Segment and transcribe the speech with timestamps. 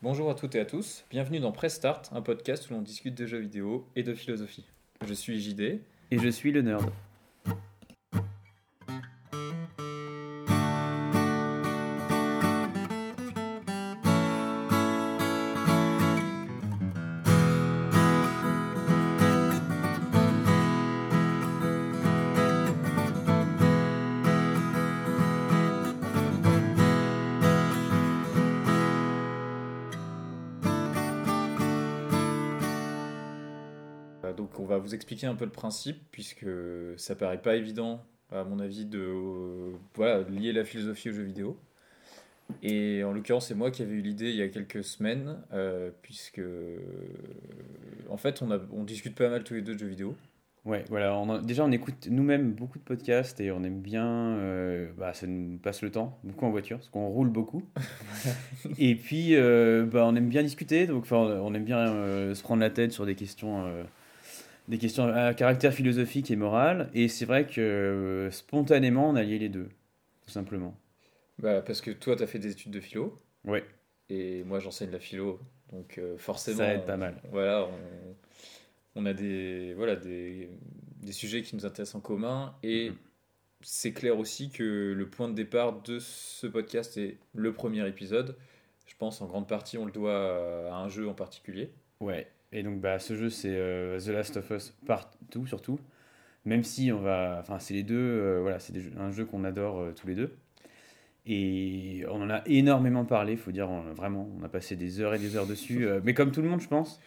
[0.00, 3.16] Bonjour à toutes et à tous, bienvenue dans Press Start, un podcast où l'on discute
[3.16, 4.64] de jeux vidéo et de philosophie.
[5.04, 5.80] Je suis JD.
[6.12, 6.88] Et je suis le nerd.
[34.98, 36.46] Expliquer un peu le principe, puisque
[36.96, 41.22] ça paraît pas évident, à mon avis, de euh, voilà, lier la philosophie aux jeux
[41.22, 41.58] vidéo.
[42.62, 45.90] Et en l'occurrence, c'est moi qui avais eu l'idée il y a quelques semaines, euh,
[46.02, 46.40] puisque
[48.10, 50.14] en fait, on, a, on discute pas mal tous les deux de jeux vidéo.
[50.64, 51.16] Ouais, voilà.
[51.16, 54.06] On a- déjà, on écoute nous-mêmes beaucoup de podcasts et on aime bien.
[54.38, 57.62] euh, bah, ça nous passe le temps, beaucoup en voiture, parce qu'on roule beaucoup.
[58.78, 62.60] et puis, euh, bah, on aime bien discuter, donc on aime bien euh, se prendre
[62.60, 63.84] la tête sur des questions, euh,
[64.68, 66.90] des questions à caractère philosophique et moral.
[66.94, 69.68] Et c'est vrai que euh, spontanément, on a lié les deux,
[70.24, 70.76] tout simplement.
[71.38, 73.64] Bah, parce que toi, tu as fait des études de philo, Ouais,
[74.10, 75.40] et moi, j'enseigne la philo.
[75.72, 77.20] Donc euh, forcément, ça aide pas mal.
[77.30, 80.48] voilà, on, on a des, voilà, des,
[81.02, 82.96] des sujets qui nous intéressent en commun et Mhm.
[83.60, 88.36] c'est clair aussi que le point de départ de ce podcast est le premier épisode.
[88.86, 91.70] Je pense en grande partie on le doit à un jeu en particulier.
[92.00, 95.78] Ouais, et donc bah, ce jeu c'est euh, The Last of Us partout surtout,
[96.44, 99.80] même si on va, enfin c'est les deux, euh, voilà, c'est un jeu qu'on adore
[99.80, 100.36] euh, tous les deux,
[101.26, 105.14] et on en a énormément parlé, faut dire on- vraiment, on a passé des heures
[105.14, 107.00] et des heures dessus, mais comme tout le monde je pense,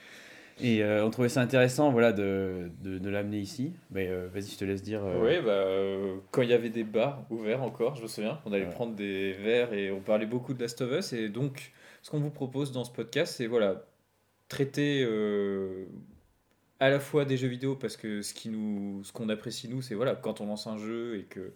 [0.61, 4.65] et on trouvait ça intéressant voilà de, de, de l'amener ici, mais vas-y je te
[4.65, 5.01] laisse dire.
[5.19, 5.65] Oui, bah,
[6.29, 8.69] quand il y avait des bars ouverts encore, je me souviens, on allait Ouais.
[8.69, 11.13] prendre des verres et on parlait beaucoup de Last of Us.
[11.13, 11.71] Et donc,
[12.03, 13.83] ce qu'on vous propose dans ce podcast, c'est voilà,
[14.51, 15.85] traiter euh,
[16.79, 19.81] à la fois des jeux vidéo, parce que ce qui nous, ce qu'on apprécie nous,
[19.81, 21.53] c'est voilà, quand on lance un jeu et que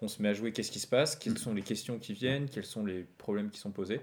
[0.00, 2.48] on se met à jouer, qu'est-ce qui se passe, quelles sont les questions qui viennent,
[2.48, 4.00] quels sont les problèmes qui sont posés.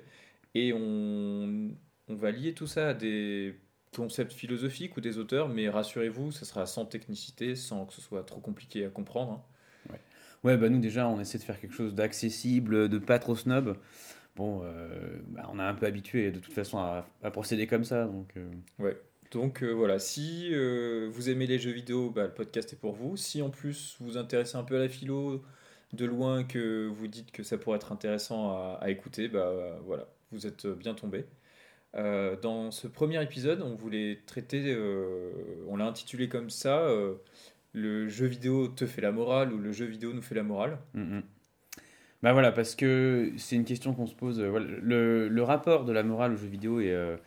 [0.56, 1.72] Et on,
[2.10, 3.56] on va lier tout ça à des
[3.96, 8.24] concepts philosophiques ou des auteurs, mais rassurez-vous, ça sera sans technicité, sans que ce soit
[8.24, 9.32] trop compliqué à comprendre.
[9.34, 9.44] hein.
[10.44, 13.78] Ouais, bah nous déjà, on essaie de faire quelque chose d'accessible, de pas trop snob.
[14.36, 17.84] Bon, euh, bah, on a un peu habitué de toute façon à, à procéder comme
[17.84, 18.34] ça, donc.
[18.38, 18.52] euh,
[19.32, 23.18] Donc euh, voilà, si vous aimez les jeux vidéo, bah, le podcast est pour vous.
[23.18, 25.44] Si en plus vous vous intéressez un peu à la philo,
[25.92, 30.08] de loin que vous dites que ça pourrait être intéressant à, à écouter, bah voilà,
[30.32, 31.26] vous êtes bien tombé.
[31.96, 34.76] Dans ce premier épisode, on voulait traiter,
[35.68, 36.88] on l'a intitulé comme ça,
[37.74, 40.80] le jeu vidéo te fait la morale ou le jeu vidéo nous fait la morale.
[40.96, 41.20] Mm.
[42.24, 44.40] Bah voilà, parce que c'est une question qu'on se pose.
[44.40, 47.18] euh, le, rapport de la morale au jeu vidéo est, euh,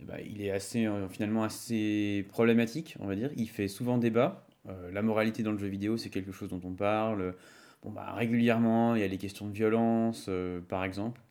[0.00, 3.30] eh ben, il est assez, euh, finalement assez problématique, on va dire.
[3.36, 4.44] Il fait souvent débat.
[4.92, 7.34] La moralité dans le jeu vidéo, c'est quelque chose dont on parle.
[7.82, 10.28] Bon, bah, régulièrement, il y a les questions de violence,
[10.68, 11.22] par exemple.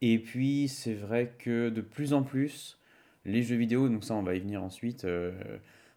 [0.00, 2.78] Et puis, c'est vrai que de plus en plus,
[3.24, 5.06] les jeux vidéo, donc ça, on va y venir ensuite,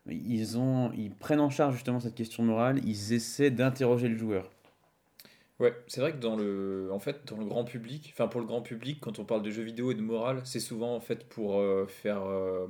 [0.07, 4.51] ils, ont, ils prennent en charge justement cette question morale, ils essaient d'interroger le joueur.
[5.59, 8.47] Ouais, c'est vrai que dans le, en fait, dans le grand public, enfin pour le
[8.47, 11.27] grand public, quand on parle de jeux vidéo et de morale, c'est souvent en fait
[11.27, 12.67] pour euh, faire euh,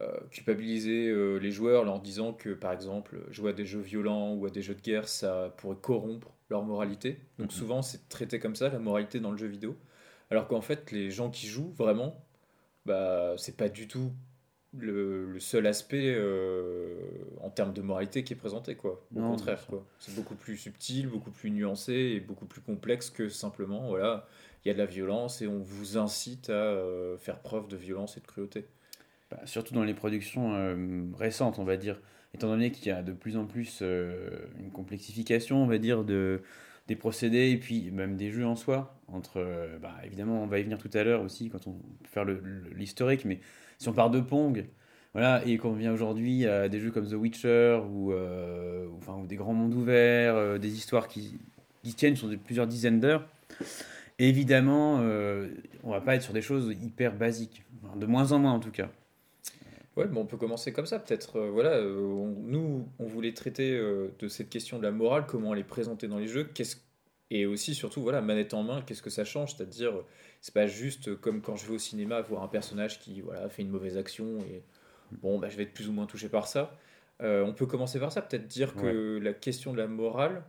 [0.00, 4.32] euh, culpabiliser les joueurs en leur disant que par exemple jouer à des jeux violents
[4.34, 7.18] ou à des jeux de guerre, ça pourrait corrompre leur moralité.
[7.38, 7.58] Donc Mhm.
[7.58, 9.76] souvent c'est traité comme ça, la moralité dans le jeu vidéo.
[10.30, 12.24] Alors qu'en fait les gens qui jouent vraiment,
[12.86, 14.12] bah c'est pas du tout
[14.82, 16.96] le, le seul aspect euh,
[17.42, 19.04] en termes de moralité qui est présenté quoi.
[19.14, 19.84] Au Non, contraire quoi.
[19.98, 24.26] C'est beaucoup plus subtil, beaucoup plus nuancé et beaucoup plus complexe que simplement voilà,
[24.64, 27.76] il y a de la violence et on vous incite à euh, faire preuve de
[27.76, 28.66] violence et de cruauté.
[29.30, 32.00] Bah, surtout dans les productions euh, récentes, on va dire,
[32.34, 36.40] étant donné qu'il y a de plus en plus une complexification, on va dire, de,
[36.86, 38.94] des procédés et puis même des jeux en soi.
[39.08, 39.42] Entre,
[39.80, 43.24] bah, évidemment, on va y venir tout à l'heure aussi quand on peut faire l'historique,
[43.24, 43.40] mais
[43.78, 44.66] si on part de Pong,
[45.14, 49.36] voilà, et qu'on vient aujourd'hui à des jeux comme The Witcher ou, euh, enfin, des
[49.36, 51.38] grands mondes ouverts, euh, des histoires qui,
[51.82, 53.26] qui tiennent sur plusieurs dizaines d'heures,
[54.18, 55.48] évidemment, euh,
[55.82, 57.64] on va pas être sur des choses hyper basiques,
[57.96, 58.90] de moins en moins en tout cas.
[59.96, 61.36] Ouais, on peut commencer comme ça, peut-être.
[61.36, 65.64] euh, voilà, nous, on voulait traiter de cette question de la morale, comment elle est
[65.64, 66.76] présentée dans les jeux, qu'est-ce
[67.30, 69.92] et aussi, surtout, voilà, manette en main, qu'est-ce que ça change C'est-à-dire,
[70.40, 73.62] c'est pas juste comme quand je vais au cinéma voir un personnage qui voilà, fait
[73.62, 74.62] une mauvaise action et
[75.22, 76.76] bon, bah, je vais être plus ou moins touché par ça.
[77.20, 80.44] Euh, on peut commencer par ça, peut-être dire que la question de la morale,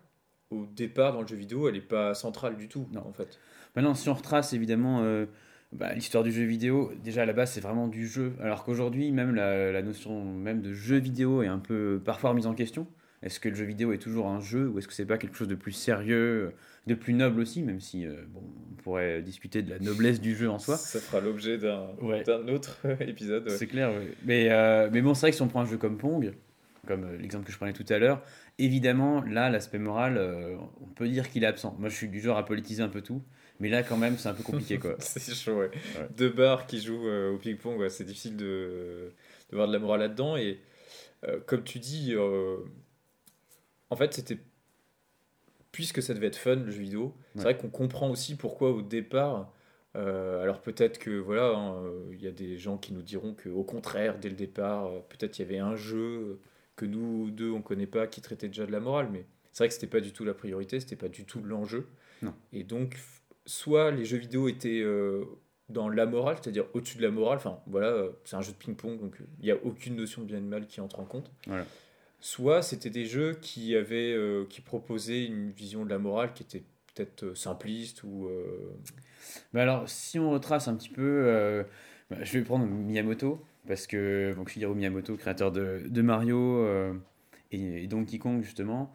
[0.51, 3.05] au départ dans le jeu vidéo, elle n'est pas centrale du tout, Non.
[3.07, 3.39] en fait.
[3.75, 5.25] Maintenant, si on retrace évidemment euh,
[5.71, 8.33] bah, l'histoire du jeu vidéo, déjà à la base, c'est vraiment du jeu.
[8.41, 12.47] Alors qu'aujourd'hui, même la, la notion même de jeu vidéo est un peu parfois remise
[12.47, 12.87] en question.
[13.21, 15.35] Est-ce que le jeu vidéo est toujours un jeu ou est-ce que c'est pas quelque
[15.35, 16.53] chose de plus sérieux,
[16.87, 20.35] de plus noble aussi, même si euh, bon, on pourrait discuter de la noblesse du
[20.35, 20.77] jeu en soi.
[20.77, 23.49] Ça fera l'objet d'un autre épisode.
[23.49, 23.91] C'est clair,
[24.25, 26.33] mais, euh, mais bon, c'est vrai que si on prend un jeu comme Pong,
[26.87, 28.23] comme euh, l'exemple que je prenais tout à l'heure,
[28.57, 30.19] évidemment, là, l'aspect moral,
[30.81, 31.75] on peut dire qu'il est absent.
[31.79, 33.21] Moi, je suis du genre à politiser un peu tout.
[33.59, 34.95] Mais là, quand même, c'est un peu compliqué, quoi.
[34.99, 35.71] c'est chaud, ouais.
[36.15, 39.11] Deux bars qui jouent au ping-pong, c'est difficile de,
[39.49, 40.37] de, voir de la morale là-dedans.
[40.37, 40.59] Et
[41.45, 42.15] comme tu dis,
[43.89, 44.37] en fait, c'était.
[45.71, 48.81] Puisque ça devait être fun, le jeu vidéo, c'est vrai qu'on comprend aussi pourquoi au
[48.81, 49.53] départ.
[49.95, 53.35] Euh, alors peut-être que voilà, hein, euh, il y a des gens qui nous diront
[53.35, 56.39] qu'au contraire, dès le départ, euh, peut-être il y avait un jeu
[56.75, 59.67] que nous deux on connaît pas qui traitait déjà de la morale, mais c'est vrai
[59.67, 61.87] que c'était pas du tout la priorité, c'était pas du tout l'enjeu.
[62.51, 62.97] Et donc,
[63.45, 64.83] soit les jeux vidéo étaient
[65.69, 68.99] dans la morale, c'est-à-dire au-dessus de la morale, enfin voilà, c'est un jeu de ping-pong,
[68.99, 71.31] donc il n'y a aucune notion de bien et de mal qui entre en compte.
[71.47, 71.65] Voilà
[72.19, 76.43] soit c'était des jeux qui avaient euh, qui proposaient une vision de la morale qui
[76.43, 76.63] était
[76.93, 78.75] peut-être euh, simpliste ou euh,
[79.53, 81.65] bah alors si on retrace un petit peu
[82.09, 86.65] bah, je vais prendre Miyamoto parce que donc Shigeru Miyamoto créateur de, de Mario
[87.51, 88.93] et, Donkey Kong justement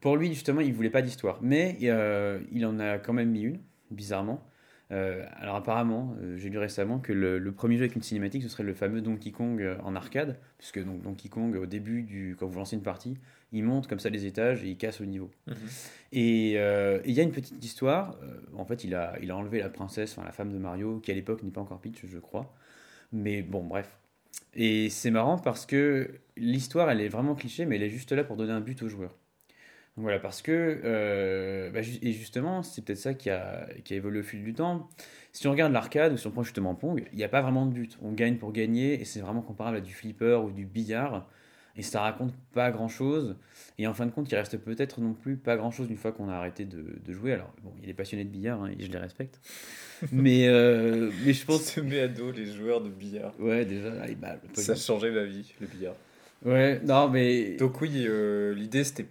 [0.00, 1.38] pour lui justement il voulait pas d'histoire.
[1.42, 4.42] Mais il en a quand même mis une bizarrement
[4.92, 8.48] euh, alors apparemment, euh, j'ai lu récemment que le, premier jeu avec une cinématique, ce
[8.48, 12.36] serait le fameux Donkey Kong euh, en arcade, puisque donc, Donkey Kong, au début, du,
[12.38, 13.16] quand vous lancez une partie,
[13.52, 15.30] il monte comme ça les étages et il casse le niveau.
[15.46, 15.54] Mhm.
[16.12, 18.18] Et il y a une petite histoire,
[18.56, 21.12] en fait il a, il a enlevé la princesse, enfin la femme de Mario, qui
[21.12, 22.52] à l'époque n'est pas encore Peach, je crois.
[23.12, 23.98] Mais bon, bref.
[24.54, 28.24] Et c'est marrant parce que l'histoire, elle est vraiment cliché, mais elle est juste là
[28.24, 28.88] pour donner un but aux
[29.96, 34.20] Voilà, parce que, euh, bah, et justement, c'est peut-être ça qui a, qui a évolué
[34.20, 34.88] au fil du temps.
[35.32, 37.66] Si on regarde l'arcade ou si on prend justement Pong, il n'y a pas vraiment
[37.66, 37.98] de but.
[38.02, 41.28] On gagne pour gagner et c'est vraiment comparable à du flipper ou du billard.
[41.76, 43.36] Et ça raconte pas grand chose.
[43.78, 46.12] Et en fin de compte, il reste peut-être non plus pas grand chose une fois
[46.12, 47.32] qu'on a arrêté de, de, jouer.
[47.32, 49.40] Alors, bon, il est passionné de billard hein, et je les respecte.
[50.12, 51.62] mais, euh, mais je pense.
[51.62, 53.32] se met à dos les joueurs de billard.
[53.38, 55.94] Ouais, déjà, ah, bah, ça a changé ma vie, le billard.
[56.44, 57.56] Ouais, non, mais.
[57.56, 59.06] Donc, oui, euh, l'idée c'était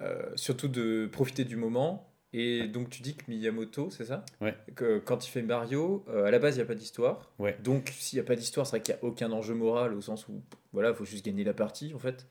[0.00, 2.08] euh, surtout de profiter du moment.
[2.32, 4.24] Et donc tu dis que Miyamoto, c'est ça?
[4.40, 4.54] Ouais.
[4.76, 7.32] Que quand il fait Mario, euh, à la base il n'y a pas d'histoire.
[7.38, 7.56] Ouais.
[7.64, 10.00] Donc s'il n'y a pas d'histoire, c'est vrai qu'il n'y a aucun enjeu moral au
[10.02, 10.42] sens où
[10.72, 12.26] voilà, il faut juste gagner la partie en fait.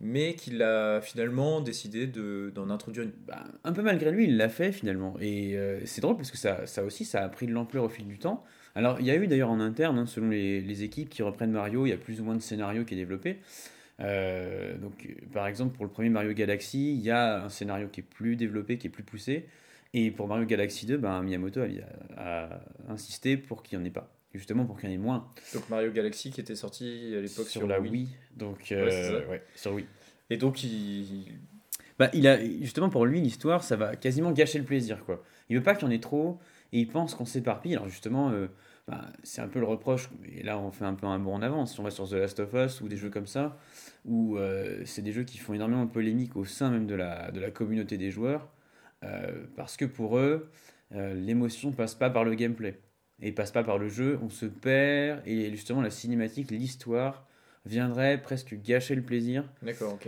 [0.00, 3.12] Mais qu'il a finalement décidé d'en introduire une.
[3.26, 5.16] Bah, un peu malgré lui, il l'a fait finalement.
[5.20, 7.88] Et euh, c'est drôle parce que ça, ça aussi, ça a pris de l'ampleur au
[7.88, 8.44] fil du temps.
[8.74, 11.50] Alors il y a eu d'ailleurs en interne, hein, selon les, les, équipes qui reprennent
[11.50, 13.38] Mario, il y a plus ou moins de scénarios qui est développé.
[14.00, 18.00] Euh, donc, par exemple, pour le premier Mario Galaxy, il y a un scénario qui
[18.00, 19.46] est plus développé, qui est plus poussé.
[19.94, 21.60] Et pour Mario Galaxy 2, ben, Miyamoto
[22.16, 24.12] a, insisté pour qu'il n'y en ait pas.
[24.34, 25.28] Justement pour qu'il y en ait moins.
[25.54, 28.08] Donc Mario Galaxy qui était sorti à l'époque sur, la Wii.
[28.36, 29.86] Donc, euh, ouais, sur Wii.
[30.28, 31.24] Et donc il...
[31.98, 35.24] Bah, il a justement pour lui l'histoire ça va quasiment gâcher le plaisir quoi.
[35.48, 36.38] Il veut pas qu'il y en ait trop
[36.72, 37.74] et il pense qu'on s'éparpille.
[37.74, 38.48] Alors justement euh,
[38.88, 41.42] bah, c'est un peu le reproche, et là on fait un peu un bond en
[41.42, 43.58] avant, si on va sur The Last of Us ou des jeux comme ça,
[44.04, 47.32] où euh, c'est des jeux qui font énormément de polémique au sein même de la,
[47.32, 48.48] de la communauté des joueurs,
[49.02, 50.50] euh, parce que pour eux,
[50.94, 52.78] euh, l'émotion passe pas par le gameplay,
[53.20, 57.26] et passe pas par le jeu, on se perd, et justement la cinématique, l'histoire
[57.64, 59.44] viendrait presque gâcher le plaisir,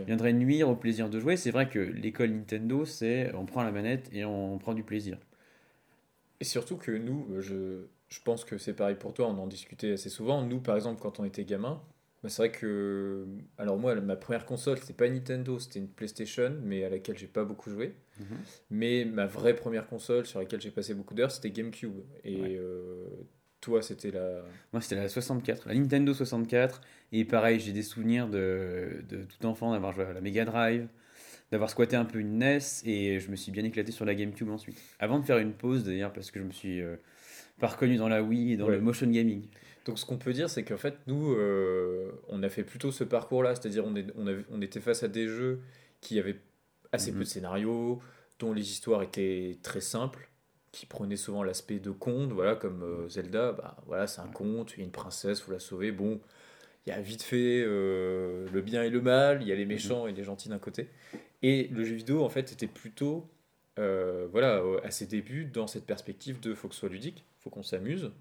[0.06, 1.36] viendrait nuire au plaisir de jouer.
[1.36, 5.18] C'est vrai que l'école Nintendo, c'est on prend la manette et on prend du plaisir.
[6.40, 9.92] Et surtout que nous, je, je pense que c'est pareil pour toi, on en discutait
[9.92, 10.42] assez souvent.
[10.42, 11.80] Nous, par exemple, quand on était gamin,
[12.22, 13.26] bah, c'est vrai que.
[13.58, 17.26] Alors, moi, ma première console, c'était pas Nintendo, c'était une PlayStation, mais à laquelle j'ai
[17.26, 17.94] pas beaucoup joué.
[18.18, 18.26] Mhm.
[18.70, 22.00] Mais ma vraie première console sur laquelle j'ai passé beaucoup d'heures, c'était GameCube.
[22.24, 23.06] Et euh,
[23.60, 24.42] toi, c'était la.
[24.72, 26.80] Moi, c'était la 64, la Nintendo 64.
[27.12, 30.88] Et pareil, j'ai des souvenirs de, de tout enfant d'avoir joué à la Mega Drive
[31.50, 34.50] d'avoir squatté un peu une NES et je me suis bien éclaté sur la GameCube
[34.50, 34.78] ensuite.
[34.98, 36.96] Avant de faire une pause d'ailleurs parce que je me suis euh,
[37.58, 39.42] pas reconnu dans la Wii et dans le motion gaming.
[39.88, 43.04] Donc ce qu'on peut dire, c'est qu'en fait, nous, euh, on a fait plutôt ce
[43.04, 45.60] parcours-là, c'est-à-dire on, est, on, on, était face à des jeux
[46.02, 46.36] qui avaient
[46.92, 47.26] assez peu de mhm.
[47.26, 48.02] scénarios,
[48.38, 50.28] dont les histoires étaient très simples,
[50.72, 54.74] qui prenaient souvent l'aspect de conte, voilà, comme euh, Zelda, bah, voilà, c'est un conte,
[54.74, 56.20] il y a une princesse, faut la sauver, bon,
[56.86, 59.64] il y a vite fait euh, le bien et le mal, il y a les
[59.64, 59.72] mhm.
[59.72, 60.90] méchants et les gentils d'un côté.
[61.40, 63.26] Et le jeu vidéo, en fait, était plutôt
[64.32, 67.62] voilà, à ses débuts, dans cette perspective de faut que ce soit ludique, faut qu'on
[67.62, 68.12] s'amuse.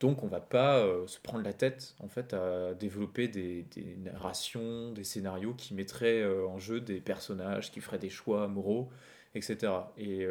[0.00, 3.66] Donc on va pas euh, se prendre la tête en fait à développer des,
[3.98, 8.90] narrations, des scénarios qui mettraient euh, en jeu des personnages, qui feraient des choix moraux,
[9.34, 9.72] etc.
[9.96, 10.26] Et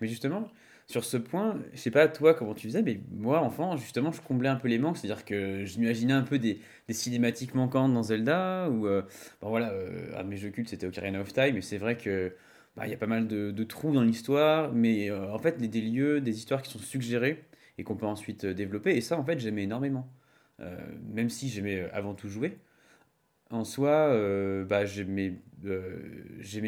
[0.00, 0.48] mais justement,
[0.88, 4.20] sur ce point, je sais pas toi comment tu faisais, mais moi, enfant, justement, je
[4.20, 4.96] comblais un peu les manques.
[4.98, 9.02] C'est-à-dire que je m'imaginais un peu des, des, cinématiques manquantes dans Zelda, ou euh,
[9.40, 11.96] bon, voilà, euh, un de mes jeux cultes c'était Ocarina of Time, mais c'est vrai
[11.96, 12.34] que
[12.76, 15.58] bah, il y a pas mal de, de trous dans l'histoire, mais euh, en fait,
[15.58, 17.44] des, lieux, des histoires qui sont suggérées
[17.78, 20.08] et qu'on peut ensuite développer, et ça, en fait, j'aimais énormément.
[21.14, 22.58] même si j'aimais avant tout jouer,
[23.50, 24.08] en soi,
[24.64, 25.40] bah, j'aimais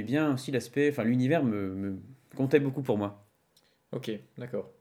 [0.03, 1.99] bien aussi l'aspect, enfin, l'univers me,
[2.35, 3.25] comptait beaucoup pour moi.
[3.93, 4.73] Ok, d'accord.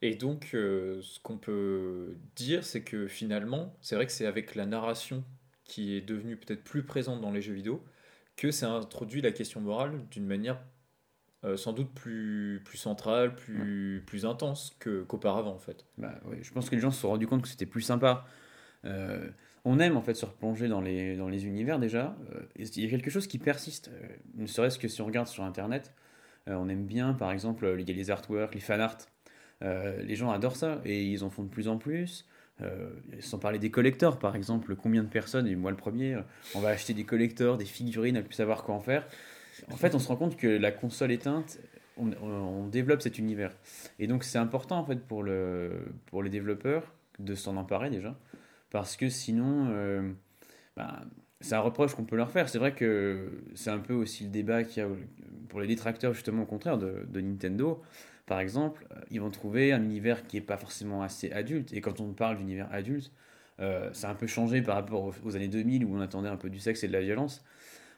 [0.00, 4.54] Et donc, euh, ce qu'on peut dire, c'est que finalement, c'est vrai que c'est avec
[4.54, 5.24] la narration
[5.64, 7.82] qui est devenue peut-être plus présente dans les jeux vidéo
[8.38, 10.58] que ça introduit la question morale d'une manière
[11.44, 15.84] euh, sans doute plus, plus centrale, plus, plus intense que, qu'auparavant en fait.
[15.98, 18.24] Bah, je pense que les gens se sont rendus compte que c'était plus sympa.
[18.86, 19.28] Euh,
[19.66, 22.16] on aime en fait se replonger dans les, dans les univers déjà.
[22.56, 23.90] Il y a quelque chose qui persiste,
[24.36, 25.92] ne serait-ce que si on regarde sur Internet.
[26.48, 28.98] Euh, on aime bien, par exemple, a les artworks, les fan art.
[29.62, 32.26] Euh, les gens adorent ça et ils en font de plus en plus.
[32.62, 36.18] Euh, sans parler des collecteurs, par exemple, combien de personnes, et moi le premier,
[36.54, 39.06] on va acheter des collecteurs, des figurines, à plus savoir quoi en faire.
[39.70, 41.58] En fait, on se rend compte que la console éteinte,
[41.96, 43.52] on, développe cet univers.
[43.98, 45.70] Et donc, c'est important en fait pour, le,
[46.06, 48.16] pour les développeurs de s'en emparer déjà,
[48.70, 49.66] parce que sinon,
[50.76, 51.00] ben,
[51.40, 52.48] c'est un reproche qu'on peut leur faire.
[52.48, 54.88] C'est vrai que c'est un peu aussi le débat qu'il y a
[55.48, 57.82] pour les détracteurs, justement, au contraire de, Nintendo.
[58.28, 61.72] Par exemple, euh, ils vont trouver un univers qui n'est pas forcément assez adulte.
[61.72, 63.10] Et quand on parle d'univers adulte,
[63.58, 66.36] euh, ça a un peu changé par rapport aux, années 2000 où on attendait un
[66.36, 67.42] peu du sexe et de la violence.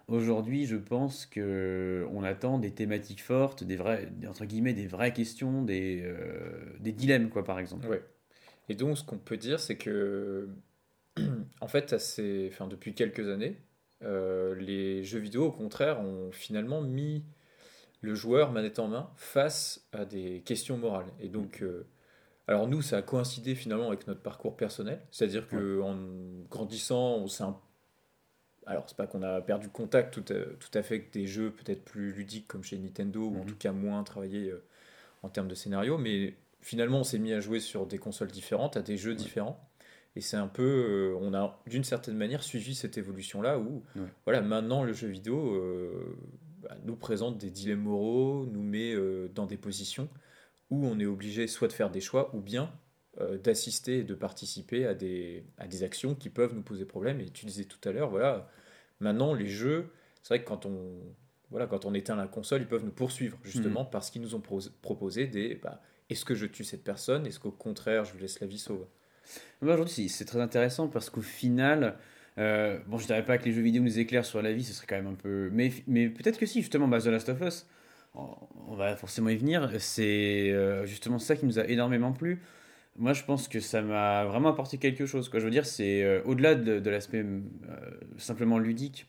[0.07, 3.79] Aujourd'hui, je pense que on attend des thématiques fortes, des
[4.29, 8.01] entre guillemets, des vraies questions, des, euh, des dilemmes, quoi, par exemple.
[8.69, 10.49] Et donc, ce qu'on peut dire, c'est que
[11.61, 13.57] en fait, assez, enfin, depuis quelques années,
[14.01, 17.25] les jeux vidéo, au contraire, ont finalement mis
[18.01, 21.13] le joueur manette en main face à des questions morales.
[21.21, 21.87] Et donc, euh,
[22.47, 25.97] alors nous, ça a coïncidé finalement avec notre parcours personnel, c'est-à-dire que en
[26.49, 27.45] grandissant, on s'est
[28.67, 31.51] alors c'est pas qu'on a perdu contact tout à, tout à fait avec des jeux
[31.51, 33.47] peut-être plus ludiques comme chez Nintendo ou en mhm.
[33.47, 34.63] tout cas moins travaillés euh,
[35.23, 38.77] en termes de scénario, mais finalement on s'est mis à jouer sur des consoles différentes,
[38.77, 39.67] à des jeux différents.
[40.17, 43.85] Et c'est un peu, euh, on a d'une certaine manière suivi cette évolution-là où,
[44.25, 46.17] voilà, maintenant le jeu vidéo euh,
[46.63, 50.09] bah, nous présente des dilemmes moraux, nous met euh, dans des positions
[50.71, 52.73] où on est obligé soit de faire des choix ou bien
[53.43, 57.21] d'assister et de participer à des, à des actions qui peuvent nous poser problème.
[57.21, 58.49] Et tu disais tout à l'heure, voilà,
[59.01, 59.91] maintenant les jeux,
[60.23, 61.03] c'est vrai que quand on,
[61.51, 63.91] voilà, quand on éteint la console, ils peuvent nous poursuivre justement mmh.
[63.91, 64.43] parce qu'ils nous ont
[64.81, 68.47] proposé des, bah, est-ce que je tue cette personne, est-ce qu'au contraire je laisse la
[68.47, 68.87] vie sauve?
[69.63, 71.97] Aujourd'hui, c'est très intéressant parce qu'au final,
[72.39, 74.73] euh, bon, je dirais pas que les jeux vidéo nous éclairent sur la vie, ce
[74.73, 75.51] serait quand même un peu.
[75.53, 77.67] Mais, mais peut-être que si, justement, bah, The Last of Us,
[78.15, 82.41] on va forcément y venir, c'est euh, justement ça qui nous a énormément plu.
[82.97, 85.29] Moi, je pense que ça m'a vraiment apporté quelque chose.
[85.29, 85.41] Quoi.
[85.41, 87.25] Je veux dire, c'est euh, au-delà de, de l'aspect
[88.19, 89.07] simplement ludique.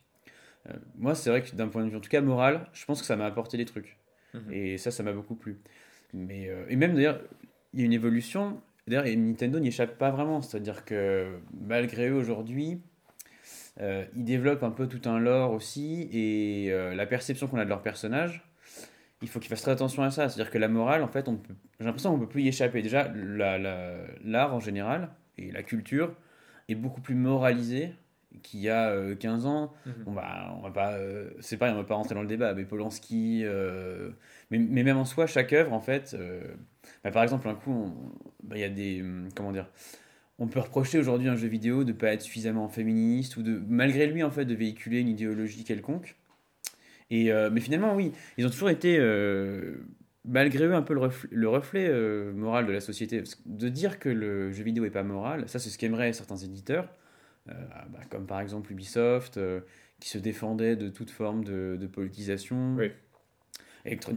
[0.97, 3.07] moi, c'est vrai que d'un point de vue, en tout cas moral, je pense que
[3.07, 3.97] ça m'a apporté des trucs.
[4.33, 4.53] Mhm.
[4.53, 5.57] Et ça, ça m'a beaucoup plu.
[6.13, 7.21] Mais, et même d'ailleurs,
[7.73, 10.41] il y a une évolution D'ailleurs, Nintendo n'y échappe pas vraiment.
[10.41, 12.81] C'est-à-dire que malgré eux aujourd'hui,
[13.79, 16.09] euh, ils développent un peu tout un lore aussi.
[16.11, 18.43] Et euh, la perception qu'on a de leur personnage,
[19.21, 20.29] il faut qu'ils fassent très attention à ça.
[20.29, 21.27] C'est-à-dire que la morale, en fait,
[21.79, 22.81] j'ai l'impression qu'on ne peut plus y échapper.
[22.81, 23.11] Déjà,
[24.23, 26.13] l'art en général et la culture
[26.69, 27.93] est beaucoup plus moralisée
[28.43, 29.73] qu'il y a 15 euh, ans.
[29.85, 29.93] Mhm.
[30.05, 30.97] on va, on va pas,
[31.41, 33.43] c'est pas, on va pas rentrer dans le débat, mais Polanski,
[34.51, 36.15] mais, mais, même en soi, chaque œuvre, en fait,
[37.03, 37.93] bah, par exemple, un coup,
[38.43, 39.01] bah, il y a des.
[39.01, 39.67] Hum, comment dire
[40.41, 43.61] on peut reprocher aujourd'hui un jeu vidéo de ne pas être suffisamment féministe ou de,
[43.69, 46.15] malgré lui, en fait, de véhiculer une idéologie quelconque.
[47.11, 49.75] Et, euh, mais finalement, oui, ils ont toujours été, euh,
[50.25, 53.21] malgré eux, un peu le reflet, euh, moral de la société.
[53.45, 56.89] De dire que le jeu vidéo n'est pas moral, ça, c'est ce qu'aimeraient certains éditeurs,
[57.45, 59.39] bah, comme par exemple Ubisoft,
[59.99, 62.77] qui se défendait de toute forme de, de politisation.
[62.77, 62.89] Oui.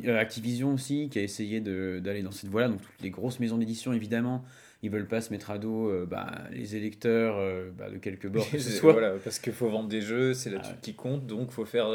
[0.09, 2.69] Activision aussi, qui a essayé d'aller dans cette voie-là.
[2.69, 4.43] Donc, toutes les grosses maisons d'édition, évidemment,
[4.85, 8.29] ils veulent pas se mettre à dos euh, bah, les électeurs euh, bah, de quelque
[8.29, 8.93] bord que ce soit.
[8.93, 11.89] Voilà, parce qu'il faut vendre des jeux, c'est là-dessus qui compte, donc il faut faire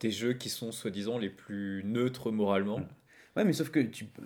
[0.00, 2.80] des jeux qui sont soi-disant les plus neutres moralement.
[3.34, 3.80] Ouais, mais sauf que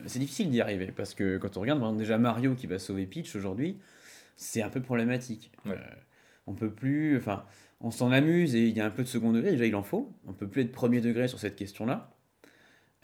[0.06, 3.36] c'est difficile d'y arriver, parce que quand on regarde déjà Mario qui va sauver Peach
[3.36, 3.78] aujourd'hui,
[4.34, 5.52] c'est un peu problématique.
[6.48, 7.44] on peut plus, enfin,
[7.80, 9.84] on s'en amuse et il y a un peu de second degré, déjà il en
[9.84, 10.12] faut.
[10.26, 12.15] On peut plus être premier degré sur cette question-là.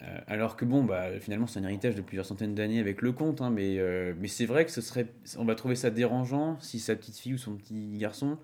[0.02, 3.12] Euh, alors que bon, bah, finalement, c'est un héritage de plusieurs centaines d'années avec le
[3.12, 5.06] conte, hein, mais, euh, mais c'est vrai que ce serait,
[5.38, 8.38] on va trouver ça dérangeant si sa petite fille ou son petit garçon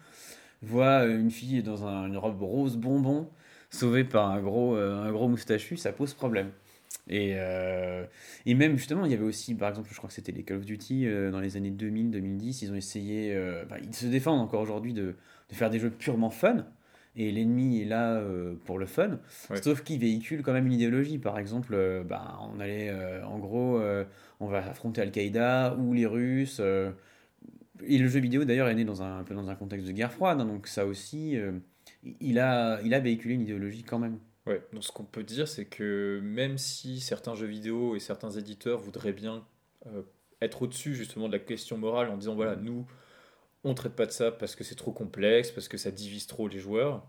[0.62, 3.28] voit euh, une fille dans une robe rose bonbon
[3.70, 6.50] sauvée par un gros, un gros moustachu, ça pose problème.
[7.10, 7.34] Et,
[8.54, 10.64] même justement, il y avait aussi, par exemple, je crois que c'était les Call of
[10.64, 13.38] Duty dans les années 2000-2010, ils ont essayé,
[13.68, 15.16] bah, ils se défendent encore aujourd'hui de,
[15.52, 16.64] faire des jeux purement fun.
[17.18, 18.22] Et l'ennemi est là
[18.64, 19.18] pour le fun,
[19.50, 19.60] ouais.
[19.60, 21.18] sauf qu'il véhicule quand même une idéologie.
[21.18, 21.76] Par exemple,
[22.08, 22.92] bah, on allait,
[23.24, 23.80] en gros,
[24.40, 26.60] on va affronter Al-Qaïda ou les Russes.
[26.60, 29.92] et le jeu vidéo d'ailleurs est né dans un, un, peu dans un contexte de
[29.92, 31.36] guerre froide, hein, donc ça aussi,
[32.20, 34.18] il, a, il a véhiculé une idéologie quand même.
[34.48, 38.30] Ouais, donc ce qu'on peut dire, c'est que même si certains jeux vidéo et certains
[38.30, 39.44] éditeurs voudraient bien
[39.86, 40.02] euh,
[40.40, 42.86] être au-dessus justement de la question morale en disant voilà, nous,
[43.68, 46.48] on traite pas de ça parce que c'est trop complexe, parce que ça divise trop
[46.48, 47.06] les joueurs.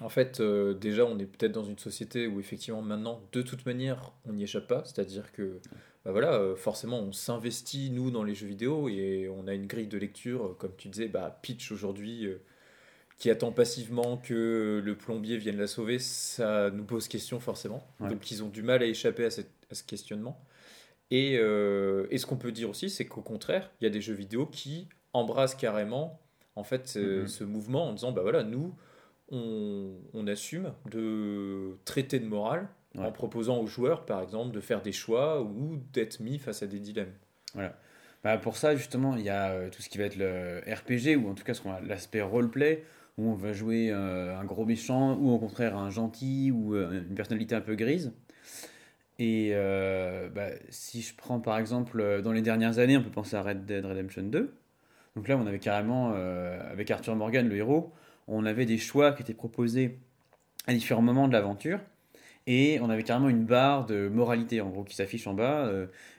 [0.00, 3.66] En fait, euh, déjà, on est peut-être dans une société où effectivement maintenant, de toute
[3.66, 4.84] manière, on n'y échappe pas.
[4.84, 5.60] C'est-à-dire que,
[6.04, 9.66] bah voilà, euh, forcément, on s'investit nous dans les jeux vidéo et on a une
[9.66, 12.28] grille de lecture, comme tu disais, bah, Pitch aujourd'hui
[13.18, 17.86] qui attend passivement que le plombier vienne la sauver, ça nous pose question forcément.
[18.00, 20.40] Donc ils ont du mal à échapper à, ce questionnement.
[21.10, 24.00] Et, euh, et ce qu'on peut dire aussi, c'est qu'au contraire, il y a des
[24.00, 26.20] jeux vidéo qui embrassent carrément
[26.56, 27.44] en fait ce, mm-hmm.
[27.44, 28.74] mouvement en disant bah voilà, nous,
[29.30, 34.82] on, on assume de traiter de morale en proposant aux joueurs, par exemple, de faire
[34.82, 37.12] des choix ou d'être mis face à des dilemmes.
[37.54, 37.76] Voilà.
[38.24, 41.16] Bah pour ça, justement, il y a euh, tout ce qui va être le RPG,
[41.16, 42.84] ou en tout cas ce l'aspect roleplay,
[43.18, 47.02] où on va jouer euh, un gros méchant ou au contraire un gentil ou euh,
[47.08, 48.12] une personnalité un peu grise.
[49.18, 53.36] Et euh, bah, si je prends par exemple dans les dernières années, on peut penser
[53.36, 54.54] à Red Dead Redemption 2.
[55.16, 57.92] Donc là, on avait carrément, avec Arthur Morgan, le héros,
[58.28, 59.98] on avait des choix qui étaient proposés
[60.66, 61.80] à différents moments de l'aventure.
[62.46, 65.70] Et on avait carrément une barre de moralité, en gros, qui s'affiche en bas.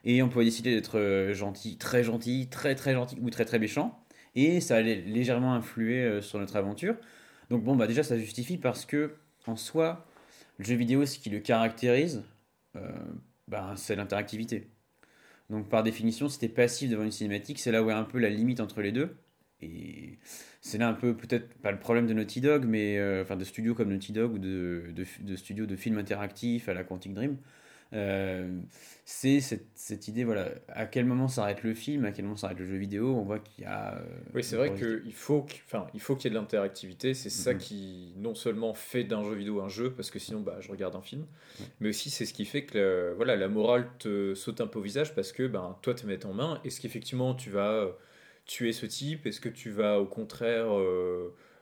[0.04, 4.04] et on pouvait décider d'être gentil, très gentil, très très gentil ou très très méchant
[4.36, 6.96] et ça allait légèrement influer euh, sur notre aventure.
[7.50, 9.16] Donc bon, bah déjà ça justifie parce que
[9.48, 10.06] en soi,
[10.58, 12.24] le jeu vidéo, ce qui le caractérise,
[12.76, 12.92] euh,
[13.48, 14.70] bah, c'est l'interactivité.
[15.50, 18.20] Donc par définition, si t'es passif devant une cinématique, c'est là où est un peu
[18.20, 19.16] la limite entre les deux.
[19.62, 20.20] Et
[20.62, 23.44] c'est là un peu peut-être pas le problème de Naughty Dog, mais euh, enfin de
[23.44, 27.14] studios comme Naughty Dog ou de, de, de studios de films interactifs à la Quantic
[27.14, 27.38] Dream,
[27.92, 32.60] c'est cette, cette, idée, voilà, à quel moment s'arrête le film, à quel moment s'arrête
[32.60, 33.96] le jeu vidéo, on voit qu'il y a...
[33.96, 34.02] Euh,
[34.36, 37.60] oui, c'est vrai qu'il faut qu'il qu'il y ait de l'interactivité, c'est ça mhm.
[37.60, 40.96] qui non seulement fait d'un jeu vidéo un jeu, parce que sinon bah, je regarde
[40.96, 41.26] un film,
[41.80, 44.84] mais aussi c'est ce qui fait que voilà, la morale te saute un peu au
[44.84, 47.92] visage, parce que ben, toi tu mets en main, est-ce qu'effectivement tu vas euh,
[48.46, 50.68] tuer ce type, est-ce que tu vas au contraire...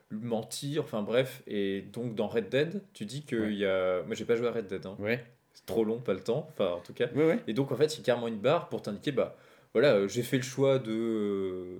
[0.09, 4.03] mentir, enfin bref, et donc dans Red Dead, tu dis qu'il y a.
[4.03, 4.95] Moi j'ai pas joué à Red Dead, hein.
[4.99, 5.21] Ouais
[5.67, 7.07] trop long, pas le temps, enfin en tout cas.
[7.13, 9.35] Ouais, Et donc en fait, a carrément une barre pour t'indiquer, bah
[9.73, 11.77] voilà, euh, j'ai fait le choix de, euh,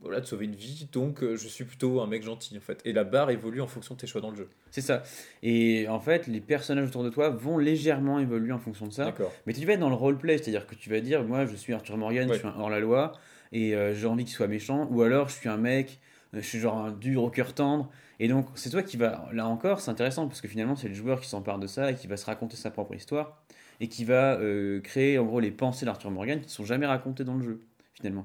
[0.00, 2.80] voilà, de sauver une vie, donc euh, je suis plutôt un mec gentil en fait.
[2.84, 4.48] Et la barre évolue en fonction de tes choix dans le jeu.
[4.70, 5.02] C'est ça.
[5.42, 9.14] Et en fait, les personnages autour de toi vont légèrement évoluer en fonction de ça.
[9.46, 11.72] Mais tu vas être dans le roleplay, c'est-à-dire que tu vas dire, moi je suis
[11.72, 13.12] Arthur Morgan, je suis un hors-la-loi,
[13.52, 16.00] et j'ai envie qu'il soit méchant, ou alors je suis un mec,
[16.32, 17.90] je suis genre un dur au cœur tendre,
[18.22, 19.28] et donc, c'est toi qui va.
[19.32, 21.96] Là encore, c'est intéressant parce que finalement, c'est le joueur qui s'empare de ça et
[21.96, 23.42] qui va se raconter sa propre histoire
[23.80, 26.86] et qui va euh, créer en gros les pensées d'Arthur Morgan qui ne sont jamais
[26.86, 27.60] racontées dans le jeu,
[27.94, 28.24] finalement.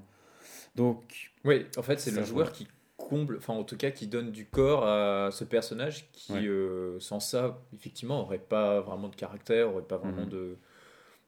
[0.76, 1.32] Donc.
[1.44, 4.46] Oui, en fait, c'est le joueur qui comble, enfin, en tout cas, qui donne du
[4.46, 9.82] corps à ce personnage qui, euh, sans ça, effectivement, aurait pas vraiment de caractère, aurait
[9.82, 10.30] pas vraiment mhm.
[10.30, 10.58] de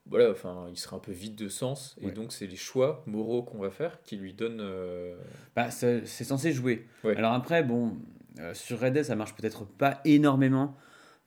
[0.06, 1.96] voilà, enfin, il sera un peu vide de sens.
[2.02, 4.62] Et donc, c'est les choix moraux qu'on va faire qui lui donnent.
[4.62, 5.16] Euh,
[5.56, 6.88] bah, c'est censé jouer.
[7.04, 7.98] Alors après, bon,
[8.38, 10.78] euh, sur Red Dead, ça marche peut-être pas énormément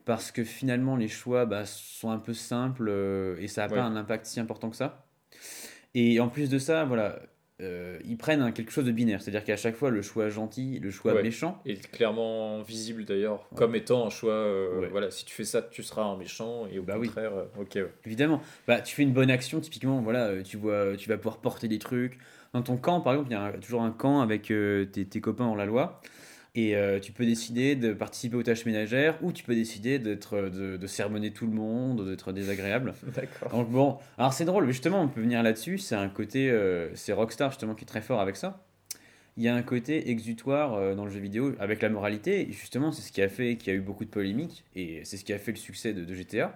[0.04, 3.82] parce que finalement, les choix bah, sont un peu simples euh, et ça n'a pas
[3.82, 5.06] un impact si important que ça.
[5.94, 7.20] Et en plus de ça, voilà,
[7.60, 10.90] euh, ils prennent quelque chose de binaire, c'est-à-dire qu'à chaque fois le choix gentil, le
[10.90, 14.48] choix méchant est clairement visible d'ailleurs comme étant un choix.
[14.90, 17.78] Voilà, si tu fais ça, tu seras un méchant et au bah contraire, ok.
[18.06, 21.68] Évidemment, bah tu fais une bonne action, typiquement, voilà, tu vois, tu vas pouvoir porter
[21.68, 22.18] des trucs.
[22.54, 25.44] Dans ton camp, par exemple, il y a toujours un camp avec tes, tes, copains
[25.44, 26.00] en la loi.
[26.54, 30.50] Et euh, tu peux décider de participer aux tâches ménagères ou tu peux décider d'être,
[30.50, 32.92] de, de sermonner tout le monde, d'être désagréable.
[33.14, 33.50] D'accord.
[33.50, 35.78] Donc bon, alors c'est drôle, mais justement, on peut venir là-dessus.
[35.78, 38.62] C'est un côté, euh, c'est Rockstar justement qui est très fort avec ça.
[39.38, 42.46] Il y a un côté exutoire euh, dans le jeu vidéo avec la moralité.
[42.46, 45.00] Et justement, c'est ce qui a fait qu'il y a eu beaucoup de polémiques et
[45.04, 46.54] c'est ce qui a fait le succès de, GTA.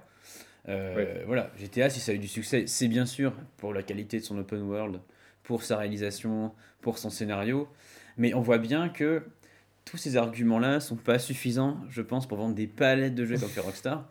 [0.67, 4.25] Voilà, GTA, si ça a eu du succès, c'est bien sûr pour la qualité de
[4.25, 5.01] son open world,
[5.43, 7.67] pour sa réalisation, pour son scénario.
[8.19, 9.23] Mais on voit bien que
[9.87, 13.49] tous ces arguments-là sont pas suffisants, je pense, pour vendre des palettes de jeux comme
[13.49, 14.07] fait Rockstar.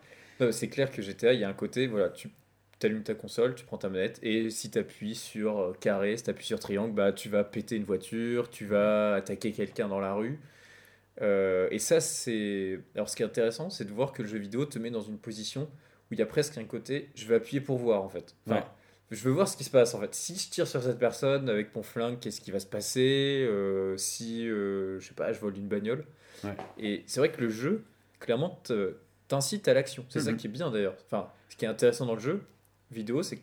[0.50, 2.30] c'est clair que GTA, il y a un côté, voilà, tu
[2.82, 6.24] allumes ta console, tu prends ta manette, et si tu appuies sur euh, carré, si
[6.24, 10.00] tu appuies sur triangle, bah, tu vas péter une voiture, tu vas attaquer quelqu'un dans
[10.00, 10.40] la rue.
[11.22, 12.80] Euh, et ça, c'est.
[12.94, 15.00] Alors, ce qui est intéressant, c'est de voir que le jeu vidéo te met dans
[15.00, 15.62] une position
[16.10, 18.34] où il y a presque un côté, je vais appuyer pour voir en fait.
[18.46, 18.64] Enfin,
[19.10, 20.14] Je veux voir ce qui se passe en fait.
[20.14, 23.96] Si je tire sur cette personne avec mon flingue, qu'est-ce qui va se passer euh,
[23.96, 26.04] Si, euh, je sais pas, je vole une bagnole.
[26.78, 27.84] Et c'est vrai que le jeu,
[28.18, 28.60] clairement,
[29.28, 30.04] t'incite à l'action.
[30.08, 30.36] C'est ça mhm.
[30.36, 30.96] qui est bien d'ailleurs.
[31.06, 32.42] Enfin, ce qui est intéressant dans le jeu
[32.90, 33.42] vidéo, c'est que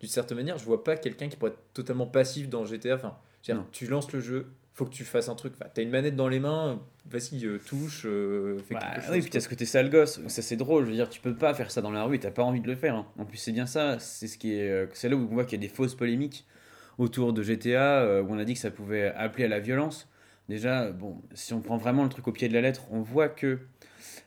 [0.00, 2.94] d'une certaine manière, je vois pas quelqu'un qui pourrait être totalement passif dans GTA.
[2.94, 3.16] Enfin,
[3.72, 4.46] tu lances le jeu,
[4.80, 5.52] faut que tu fasses un truc.
[5.60, 9.10] Enfin, t'as une manette dans les mains, vas-y, euh, touche, euh, fais bah, quelque chose.
[9.12, 10.86] Oui, puis t'as ce côté sale gosse, ça c'est drôle.
[10.86, 12.66] Je veux dire, tu peux pas faire ça dans la rue, t'as pas envie de
[12.66, 12.94] le faire.
[12.94, 13.06] Hein.
[13.18, 15.44] En plus, c'est bien ça, c'est ce qui est, euh, c'est là où on voit
[15.44, 16.46] qu'il y a des fausses polémiques
[16.96, 20.08] autour de GTA, où on a dit que ça pouvait appeler à la violence.
[20.48, 23.28] Déjà, bon, si on prend vraiment le truc au pied de la lettre, on voit
[23.28, 23.58] que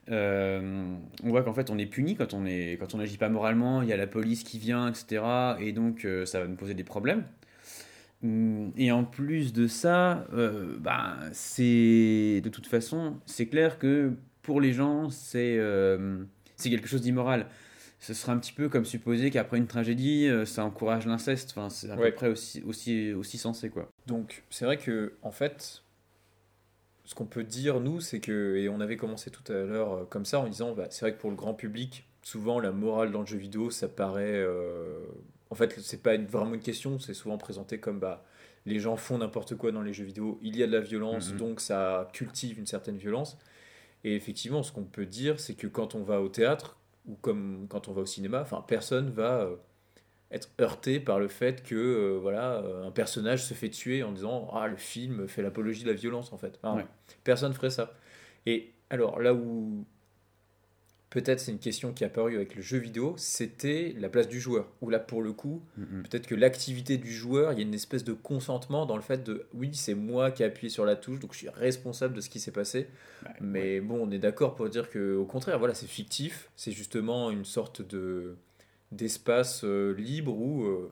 [0.09, 3.81] on voit qu'en fait on est puni quand on est quand on n'agit pas moralement,
[3.81, 5.23] il y a la police qui vient, etc.
[5.59, 7.23] Et donc ça va nous poser des problèmes.
[8.23, 14.13] Hum, et en plus de ça, euh, bah, c'est de toute façon, c'est clair que
[14.41, 16.23] pour les gens, c'est euh,
[16.61, 17.47] quelque chose d'immoral.
[17.99, 21.51] Ce serait un petit peu comme supposer qu'après une tragédie, euh, ça encourage l'inceste.
[21.51, 23.69] Enfin, c'est à peu près aussi, aussi, aussi sensé.
[23.69, 23.89] Quoi.
[24.07, 25.83] Donc, c'est vrai que, en fait,
[27.05, 30.25] ce qu'on peut dire, nous, c'est que, et on avait commencé tout à l'heure comme
[30.25, 33.21] ça, en disant, bah, c'est vrai que pour le grand public, souvent la morale dans
[33.21, 34.45] le jeu vidéo, ça paraît
[35.53, 38.25] en fait, c'est pas vraiment une question, c'est souvent présenté comme bah,
[38.65, 41.31] les gens font n'importe quoi dans les jeux vidéo, il y a de la violence,
[41.31, 41.37] mhm.
[41.37, 43.37] donc ça cultive une certaine violence.
[44.03, 47.67] Et effectivement, ce qu'on peut dire, c'est que quand on va au théâtre, ou comme
[47.69, 49.57] quand on va au cinéma, enfin, personne va euh,
[50.31, 54.11] être heurté par le fait que euh, voilà, euh, un personnage se fait tuer en
[54.11, 56.59] disant Ah, le film fait l'apologie de la violence, en fait.
[56.63, 56.83] Enfin,
[57.23, 57.93] Personne ferait ça.
[58.47, 59.85] Et alors, là où
[61.13, 64.39] peut-être c'est une question qui a apparue avec le jeu vidéo, c'était la place du
[64.39, 64.67] joueur.
[64.81, 68.03] Où là, pour le coup, peut-être que l'activité du joueur, il y a une espèce
[68.03, 71.19] de consentement dans le fait de oui, c'est moi qui ai appuyé sur la touche,
[71.19, 72.87] donc je suis responsable de ce qui s'est passé.
[73.41, 77.29] Mais bon, on est d'accord pour dire que au contraire, voilà, c'est fictif, c'est justement
[77.29, 78.35] une sorte de
[78.91, 80.91] d'espace euh, libre où euh,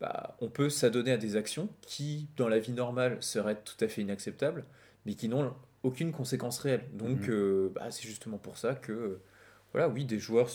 [0.00, 3.88] bah, on peut s'adonner à des actions qui, dans la vie normale, seraient tout à
[3.88, 4.64] fait inacceptables,
[5.06, 6.84] mais qui n'ont aucune conséquence réelle.
[6.94, 9.18] Donc, euh, bah, c'est justement pour ça que
[9.72, 10.50] voilà, oui, des joueurs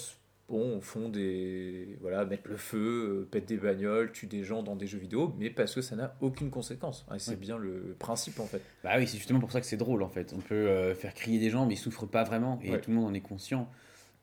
[0.49, 1.97] bon, font des.
[2.01, 5.34] Voilà, mettent le feu, euh, pètent des bagnoles, tuent des gens dans des jeux vidéo,
[5.38, 7.06] mais parce que ça n'a aucune conséquence.
[7.17, 8.62] c'est bien le principe en fait.
[8.84, 10.34] Bah oui, c'est justement pour ça que c'est drôle en fait.
[10.36, 12.95] On peut euh, faire crier des gens, mais ils souffrent pas vraiment et tout le
[12.95, 13.69] monde en est conscient.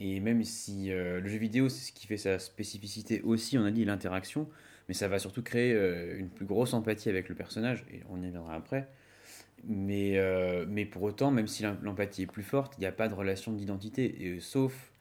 [0.00, 3.64] Et même si euh, le jeu vidéo, c'est ce qui fait sa spécificité aussi, on
[3.64, 4.48] a dit l'interaction,
[4.88, 5.72] mais ça va surtout créer
[6.16, 8.88] une plus grosse empathie avec le personnage, et on y reviendra après.
[9.66, 13.08] Mais, euh, mais pour autant, même si l'empathie est plus forte, il n'y a pas
[13.08, 14.26] de relation d'identité.
[14.26, 14.92] Et, sauf,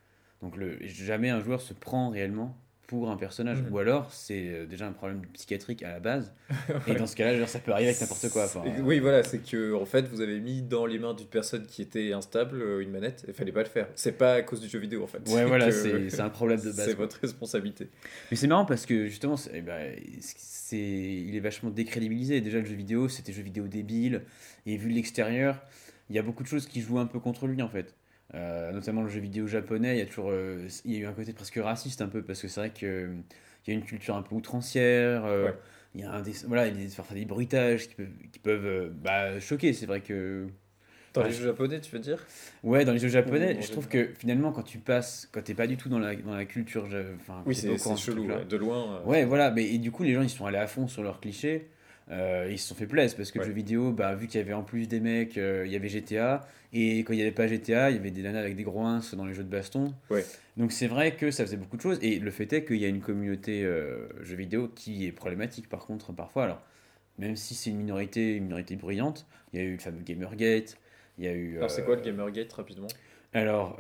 [0.41, 3.61] donc jamais un joueur se prend réellement pour un personnage.
[3.61, 3.73] Mm.
[3.73, 6.33] Ou alors, c'est euh, déjà un problème psychiatrique à la base.
[6.87, 8.47] Et dans ce cas-là, ça peut arriver avec n'importe quoi.
[8.81, 11.81] oui, voilà, c'est que en fait, vous avez mis dans les mains d'une personne qui
[11.81, 13.25] était instable euh, une manette.
[13.27, 13.87] Il fallait pas le faire.
[13.95, 15.19] C'est pas à cause du jeu vidéo, en fait.
[15.29, 15.71] Ouais, voilà,
[16.09, 16.85] c'est un problème de base.
[16.85, 17.89] C'est votre responsabilité.
[18.31, 19.93] Mais c'est marrant parce que justement, eh ben,
[20.71, 22.41] il est vachement décrédibilisé.
[22.41, 24.23] Déjà, le jeu vidéo, c'était jeu vidéo débile.
[24.65, 25.61] Et vu de l'extérieur,
[26.09, 27.93] il y a beaucoup de choses qui jouent un peu contre lui, en fait.
[28.35, 31.05] Euh, notamment le jeu vidéo japonais, il y a toujours euh, il y a eu
[31.05, 33.15] un côté presque raciste un peu parce que c'est vrai qu'il euh,
[33.67, 35.25] y a une culture un peu outrancière.
[35.95, 38.39] Il y a un des, voilà, il y a des, des bruitages qui peuvent, qui
[38.39, 39.73] peuvent bah, choquer.
[39.73, 40.47] C'est vrai que
[41.13, 42.25] dans les jeux japonais, tu veux dire?
[42.63, 45.67] Ouais, dans les jeux japonais, je trouve que finalement, quand tu passes, quand t'es pas
[45.67, 46.87] du tout dans la, dans la culture,
[47.19, 49.01] enfin, oui, c'est chelou, de loin.
[49.05, 51.19] Ouais, voilà, mais et du coup, les gens ils sont allés à fond sur leurs
[51.19, 51.67] clichés.
[52.11, 54.43] Euh, ils se sont fait plaisir parce que le jeu vidéo, bah, vu qu'il y
[54.43, 57.31] avait en plus des mecs, euh, il y avait GTA, et quand il n'y avait
[57.31, 59.93] pas GTA, il y avait des nanas avec des groins dans les jeux de baston.
[60.09, 60.25] Ouais.
[60.57, 62.85] Donc c'est vrai que ça faisait beaucoup de choses, et le fait est qu'il y
[62.85, 66.45] a une communauté euh, jeux vidéo qui est problématique par contre parfois.
[66.45, 66.61] Alors,
[67.19, 70.77] même si c'est une minorité, une minorité bruyante, il y a eu le fameux Gamergate,
[71.17, 71.57] il y a eu.
[71.57, 72.87] Alors c'est quoi le Gamergate rapidement?
[73.33, 73.79] Alors.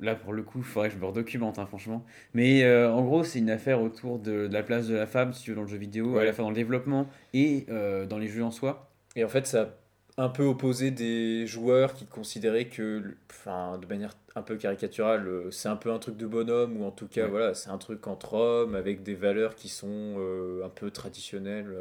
[0.00, 2.04] Là, pour le coup, il faudrait que je me redocumente, hein, franchement.
[2.32, 5.42] Mais euh, en gros, c'est une affaire autour de, la place de la femme, si
[5.42, 8.18] tu veux, dans le jeu vidéo, à la fois dans le développement et euh, dans
[8.18, 8.88] les jeux en soi.
[9.16, 9.76] Et en fait, ça
[10.18, 15.50] un peu opposé des joueurs qui considéraient que, enfin, de manière un peu caricaturale, euh,
[15.50, 18.06] c'est un peu un truc de bonhomme, ou en tout cas, voilà, c'est un truc
[18.06, 20.18] entre hommes, avec des valeurs qui sont
[20.64, 21.74] un peu traditionnelles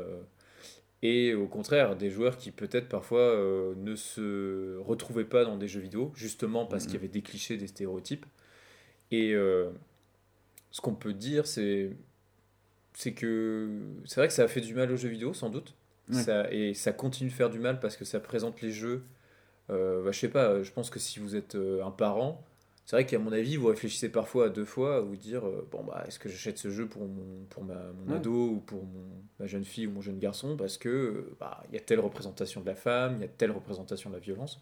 [1.04, 5.68] et au contraire des joueurs qui peut-être parfois euh, ne se retrouvaient pas dans des
[5.68, 8.26] jeux vidéo justement parce qu'il y avait des clichés des stéréotypes.
[9.12, 9.70] Et euh,
[10.72, 11.92] ce qu'on peut dire c'est
[12.94, 13.70] c'est que
[14.06, 15.76] c'est vrai que ça a fait du mal aux jeux vidéo sans doute
[16.14, 19.04] ça, et ça continue de faire du mal parce que ça présente les jeux
[19.70, 22.44] euh, bah, je sais pas je pense que si vous êtes un parent
[22.88, 25.68] c'est vrai qu'à mon avis, vous réfléchissez parfois à deux fois à vous dire euh,
[25.70, 28.86] bon bah est-ce que j'achète ce jeu pour mon pour ma, mon ado ou pour
[28.86, 29.04] mon,
[29.42, 32.62] ma jeune fille ou mon jeune garçon parce que bah il y a telle représentation
[32.62, 34.62] de la femme, il y a telle représentation de la violence.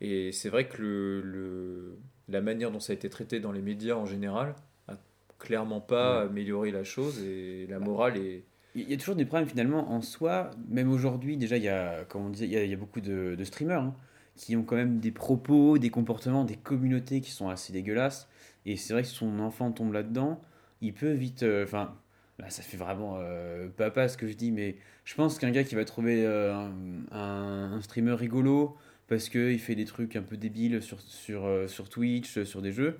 [0.00, 3.60] Et c'est vrai que le, le la manière dont ça a été traité dans les
[3.60, 4.54] médias en général
[4.86, 4.94] a
[5.40, 8.44] clairement pas amélioré la chose et la morale est.
[8.78, 12.04] Il y a toujours des problèmes finalement en soi, même aujourd'hui, déjà, il y a,
[12.04, 13.96] comme on disait, il y a, beaucoup de, streamers hein,
[14.36, 18.28] qui ont quand même des propos, des comportements, des communautés qui sont assez dégueulasses.
[18.66, 20.40] Et c'est vrai que si son enfant tombe là-dedans,
[20.80, 21.42] il peut vite.
[21.42, 21.96] Euh, enfin,
[22.38, 25.64] là, ça fait vraiment euh, papa ce que je dis, mais je pense qu'un gars
[25.64, 26.68] qui va trouver euh,
[27.10, 28.76] un, streamer rigolo,
[29.08, 32.98] parce qu'il fait des trucs un peu débiles sur, sur, sur Twitch, sur des jeux,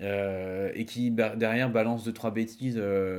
[0.00, 2.76] et qui derrière balance deux trois bêtises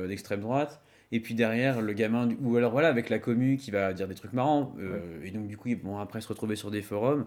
[0.08, 3.92] d'extrême droite, et puis derrière le gamin, ou alors voilà, avec la commu qui va
[3.92, 4.74] dire des trucs marrants,
[5.22, 7.26] et donc du coup ils vont après se retrouver sur des forums,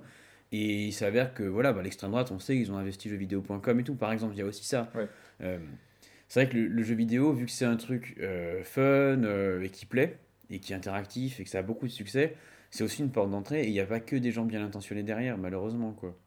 [0.52, 3.84] et il s'avère que voilà, bah, l'extrême droite, on sait qu'ils ont investi jeuxvideo.com et
[3.84, 4.91] tout, par exemple, il y a aussi ça.
[5.39, 8.19] c'est vrai que le, jeu vidéo, vu que c'est un truc
[8.63, 9.21] fun
[9.62, 10.17] et qui plaît,
[10.50, 12.36] et qui est interactif, et que ça a beaucoup de succès,
[12.76, 15.04] c'est aussi une porte d'entrée et il n'y a pas que des gens bien intentionnés
[15.04, 15.93] derrière, malheureusement.
[15.93, 16.17] quoi.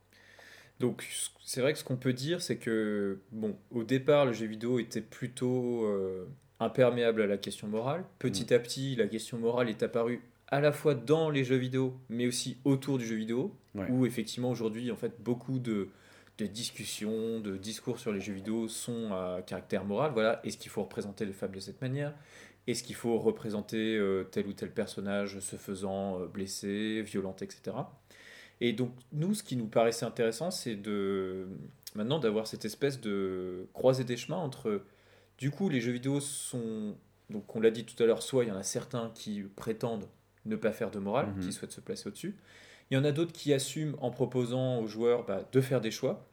[0.81, 1.07] Donc
[1.45, 4.79] c'est vrai que ce qu'on peut dire, c'est que bon, au départ, le jeu vidéo
[4.79, 6.27] était plutôt euh,
[6.61, 8.05] imperméable à la question morale.
[8.19, 8.55] Petit mm.
[8.55, 12.27] à petit, la question morale est apparue à la fois dans les jeux vidéo, mais
[12.27, 13.55] aussi autour du jeu vidéo,
[13.91, 15.89] où effectivement aujourd'hui, en fait, beaucoup de,
[16.39, 20.13] de, discussions, de discours sur les jeux vidéo sont à caractère moral.
[20.15, 22.15] Voilà, est-ce qu'il faut représenter les femmes de cette manière?
[22.67, 27.77] Est-ce qu'il faut représenter euh, tel ou tel personnage se faisant euh, blesser, violenter, etc.
[28.61, 31.47] Et donc nous, ce qui nous paraissait intéressant, c'est de
[31.95, 34.83] maintenant d'avoir cette espèce de croisée des chemins entre,
[35.39, 36.97] du coup, les jeux vidéo sont,
[37.31, 40.09] donc on l'a dit tout à l'heure, soit il y en a certains qui prétendent
[40.47, 41.41] ne pas faire de morale, mhm.
[41.41, 42.35] qui souhaitent se placer au-dessus.
[42.91, 45.91] Il y en a d'autres qui assument en proposant aux joueurs bah, de faire des
[45.91, 46.25] choix.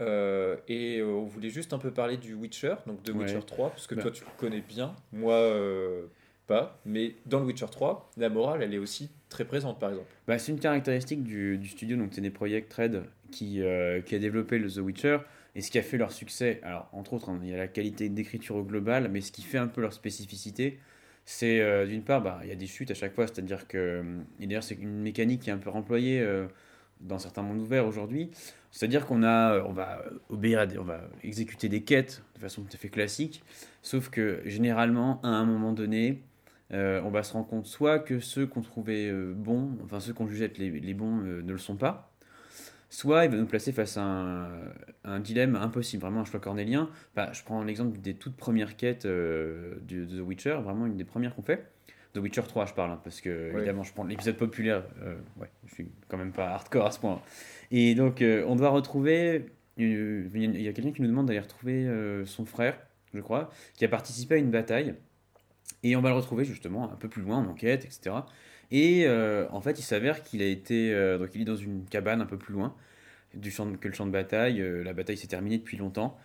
[0.00, 3.70] Euh, et euh, on voulait juste un peu parler du Witcher, donc de Witcher 3,
[3.70, 4.02] parce que bah.
[4.02, 6.06] toi tu le connais bien, moi euh,
[6.48, 10.08] pas, mais dans le Witcher 3, la morale elle est aussi très présente par exemple.
[10.26, 13.60] Bah, c'est une caractéristique du, du studio, donc c'est des projets Red qui,
[14.06, 15.18] qui a développé le The Witcher,
[15.56, 17.66] et ce qui a fait leur succès, alors entre autres, hein, il y a la
[17.66, 20.78] qualité d'écriture au global, mais ce qui fait un peu leur spécificité,
[21.24, 24.04] c'est d'une part, bah, il y a des chutes à chaque fois, c'est-à-dire que,
[24.38, 26.24] et d'ailleurs c'est une mécanique qui est un peu employée
[27.00, 28.30] dans certains mondes ouverts aujourd'hui.
[28.70, 32.70] C'est-à-dire qu'on a, on va obéir à on va exécuter des quêtes de façon tout
[32.74, 33.42] à fait classique,
[33.82, 36.22] sauf que généralement, à un moment donné,
[36.72, 40.12] euh, on va se rendre compte soit que ceux qu'on trouvait euh, bons, enfin ceux
[40.12, 42.10] qu'on jugeait être les, bons euh, ne le sont pas,
[42.88, 44.48] soit il va nous placer face à un,
[45.04, 46.90] un dilemme impossible, vraiment un choix cornélien.
[47.14, 51.34] Bah, je prends l'exemple des toutes premières quêtes de The Witcher, vraiment une des premières
[51.34, 51.66] qu'on fait.
[52.16, 54.84] The Witcher 3, je parle, hein, parce que évidemment, je prends l'épisode populaire.
[55.02, 57.20] Euh, ouais, je suis quand même pas hardcore à ce point.
[57.70, 59.46] Et donc, euh, on doit retrouver.
[59.78, 61.86] Euh, il y a quelqu'un qui nous demande d'aller retrouver
[62.24, 62.78] son frère,
[63.12, 64.94] je crois, qui a participé à une bataille.
[65.82, 68.16] Et on va le retrouver justement un peu plus loin en enquête, etc.
[68.70, 70.92] Et en fait, il s'avère qu'il a été.
[71.18, 72.74] donc, il est dans une cabane un peu plus loin
[73.34, 74.64] du champ que le champ de bataille.
[74.84, 76.18] la bataille s'est terminée depuis longtemps.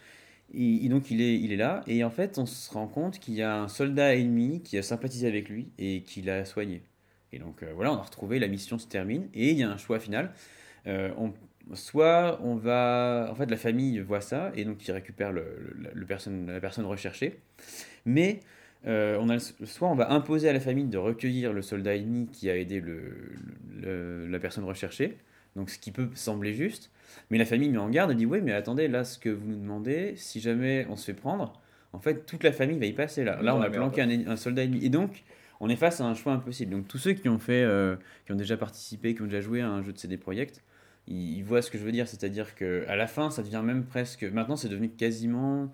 [0.53, 3.35] Et, donc il est, il est là, et en fait on se rend compte qu'il
[3.35, 6.81] y a un soldat ennemi qui a sympathisé avec lui et qui l'a soigné.
[7.31, 9.69] Et donc euh, voilà, on a retrouvé, la mission se termine, et il y a
[9.69, 10.33] un choix final.
[10.87, 11.09] Euh,
[11.73, 13.29] soit on va...
[13.31, 17.39] En fait la famille voit ça, et donc il récupère le, la personne recherchée,
[18.05, 18.41] mais
[18.87, 22.27] euh, on a, soit on va imposer à la famille de recueillir le soldat ennemi
[22.31, 25.17] qui a aidé le, la personne recherchée,
[25.55, 26.91] donc ce qui peut sembler juste,
[27.29, 29.47] mais la famille met en garde et dit Oui, mais attendez, là, ce que vous
[29.47, 31.53] nous demandez, si jamais on se fait prendre,
[31.93, 33.41] en fait, toute la famille va y passer là.
[33.41, 34.83] Là, on a planqué un, soldat ennemi.
[34.85, 35.23] Et donc,
[35.59, 36.71] on est face à un choix impossible.
[36.71, 39.61] Donc, tous ceux qui ont fait, euh, qui ont déjà participé, qui ont déjà joué
[39.61, 40.63] à un jeu de CD Projekt,
[41.07, 42.07] ils, voient ce que je veux dire.
[42.07, 44.23] C'est-à-dire qu'à la fin, ça devient même presque.
[44.23, 45.73] Maintenant, c'est devenu quasiment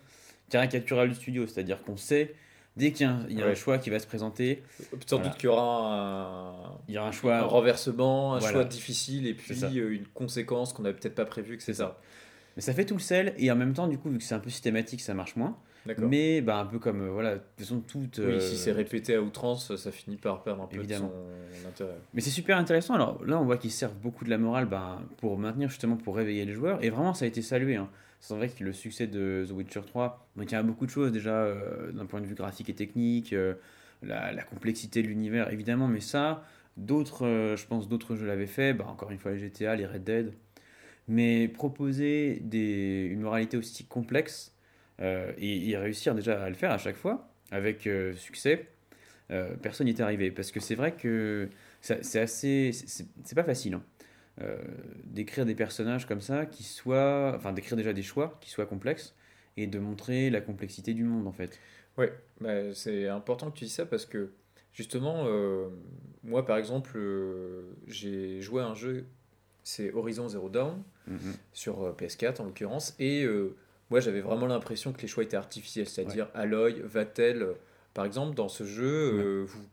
[0.50, 1.46] caricatural du studio.
[1.46, 2.34] C'est-à-dire qu'on sait
[2.78, 4.64] dès qu'il y a, un, choix qui va se présenter.
[5.06, 6.54] Sans doute qu'il y aura un,
[6.88, 10.74] il y aura un choix, un renversement, un choix difficile et puis euh, une conséquence
[10.74, 12.00] qu'on n'avait peut-être pas prévu que c'est ça.
[12.56, 14.36] Mais ça fait tout le sel et en même temps, du coup, vu que c'est
[14.36, 15.58] un peu systématique, ça marche moins.
[16.00, 17.84] Mais bah, un peu comme, euh, voilà, de toute façon.
[17.96, 21.12] Oui, si c'est répété à outrance, ça finit par perdre un peu de son
[21.68, 21.98] intérêt.
[22.14, 22.96] Mais c'est super intéressant.
[22.96, 26.16] Alors là, on voit qu'ils servent beaucoup de la morale bah, pour maintenir, justement, pour
[26.16, 26.84] réveiller les joueurs.
[26.84, 27.76] Et vraiment, ça a été salué.
[27.76, 27.90] Hein.
[28.20, 30.92] C'est vrai que le succès de The Witcher 3 donc il y a beaucoup de
[30.92, 33.56] choses déjà euh, d'un point de vue graphique et technique, euh,
[34.04, 36.44] la, complexité de l'univers évidemment, mais ça,
[36.78, 39.86] d'autres, euh, je pense d'autres jeux l'avaient fait, bah, encore une fois les GTA, les
[39.86, 40.34] Red Dead,
[41.08, 44.54] mais proposer une moralité aussi complexe
[45.00, 48.68] et, réussir déjà à le faire à chaque fois avec succès,
[49.62, 51.50] personne n'y est arrivé parce que c'est vrai que
[51.82, 53.76] c'est assez, c'est pas facile.
[53.76, 53.84] Hein.
[54.42, 54.58] Euh,
[55.06, 59.16] d'écrire des personnages comme ça qui soient, enfin d'écrire déjà des choix qui soient complexes
[59.56, 61.60] et de montrer la complexité du monde en fait.
[61.98, 64.30] Ouais, bah, c'est important que tu dis ça parce que
[64.74, 65.70] justement, euh,
[66.24, 69.06] moi par exemple, euh, j'ai joué à un jeu,
[69.64, 70.84] c'est Horizon Zero Dawn.
[71.08, 71.36] Mhm.
[71.54, 72.94] sur euh, PS4 en l'occurrence.
[73.00, 73.26] Et
[73.90, 77.48] moi, j'avais vraiment l'impression que les choix étaient artificiels, c'est-à-dire Aloy, Vatel,
[77.94, 79.66] par exemple, dans ce jeu, vous,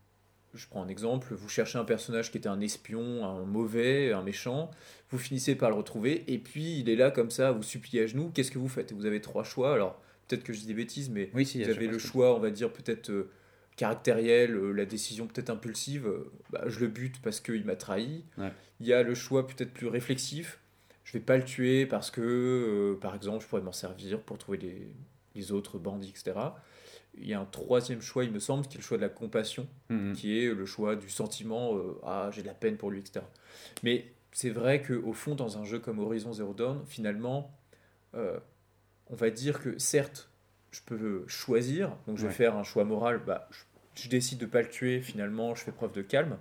[0.54, 4.22] je prends un exemple, vous cherchez un personnage qui était un espion, un mauvais, un
[4.22, 4.70] méchant,
[5.10, 8.06] vous finissez par le retrouver, et puis il est là comme ça, vous supplier à
[8.06, 8.92] genoux, qu'est-ce que vous faites?
[8.92, 11.70] Vous avez trois choix, alors peut-être que je dis des bêtises, mais Oui, si, vous
[11.70, 13.30] avez le choix, on va dire, peut-être euh,
[13.76, 18.24] caractériel, euh, la décision peut-être impulsive, euh, bah, je le bute parce qu'il m'a trahi.
[18.38, 18.52] Ouais.
[18.80, 20.60] Il y a le choix peut-être plus réflexif,
[21.04, 24.58] je vais pas le tuer parce que, par exemple, je pourrais m'en servir pour trouver
[24.58, 24.88] les,
[25.34, 26.32] les autres bandits, etc.
[27.18, 29.08] Il y a un troisième choix, il me semble, qui est le choix de la
[29.08, 30.14] compassion, Mhm.
[30.14, 33.24] qui est le choix du sentiment, euh, ah, j'ai de la peine pour lui, etc.
[33.82, 37.56] Mais c'est vrai qu'au fond, dans un jeu comme Horizon Zero Dawn, finalement,
[38.14, 38.38] euh,
[39.08, 40.28] on va dire que certes,
[40.72, 42.34] je peux choisir, donc je vais Ouais.
[42.34, 45.70] faire un choix moral, bah, je, je décide de pas le tuer, finalement, je fais
[45.72, 46.36] preuve de calme,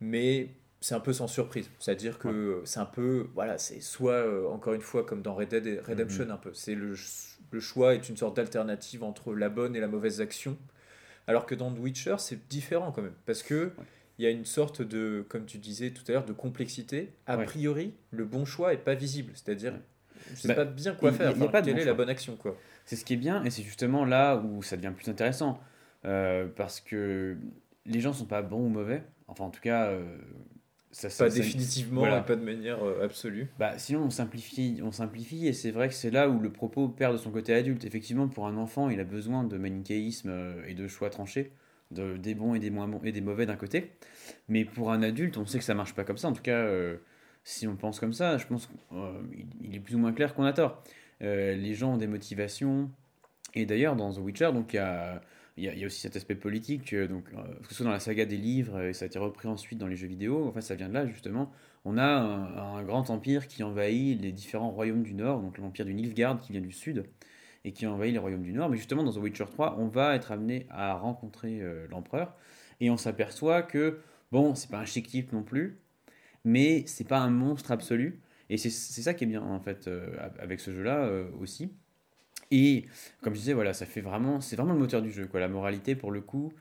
[0.00, 1.70] mais c'est un peu sans surprise.
[1.78, 5.48] C'est-à-dire que c'est un peu, voilà, c'est soit, euh, encore une fois, comme dans Red
[5.48, 6.94] Dead Redemption, un peu, c'est le,
[7.54, 10.58] le choix est une sorte d'alternative entre la bonne et la mauvaise action,
[11.26, 13.72] alors que dans The Witcher, c'est différent quand même, parce que
[14.18, 17.12] il y a une sorte de, comme tu disais tout à l'heure, de complexité.
[17.26, 17.44] A Ouais.
[17.46, 19.80] priori, le bon choix est pas visible, c'est-à-dire, Ouais.
[20.30, 21.94] je sais Bah, pas bien quoi il- faire, il enfin, pas quelle bon est la
[21.94, 22.56] bonne action, quoi.
[22.84, 25.60] C'est ce qui est bien, et c'est justement là où ça devient plus intéressant.
[26.04, 27.36] Euh, parce que
[27.86, 29.02] les gens sont pas bons ou mauvais.
[29.26, 30.18] Enfin, en tout cas, euh,
[30.94, 32.20] ça, ça- Pas ça- définitivement voilà.
[32.20, 33.48] et pas de manière euh, absolue.
[33.58, 36.88] Bah, sinon, on simplifie, on simplifie, et c'est vrai que c'est là où le propos
[36.88, 37.84] perd de son côté adulte.
[37.84, 41.50] Effectivement, pour un enfant, il a besoin de manichéisme euh, et de choix tranchés,
[41.90, 43.90] de, des bons et des moins bons et des mauvais d'un côté.
[44.48, 46.28] Mais pour un adulte, on sait que ça marche pas comme ça.
[46.28, 46.96] En tout cas, euh,
[47.42, 50.44] si on pense comme ça, je pense qu'il il est plus ou moins clair qu'on
[50.44, 50.82] a tort.
[51.20, 52.90] Les gens ont des motivations.
[53.54, 55.22] Et d'ailleurs, dans The Witcher, donc il y a,
[55.56, 58.00] il y a- aussi cet aspect politique, euh, donc, euh, que ce soit dans la
[58.00, 60.46] saga des livres, euh, et ça a été repris ensuite dans les jeux vidéo.
[60.46, 61.52] En fait, ça vient de là, justement.
[61.84, 65.94] On a un, grand empire qui envahit les différents royaumes du Nord, donc l'empire du
[65.94, 67.04] Nilfgaard qui vient du Sud,
[67.64, 68.70] et qui envahit les royaumes du Nord.
[68.70, 72.34] Mais justement, dans The Witcher 3, on va être amené à rencontrer l'empereur,
[72.80, 74.00] et on s'aperçoit que,
[74.32, 75.78] bon, c'est pas un chic type non plus,
[76.44, 78.20] mais c'est pas un monstre absolu.
[78.50, 79.90] Et c'est ça qui est bien, en fait,
[80.38, 81.70] avec ce jeu-là aussi.
[82.56, 82.84] Et
[83.20, 85.40] comme je disais, voilà, ça fait vraiment, c'est vraiment le moteur du jeu, quoi.
[85.40, 86.52] La moralité, pour le coup,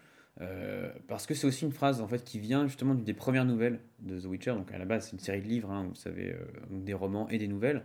[0.42, 3.80] euh, parce que c'est aussi une phrase en fait qui vient justement des premières nouvelles
[4.00, 4.54] de The Witcher.
[4.54, 7.30] Donc à la base, c'est une série de livres, hein, vous savez, euh, des romans
[7.30, 7.84] et des nouvelles.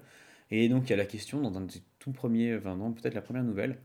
[0.51, 3.14] Et donc il y a la question dans un des tout premiers, enfin non, peut-être
[3.14, 3.77] la première nouvelle,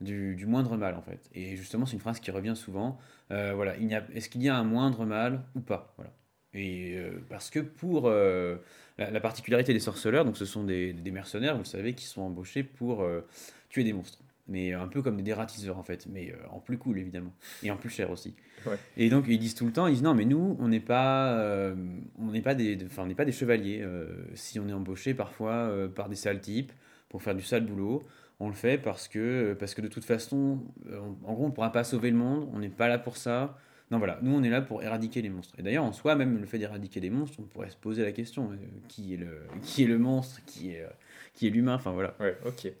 [0.00, 1.28] du, moindre mal en fait.
[1.34, 2.98] Et justement, c'est une phrase qui revient souvent.
[3.32, 6.12] Euh, voilà, il est-ce qu'il y a un moindre mal ou pas Voilà.
[6.54, 8.56] Et euh, parce que pour euh,
[8.98, 12.04] la, la particularité des sorceleurs, donc ce sont des, des mercenaires, vous le savez, qui
[12.04, 13.26] sont embauchés pour euh,
[13.72, 14.18] tuer des monstres.
[14.48, 17.32] Mais un peu comme des dératiseurs en fait, mais euh, en plus cool évidemment,
[17.62, 18.34] et en plus cher aussi.
[18.66, 18.76] Ouais.
[18.96, 21.32] Et donc ils disent tout le temps, ils disent non mais nous on n'est pas,
[21.38, 21.74] euh,
[22.18, 23.80] on n'est pas des, enfin on n'est pas des chevaliers.
[23.82, 26.72] euh, si on est embauché parfois euh, par des sales types
[27.08, 28.02] pour faire du sale boulot,
[28.40, 30.58] on le fait parce que parce que de toute façon,
[30.90, 33.16] euh, on- en gros on pourra pas sauver le monde, on n'est pas là pour
[33.16, 33.56] ça.
[33.92, 35.54] Non voilà, nous on est là pour éradiquer les monstres.
[35.58, 38.10] Et d'ailleurs en soi même le fait d'éradiquer les monstres, on pourrait se poser la
[38.12, 38.56] question euh,
[38.88, 40.88] qui est le qui est le monstre, qui est euh,
[41.32, 41.76] qui est l'humain.
[41.76, 42.16] Enfin voilà.
[42.18, 42.72] Ouais, ok.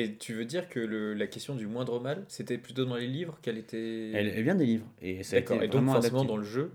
[0.00, 3.06] Et tu veux dire que le, la question du moindre mal, c'était plutôt dans les
[3.06, 4.10] livres qu'elle était.
[4.12, 5.54] Elle, elle vient des livres et ça a été.
[5.54, 6.26] Et donc forcément adapté.
[6.26, 6.70] dans le jeu.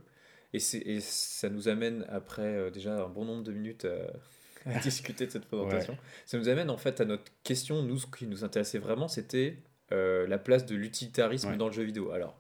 [0.53, 5.25] Et, ça nous amène après euh, déjà un bon nombre de minutes à, à discuter
[5.25, 5.97] de cette présentation.
[6.25, 7.81] Ça nous amène en fait à notre question.
[7.81, 9.57] Nous, ce qui nous intéressait vraiment, c'était
[9.91, 11.57] euh, la place de l'utilitarisme Ouais.
[11.57, 12.12] dans le jeu vidéo.
[12.12, 12.38] Alors,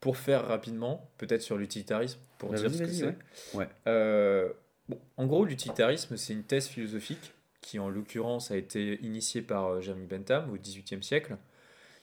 [0.00, 3.04] pour faire rapidement, peut-être sur l'utilitarisme, pour Bah, dire ce que c'est.
[3.06, 3.16] ouais.
[3.54, 3.68] Ouais.
[3.88, 4.48] Euh,
[4.88, 7.32] bon, en gros, l'utilitarisme, c'est une thèse philosophique
[7.66, 11.36] qui, en l'occurrence, a été initiée par euh, Jeremy Bentham au XVIIIe siècle,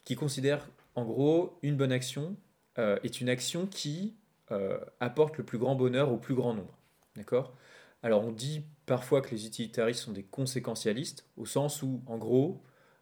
[0.03, 2.35] qui considère, en gros, une bonne action
[2.77, 4.13] euh, est une action qui
[4.51, 6.77] euh, apporte le plus grand bonheur au plus grand nombre.
[7.15, 7.55] D'accord?
[8.01, 12.61] Alors, on dit parfois que les utilitaristes sont des conséquentialistes, au sens où, en gros,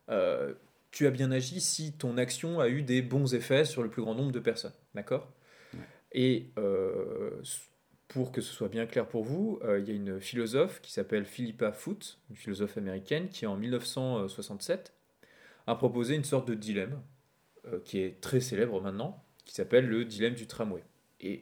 [0.10, 0.54] euh,
[0.92, 4.04] tu as bien agi si ton action a eu des bons effets sur le plus
[4.04, 4.76] grand nombre de personnes.
[4.94, 5.28] D'accord?
[6.12, 6.52] Et
[8.12, 10.92] pour que ce soit bien clair pour vous, euh, il y a une philosophe qui
[10.92, 14.94] s'appelle Philippa Foot, une philosophe américaine, qui en 1967
[15.68, 17.02] a proposé une sorte de dilemme
[17.68, 20.84] euh, qui est très célèbre maintenant, qui s'appelle le dilemme du tramway.
[21.20, 21.42] Et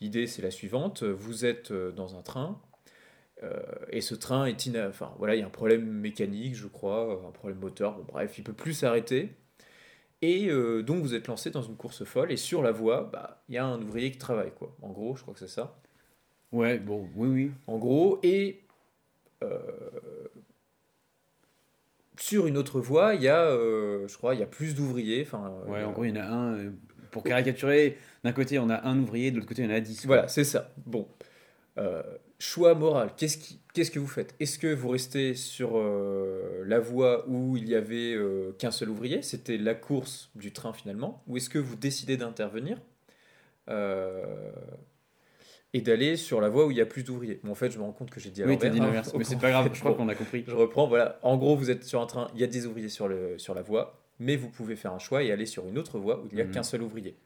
[0.00, 1.02] l'idée c'est la suivante.
[1.02, 2.60] Vous êtes euh, dans un train.
[3.42, 4.88] euh, et ce train est ina...
[4.88, 7.96] enfin voilà il y a un problème mécanique je crois un problème moteur.
[7.96, 9.34] Bon bref il peut plus s'arrêter.
[10.22, 10.48] Et
[10.82, 13.58] donc vous êtes lancé dans une course folle et sur la voie bah, il y
[13.58, 14.76] a un ouvrier qui travaille quoi.
[14.82, 15.78] En gros je crois que c'est ça
[16.52, 17.50] Ouais, bon, oui, oui.
[17.66, 18.62] en gros, et
[19.42, 19.58] euh,
[22.18, 25.22] sur une autre voie, il y a, euh, je crois, il y a plus d'ouvriers.
[25.22, 26.72] Enfin, euh, Ouais, en gros, il y en a un.
[27.10, 29.80] Pour caricaturer, d'un côté, on a un ouvrier, de l'autre côté, il y en a
[29.80, 30.06] dix.
[30.06, 30.70] voilà, c'est ça.
[30.84, 31.08] Bon,
[32.38, 33.10] choix moral.
[33.16, 34.34] Qu'est-ce, qui, qu'est-ce que vous faites?
[34.40, 38.90] Est-ce que vous restez sur euh, la voie où il y avait euh, qu'un seul
[38.90, 39.22] ouvrier?
[39.22, 41.22] C'était la course du train finalement.
[41.26, 42.78] Ou est-ce que vous décidez d'intervenir?
[43.68, 44.52] Euh,
[45.76, 47.78] et d'aller sur la voie où il y a plus d'ouvriers Bon, en fait, je
[47.78, 48.84] me rends compte que j'ai dit à Oui, l'envers, dit hein.
[48.86, 50.44] l'inverse, mais c'est pas grave, je crois qu'on a compris.
[50.46, 51.18] Je reprends, voilà.
[51.22, 53.54] En gros, vous êtes sur un train, il y a des ouvriers sur, le, sur
[53.54, 56.28] la voie, mais vous pouvez faire un choix et aller sur une autre voie où
[56.30, 56.50] il n'y a Mhm.
[56.52, 57.16] qu'un seul ouvrier.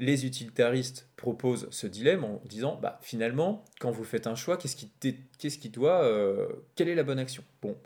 [0.00, 4.76] Les utilitaristes proposent ce dilemme en disant, bah, finalement, quand vous faites un choix, qu'est-ce
[4.76, 4.92] qui,
[5.38, 7.42] qu'est-ce qui doit, euh, quelle est la bonne action?
[7.62, 7.76] Bon,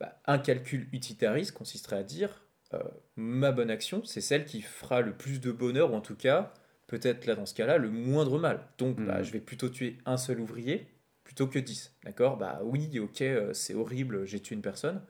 [0.00, 2.78] bah, un calcul utilitariste consisterait à dire, euh,
[3.16, 6.54] ma bonne action, c'est celle qui fera le plus de bonheur, ou en tout cas,
[6.90, 8.66] peut-être là dans ce cas-là, le moindre mal.
[8.76, 9.24] Donc, bah, Mhm.
[9.24, 10.88] je vais plutôt tuer un seul ouvrier
[11.22, 11.94] plutôt que 10.
[12.02, 12.36] D'accord?
[12.36, 15.00] Bah oui, ok, euh, c'est horrible, j'ai tué une personne,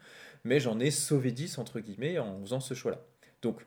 [0.44, 3.00] mais j'en ai sauvé 10, entre guillemets, en faisant ce choix-là.
[3.40, 3.64] Donc,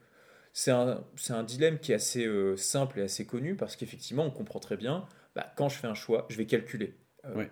[0.54, 4.60] c'est un, dilemme qui est assez euh, simple et assez connu, parce qu'effectivement, on comprend
[4.60, 6.96] très bien, bah, quand je fais un choix, je vais calculer.
[7.26, 7.50] euh, Ouais.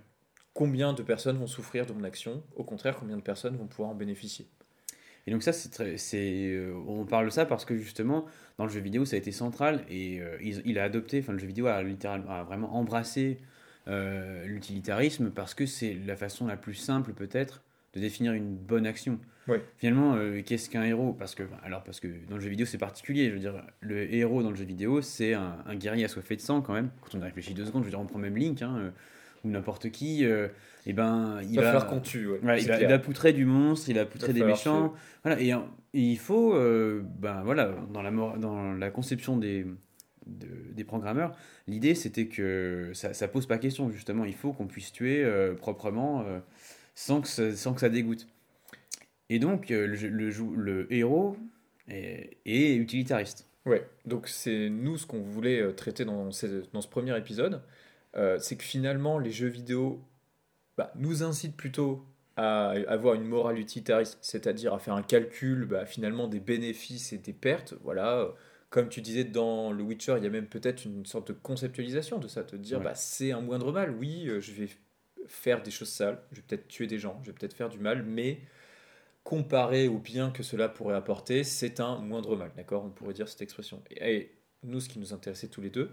[0.53, 3.89] Combien de personnes vont souffrir de mon action Au contraire, combien de personnes vont pouvoir
[3.89, 4.47] en bénéficier
[5.27, 5.77] Et donc ça, c'est
[6.53, 8.25] euh, on parle de ça parce que justement,
[8.57, 11.33] dans le jeu vidéo, ça a été central et euh, il, il a adopté, enfin
[11.33, 13.37] le jeu vidéo a littéralement a vraiment embrassé
[13.87, 17.63] euh, l'utilitarisme parce que c'est la façon la plus simple peut-être
[17.93, 19.19] de définir une bonne action.
[19.77, 21.13] Finalement, euh, qu'est-ce qu'un héros?
[21.13, 23.29] Parce que, alors parce que dans le jeu vidéo c'est particulier.
[23.29, 26.41] Je veux dire, le héros dans le jeu vidéo c'est un, un guerrier assoiffé de
[26.41, 26.89] sang quand même.
[27.01, 28.91] Quand on y réfléchit deux secondes, je veux dire, on prend même Link hein, euh,
[29.43, 30.25] ou n'importe qui.
[30.25, 30.47] euh,
[30.85, 32.99] et ben, il va va falloir qu'on tue, ouais, Ouais, c'est il, va, il va
[32.99, 34.93] poutrer du monstre, il va poutrer des méchants.
[35.23, 39.65] Voilà, et, et il faut, euh, ben voilà, dans la, dans la conception des,
[40.25, 41.35] de- des programmeurs,
[41.67, 44.25] l'idée c'était que ça, ça pose pas question, justement.
[44.25, 46.25] Il faut qu'on puisse tuer euh, proprement
[46.95, 48.27] sans, que ça, sans que ça dégoûte.
[49.29, 51.37] Et donc, le, le, le héros
[51.87, 53.47] est, est utilitariste.
[53.67, 56.25] Ouais, donc c'est nous ce qu'on voulait traiter dans,
[56.73, 57.61] dans ce premier épisode,
[58.15, 60.01] euh, c'est que finalement les jeux vidéo
[60.77, 62.05] bah, nous incitent plutôt
[62.37, 67.17] à avoir une morale utilitariste, c'est-à-dire à faire un calcul bah, finalement des bénéfices et
[67.17, 67.73] des pertes.
[67.83, 68.29] Voilà, euh,
[68.69, 72.19] comme tu disais dans le Witcher, il y a même peut-être une sorte de conceptualisation
[72.19, 72.85] de ça, te dire Ouais.
[72.85, 73.91] bah, c'est un moindre mal.
[73.91, 74.69] Oui, euh, je vais
[75.27, 77.79] faire des choses sales, je vais peut-être tuer des gens, je vais peut-être faire du
[77.79, 78.39] mal, mais
[79.23, 82.83] comparé au bien que cela pourrait apporter, c'est un moindre mal, d'accord?
[82.83, 83.83] On pourrait dire cette expression.
[83.91, 84.31] Et, et
[84.63, 85.91] nous, ce qui nous intéressait tous les deux,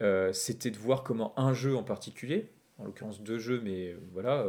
[0.00, 3.98] euh, c'était de voir comment un jeu en particulier, en l'occurrence deux jeux, mais euh,
[4.12, 4.46] voilà,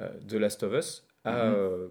[0.00, 1.90] euh, The Last of Us, a, Mhm.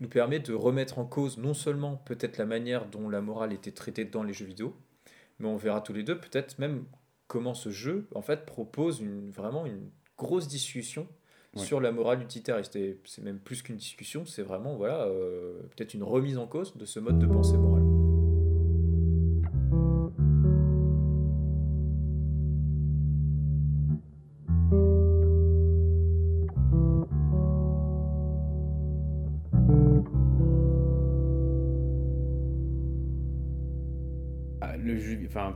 [0.00, 3.72] nous permet de remettre en cause non seulement peut-être la manière dont la morale était
[3.72, 4.74] traitée dans les jeux vidéo,
[5.38, 6.84] mais on verra tous les deux peut-être même
[7.28, 11.06] comment ce jeu en fait propose une, vraiment une grosse discussion
[11.54, 11.62] Ouais.
[11.64, 12.78] sur la morale utilitariste.
[13.06, 16.84] C'est même plus qu'une discussion, c'est vraiment voilà, euh, peut-être une remise en cause de
[16.84, 17.85] ce mode de pensée morale.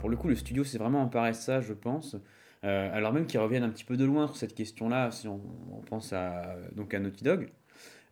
[0.01, 2.17] Pour le coup, le studio s'est vraiment emparé de ça, je pense.
[2.65, 5.41] Euh, alors même qu'ils reviennent un petit peu de loin sur cette question-là, si on,
[5.73, 7.49] on pense à, donc à Naughty Dog.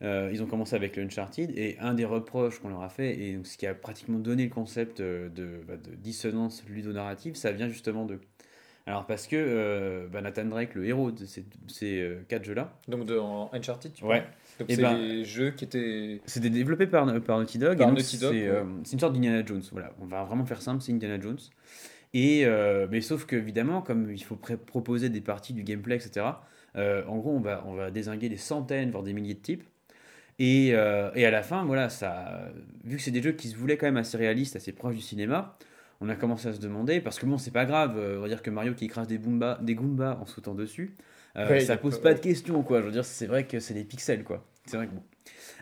[0.02, 3.18] Euh, ils ont commencé avec le Uncharted et un des reproches qu'on leur a fait,
[3.18, 7.34] et donc ce qui a pratiquement donné le concept euh, de, bah, de dissonance ludonarrative,
[7.34, 8.20] ça vient justement d'eux.
[8.86, 13.06] Alors parce que euh, bah, Nathan Drake, le héros de ces, ces, quatre jeux-là, Donc
[13.06, 14.24] de, en Uncharted, tu Ouais.
[14.58, 16.20] Donc Eh c'est ben- les jeux qui étaient...
[16.26, 17.78] C'était développé par, par Naughty Dog.
[17.78, 18.48] Par Naughty Dog, c'est ouais.
[18.48, 19.62] euh, c'est une sorte d'Indiana Jones.
[19.72, 21.38] Voilà, on va vraiment faire simple, c'est Indiana Jones.
[22.14, 26.26] Et euh, mais sauf que évidemment, comme il faut proposer des parties du gameplay, etc.
[26.76, 29.64] euh, en gros, on va on va désinguer des centaines, voire des milliers de types.
[30.38, 32.48] Et, euh, et à la fin, voilà, ça,
[32.84, 35.02] vu que c'est des jeux qui se voulaient quand même assez réalistes, assez proches du
[35.02, 35.58] cinéma,
[36.00, 38.40] on a commencé à se demander, parce que bon, c'est pas grave, on va dire
[38.40, 40.94] que Mario qui écrase des, Goombas, des Goombas en sautant dessus,
[41.36, 42.80] euh, Ouais, ça pose pas- de questions, quoi.
[42.80, 44.44] Je veux dire, c'est vrai que c'est des pixels, quoi.
[44.66, 45.02] C'est vrai que bon.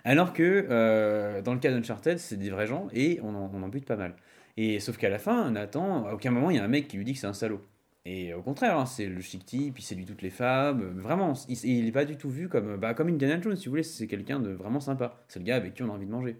[0.04, 3.62] Alors que euh, dans le cas d'Uncharted, c'est des vrais gens et on en, on
[3.62, 4.14] en bute pas mal.
[4.56, 6.96] Et sauf qu'à la fin, Nathan, à aucun moment il y a un mec qui
[6.96, 7.60] lui dit que c'est un salaud.
[8.04, 10.80] Et au contraire, hein, c'est le chic type, il séduit toutes les femmes.
[10.80, 13.64] euh, Vraiment, il, il est pas du tout vu comme, bah, comme Indiana Jones, si
[13.66, 13.82] vous voulez.
[13.82, 15.24] C'est quelqu'un de vraiment sympa.
[15.28, 16.36] C'est le gars avec qui on a envie de manger.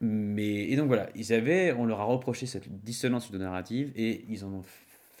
[0.00, 4.44] Mais, et donc voilà, ils avaient, on leur a reproché cette dissonance narrative et ils
[4.44, 4.62] en ont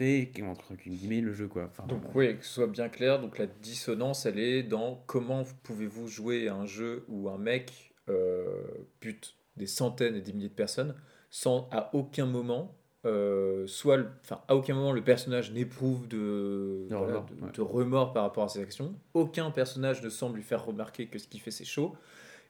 [0.00, 1.64] fait, entre guillemets, le jeu, quoi.
[1.66, 5.44] Enfin, Donc oui, que ce soit bien clair, donc la dissonance, elle est dans comment
[5.62, 8.62] pouvez-vous jouer à un jeu où un mec euh,
[9.00, 10.94] bute des centaines et des milliers de personnes
[11.28, 12.74] sans à aucun moment,
[13.04, 17.44] euh, soit, le- enfin à aucun moment le personnage n'éprouve de, De voilà, remords, de-
[17.44, 17.52] ouais.
[17.52, 21.18] de remords par rapport à ses actions, aucun personnage ne semble lui faire remarquer que
[21.18, 21.94] ce qu'il fait c'est chaud,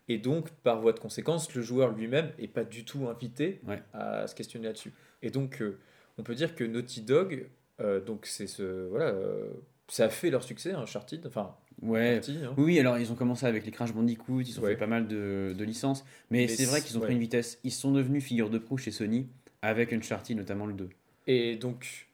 [0.08, 3.82] et donc par voie de conséquence, le joueur lui-même est pas du tout invité Ouais.
[3.92, 4.92] à se questionner là-dessus.
[5.22, 5.78] Et donc euh,
[6.18, 7.46] on peut dire que Naughty Dog,
[7.80, 9.48] euh, donc c'est ce voilà, euh,
[9.88, 11.26] ça a fait leur succès, hein, Uncharted.
[11.26, 12.20] Enfin, Ouais.
[12.28, 12.54] hein.
[12.58, 14.72] Oui, alors ils ont commencé avec les Crash Bandicoot, ils ont Ouais.
[14.72, 17.58] fait pas mal de, de licences, mais, Mais c'est vrai qu'ils ont pris une vitesse.
[17.64, 19.28] Ils sont devenus figure de proue chez Sony
[19.62, 20.88] avec Uncharted, notamment le 2.
[21.26, 22.08] Et donc,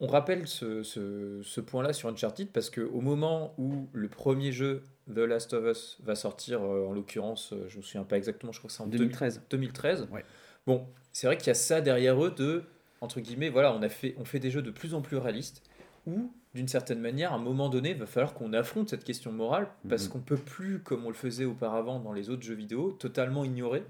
[0.00, 4.82] on rappelle ce, ce- ce point-là sur Uncharted parce qu'au moment où le premier jeu,
[5.12, 8.58] The Last of Us, va sortir, euh, en l'occurrence, je me souviens pas exactement, je
[8.58, 9.42] crois que c'est en 2013.
[9.50, 10.08] 2013.
[10.12, 10.24] Ouais.
[10.66, 12.62] Bon, c'est vrai qu'il y a ça derrière eux de,
[13.00, 15.62] entre guillemets, voilà, on, a fait, on fait des jeux de plus en plus réalistes
[16.06, 19.30] où, d'une certaine manière, à un moment donné, il va falloir qu'on affronte cette question
[19.32, 20.10] morale parce Mhm.
[20.12, 23.84] qu'on peut plus, comme on le faisait auparavant dans les autres jeux vidéo, totalement ignorer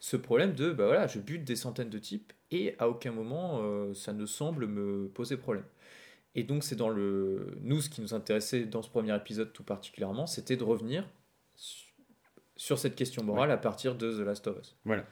[0.00, 3.60] ce problème de, bah voilà, je bute des centaines de types et à aucun moment
[3.62, 5.64] euh, ça ne semble me poser problème.
[6.34, 7.56] Et donc c'est dans le...
[7.62, 11.08] Nous, ce qui nous intéressait dans ce premier épisode tout particulièrement, c'était de revenir
[11.54, 11.94] su-
[12.56, 14.76] sur cette question morale à partir de The Last of Us.
[14.84, 15.06] Voilà.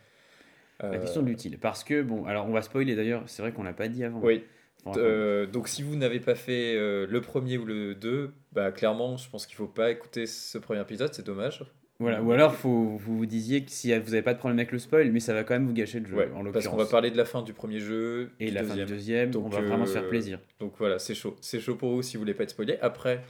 [0.91, 1.59] La question de l'utile.
[1.59, 4.21] Parce que, bon, alors on va spoiler d'ailleurs, c'est vrai qu'on l'a pas dit avant.
[4.21, 4.45] Oui,
[4.85, 8.73] Enfin, Euh, donc si vous n'avez pas fait euh, le premier ou le 2, bah
[8.73, 11.65] clairement je pense qu'il faut pas écouter ce premier épisode, c'est dommage.
[12.01, 12.21] Voilà.
[12.21, 14.81] Ou alors faut, vous vous disiez que si vous n'avez pas de problème avec le
[14.81, 16.87] spoil, mais ça va quand même vous gâcher le jeu, Ouais, en parce qu'on va
[16.87, 19.49] parler de la fin du premier jeu Et du la fin du deuxième, Donc, on
[19.51, 20.41] va vraiment se faire euh, plaisir.
[20.59, 21.37] Donc voilà, c'est chaud.
[21.41, 22.77] C'est chaud pour vous si vous voulez pas être spoilé.
[22.81, 23.23] Après,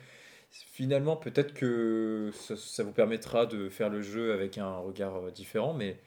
[0.50, 5.74] finalement, peut-être que ça, ça vous permettra de faire le jeu avec un regard différent.
[5.74, 5.98] Mais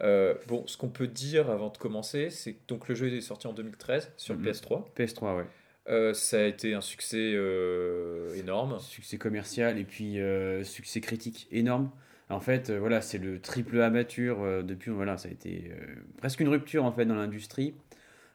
[0.00, 3.20] euh, bon, ce qu'on peut dire avant de commencer, c'est que donc, le jeu est
[3.20, 4.44] sorti en 2013 sur Mhm.
[4.44, 4.84] PS3.
[4.96, 5.44] PS3, ouais.
[5.88, 8.78] Euh, ça a été un succès euh, énorme.
[8.80, 11.90] Succès commercial et puis euh, succès critique énorme.
[12.30, 15.70] En fait, voilà, c'est le triple A mature depuis, voilà, ça a été
[16.16, 17.74] presque une rupture en fait dans l'industrie.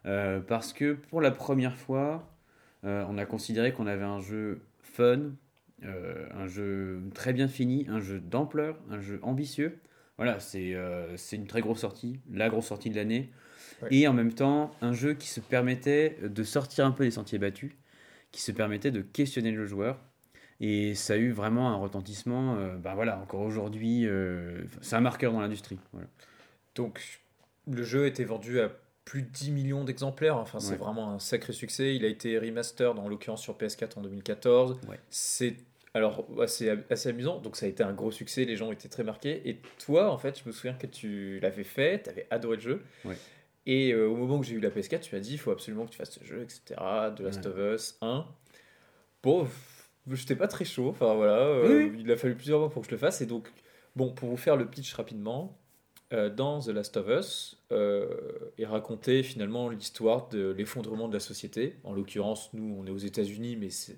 [0.03, 2.31] Parce que pour la première fois,
[2.83, 5.31] on a considéré qu'on avait un jeu fun,
[5.81, 9.79] un jeu très bien fini, un jeu d'ampleur, un jeu ambitieux.
[10.19, 13.29] Voilà, c'est euh, c'est une très grosse sortie, la grosse sortie de l'année.
[13.81, 13.87] Ouais.
[13.91, 17.39] Et en même temps, un jeu qui se permettait de sortir un peu des sentiers
[17.39, 17.71] battus,
[18.31, 19.99] qui se permettait de questionner le joueur.
[20.61, 22.55] Et ça a eu vraiment un retentissement.
[22.57, 25.79] euh, bah voilà, encore aujourd'hui, euh, c'est un marqueur dans l'industrie.
[25.93, 26.07] Voilà.
[26.75, 27.21] Donc,
[27.71, 28.69] le jeu a été vendu à
[29.05, 30.35] plus de 10 millions d'exemplaires.
[30.37, 30.77] Enfin, c'est Ouais.
[30.77, 31.95] vraiment un sacré succès.
[31.95, 34.79] Il a été remastered, en l'occurrence sur PS4 en 2014.
[34.89, 34.99] Ouais.
[35.09, 35.55] C'est
[35.93, 37.39] alors assez, assez amusant.
[37.39, 38.45] Donc, ça a été un gros succès.
[38.45, 39.41] Les gens ont été très marqués.
[39.49, 42.03] Et toi, en fait, je me souviens que tu l'avais fait.
[42.03, 42.81] Tu avais adoré le jeu.
[43.05, 43.15] Ouais.
[43.65, 45.85] Et euh, au moment où j'ai eu la PS4, tu m'as dit il faut absolument
[45.85, 46.61] que tu fasses ce jeu, etc.
[47.17, 47.51] De Last Ouais.
[47.51, 48.25] of Us 1.
[49.23, 49.47] Bon,
[50.11, 50.87] j'étais pas très chaud.
[50.89, 51.37] Enfin, voilà.
[51.39, 53.21] euh, Oui, Il a fallu plusieurs mois pour que je le fasse.
[53.21, 53.51] Et donc,
[53.95, 55.55] bon, pour vous faire le pitch rapidement.
[56.11, 57.61] Euh, dans The Last of Us
[58.57, 61.75] et raconter finalement l'histoire de l'effondrement de la société.
[61.83, 63.95] En l'occurrence, nous, on est aux États-Unis, mais c'est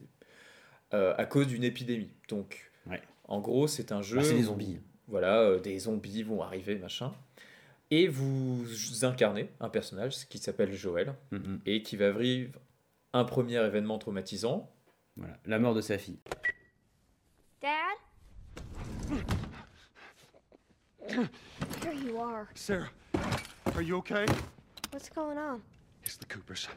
[0.94, 2.12] euh, à cause d'une épidémie.
[2.28, 3.02] Donc, Ouais.
[3.28, 4.18] en gros, c'est un jeu.
[4.18, 4.80] Bah, c'est des où, zombies.
[5.08, 7.14] voilà, euh, des zombies vont arriver, machin.
[7.92, 8.66] Et vous
[9.04, 11.62] incarnez un personnage qui s'appelle Joël Mm, mm.
[11.66, 12.60] et qui va vivre
[13.14, 14.72] un premier événement traumatisant.
[15.18, 15.38] Voilà.
[15.46, 16.20] La mort de sa fille.
[17.62, 17.98] Dad?
[21.84, 22.48] Here you are.
[22.56, 22.90] Sarah,
[23.76, 24.26] are you okay?
[24.94, 25.60] What's going on?
[26.06, 26.70] It's the Coopers.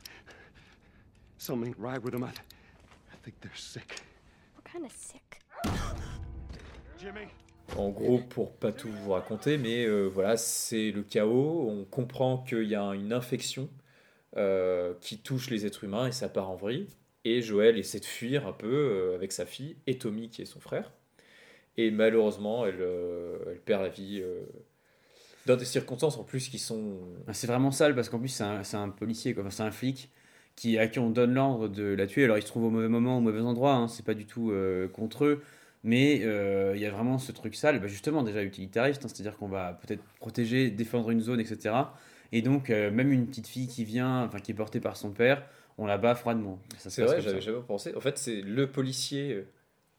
[1.38, 2.24] Something right with them.
[2.24, 2.30] I
[3.24, 4.02] think they're sick.
[4.54, 5.40] What kind of sick?
[6.98, 7.28] Jimmy?
[7.76, 11.66] En gros, pour pas tout vous raconter, mais euh, voilà, c'est le chaos.
[11.68, 13.70] On comprend qu'il y a une infection
[14.36, 16.88] euh, qui touche les êtres humains et ça part en vrille.
[17.24, 20.46] Et Joël essaie de fuir un peu euh, avec sa fille et Tommy qui est
[20.46, 20.92] son frère.
[21.76, 24.44] Et malheureusement, elle, euh, elle perd la vie euh,
[25.46, 26.98] dans des circonstances en plus qui sont.
[27.26, 29.42] Ah, C'est vraiment sale parce qu'en plus, c'est un, policier, quoi.
[29.42, 30.10] Enfin, c'est un flic
[30.56, 32.24] qui, à qui on donne l'ordre de la tuer.
[32.24, 33.88] Alors, il se trouve au mauvais moment, au mauvais endroit, hein.
[33.88, 35.42] c'est pas du tout euh, contre eux.
[35.82, 39.36] Mais euh, il y a vraiment ce truc sale, bah, justement, déjà utilitariste, hein, c'est-à-dire
[39.36, 41.74] qu'on va peut-être protéger, défendre une zone, etc.
[42.32, 45.10] Et donc, euh, même une petite fille qui vient, enfin, qui est portée par son
[45.10, 45.44] père,
[45.76, 46.58] on la bat froidement.
[46.78, 47.94] C'est vrai, j'avais jamais pensé.
[47.94, 49.44] En fait, c'est le policier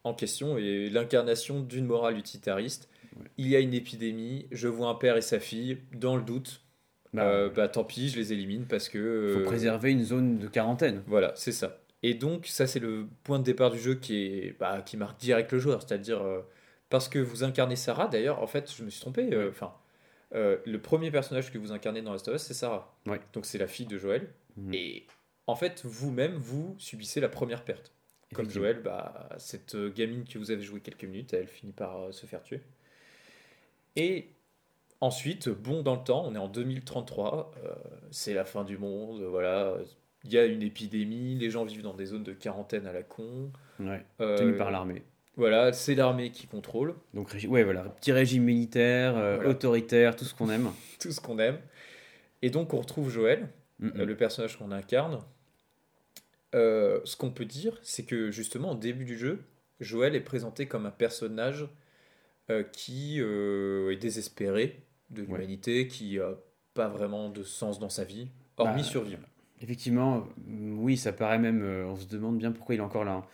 [0.04, 2.88] en question et l'incarnation d'une morale utilitariste.
[3.16, 3.26] Ouais.
[3.38, 6.62] Il y a une épidémie, je vois un père et sa fille, dans le doute,
[7.16, 9.32] Bah, euh, bah tant pis, je les élimine parce que.
[9.34, 11.02] faut euh, préserver une zone de quarantaine.
[11.06, 11.80] Voilà, c'est ça.
[12.02, 15.18] Et donc, ça, c'est le point de départ du jeu qui, est, bah, qui marque
[15.18, 15.82] direct le joueur.
[15.82, 16.42] C'est-à-dire, euh,
[16.90, 19.28] parce que vous incarnez Sarah, d'ailleurs, en fait, je me suis trompé.
[19.48, 19.74] Enfin,
[20.34, 22.96] euh, le premier personnage que vous incarnez dans Last of Us, c'est Sarah.
[23.06, 23.20] Ouais.
[23.32, 24.28] Donc, c'est la fille de Joël.
[24.56, 24.74] Mhm.
[24.74, 25.06] Et
[25.46, 27.92] en fait, vous-même, vous subissez la première perte.
[28.34, 28.50] Comme.
[28.50, 32.42] Joël, bah, cette gamine que vous avez joué quelques minutes, elle finit par se faire
[32.42, 32.60] tuer.
[33.94, 34.28] Et
[35.00, 37.74] ensuite, bon dans le temps, on est en 2033, euh,
[38.10, 39.74] c'est la fin du monde, voilà.
[40.24, 43.02] Il y a une épidémie, les gens vivent dans des zones de quarantaine à la
[43.02, 43.52] con.
[43.78, 45.02] Ouais, Euh, tenu par l'armée.
[45.36, 49.50] Voilà, c'est l'armée qui contrôle Donc, ouais, voilà, petit régime militaire, euh, Voilà.
[49.50, 50.70] autoritaire, tout ce qu'on aime.
[51.00, 51.58] tout ce qu'on aime.
[52.42, 55.18] Et donc, on retrouve Joël, Mm, le personnage qu'on incarne,
[56.54, 59.40] Euh, ce qu'on peut dire, c'est que justement, au début du jeu,
[59.80, 61.68] Joël est présenté comme un personnage
[62.50, 64.80] euh, qui euh, est désespéré
[65.10, 65.28] de Ouais.
[65.28, 66.34] l'humanité, qui a
[66.74, 69.20] pas vraiment de sens dans sa vie, hormis Bah, survivre.
[69.62, 71.62] Effectivement, mm, oui, ça paraît même.
[71.62, 73.12] euh, on se demande bien pourquoi il est encore là.
[73.12, 73.24] hein.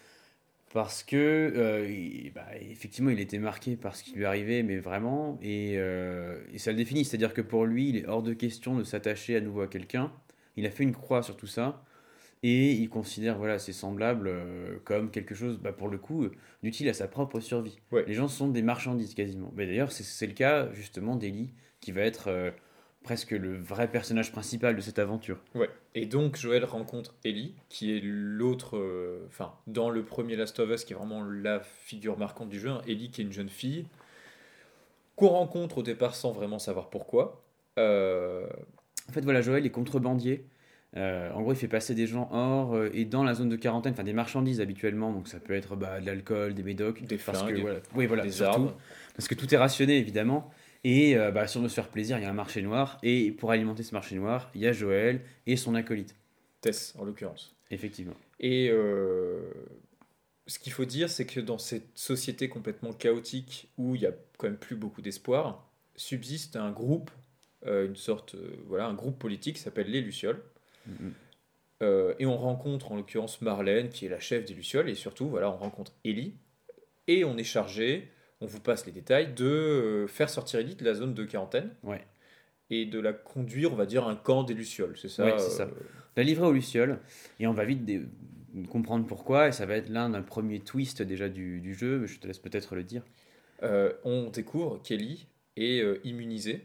[0.72, 4.78] Parce que, euh, il- bah, effectivement, il était marqué par ce qui lui arrivait, mais
[4.78, 7.04] vraiment, et, euh, et ça le définit.
[7.04, 10.10] C'est-à-dire que pour lui, il est hors de question de s'attacher à nouveau à quelqu'un.
[10.56, 11.84] Il a fait une croix sur tout ça,
[12.42, 16.26] et il considère voilà, ses semblables euh, comme quelque chose, bah, pour le coup,
[16.62, 17.78] d'utile à sa propre survie.
[17.92, 18.04] Ouais.
[18.06, 19.52] Les gens sont des marchandises quasiment.
[19.54, 22.50] Mais d'ailleurs, c'est- le cas justement d'Ellie, qui va être euh,
[23.02, 25.42] presque le vrai personnage principal de cette aventure.
[25.54, 25.68] Ouais.
[25.94, 30.70] Et donc Joël rencontre Ellie, qui est l'autre, euh, enfin dans le premier Last of
[30.70, 32.68] Us, qui est vraiment la figure marquante du jeu.
[32.70, 33.86] hein, Ellie qui est une jeune fille
[35.16, 37.42] qu'on rencontre au départ sans vraiment savoir pourquoi.
[37.76, 40.44] En fait, voilà, Joël est contrebandier.
[40.96, 43.56] Euh, en gros, il fait passer des gens hors euh, et dans la zone de
[43.56, 45.12] quarantaine, enfin des marchandises habituellement.
[45.12, 48.06] Donc ça peut être bah, de l'alcool, des médocs, Des parce flingues, que voilà, oui,
[48.06, 48.74] voilà, des surtout, armes.
[49.16, 50.50] parce que tout est rationné évidemment.
[50.84, 52.98] Et euh, bah, si on veut se faire plaisir, il y a un marché noir.
[53.02, 56.14] Et pour alimenter ce marché noir, il y a Joël et son acolyte,
[56.60, 57.54] Tess en l'occurrence.
[57.70, 58.14] effectivement.
[58.40, 59.40] Et euh,
[60.46, 64.12] ce qu'il faut dire, c'est que dans cette société complètement chaotique où il y a
[64.36, 67.10] quand même plus beaucoup d'espoir, subsiste un groupe,
[67.64, 68.34] une sorte,
[68.66, 70.42] voilà, un groupe politique qui s'appelle les Lucioles.
[71.82, 75.28] Euh, et on rencontre en l'occurrence Marlène, qui est la chef des Lucioles, et surtout,
[75.28, 76.34] voilà, on rencontre Ellie.
[77.08, 78.08] Et on est chargé,
[78.40, 81.70] on vous passe les détails, de euh, faire sortir Ellie de la zone de quarantaine
[81.82, 82.04] Ouais.
[82.70, 84.96] et de la conduire, on va dire, à un camp des Lucioles.
[84.96, 85.64] C'est ça, Ouais, c'est ça.
[85.64, 85.70] euh,
[86.16, 87.00] La livrer aux Lucioles
[87.40, 87.82] et on va vite
[88.70, 89.48] comprendre pourquoi.
[89.48, 92.06] Et ça va être l'un d'un premier twist déjà du, du jeu.
[92.06, 93.02] Je te laisse peut-être le dire.
[93.64, 95.26] Euh, on découvre qu'Ellie
[95.56, 96.62] est euh, immunisée.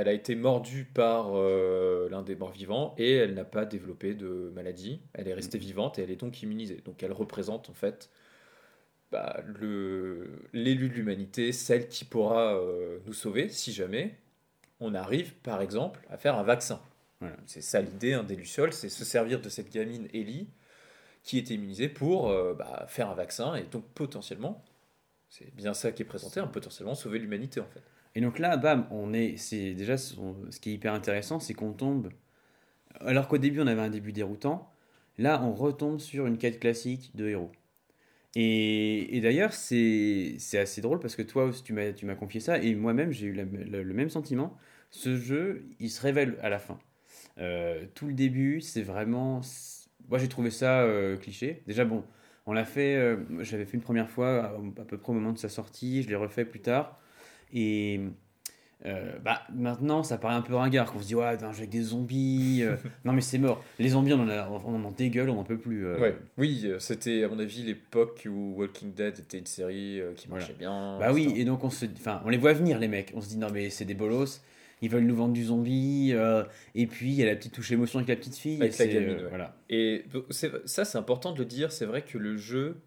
[0.00, 4.14] Elle a été mordue par euh, l'un des morts vivants et elle n'a pas développé
[4.14, 5.02] de maladie.
[5.12, 6.80] Elle est restée vivante et elle est donc immunisée.
[6.86, 8.08] Donc elle représente en fait
[9.12, 9.42] bah,
[10.54, 14.16] l'élu de l'humanité, celle qui pourra euh, nous sauver si jamais
[14.80, 16.80] on arrive par exemple à faire un vaccin.
[17.20, 17.36] Voilà.
[17.44, 20.48] C'est ça l'idée hein, des Lucioles, c'est se servir de cette gamine Ellie
[21.24, 24.64] qui est immunisée pour euh, bah, faire un vaccin et donc potentiellement,
[25.28, 27.82] c'est bien ça qui est présenté, hein, potentiellement sauver l'humanité en fait.
[28.14, 29.36] Et donc là, bam, on est.
[29.36, 30.14] C'est déjà ce
[30.60, 32.10] qui est hyper intéressant, c'est qu'on tombe.
[33.00, 34.70] Alors qu'au début, on avait un début déroutant.
[35.18, 37.52] Là, on retombe sur une quête classique de héros.
[38.36, 43.26] Et, d'ailleurs, c'est assez drôle parce que toi tu m'as confié ça et moi-même, j'ai
[43.26, 44.56] eu le même sentiment.
[44.90, 46.78] Ce jeu, il se révèle à la fin.
[47.38, 49.40] Euh, tout le début, c'est vraiment.
[50.08, 51.62] Moi, j'ai trouvé ça euh, cliché.
[51.66, 52.04] Déjà, bon,
[52.46, 52.96] on l'a fait.
[52.96, 56.02] euh, J'avais fait une première fois à peu près au moment de sa sortie.
[56.02, 57.00] Je l'ai refait plus tard.
[57.52, 58.00] Et
[58.86, 60.90] euh, bah, maintenant, ça paraît un peu ringard.
[60.90, 62.60] Qu'on se dit, ouais, un jeu avec des zombies.
[62.62, 63.62] euh, non, mais c'est mort.
[63.78, 65.86] Les zombies, on en, a- on en dégueule, on n'en peut plus.
[65.86, 65.98] euh.
[66.00, 66.16] Ouais.
[66.38, 70.42] Oui, c'était à mon avis l'époque où Walking Dead était une série qui Voilà.
[70.44, 70.98] marchait bien.
[70.98, 71.84] Bah oui, et donc on se,
[72.24, 73.12] on les voit venir les mecs.
[73.14, 74.40] On se dit non mais c'est des bolos.
[74.82, 76.12] Ils veulent nous vendre du zombie.
[76.14, 76.42] euh,
[76.74, 78.56] et puis il y a la petite touche émotion avec la petite fille.
[78.62, 79.28] Avec et la c'est, gamine, ouais.
[79.28, 79.54] Voilà.
[79.68, 81.70] Et ça, c'est important de le dire.
[81.70, 82.80] C'est vrai que le jeu,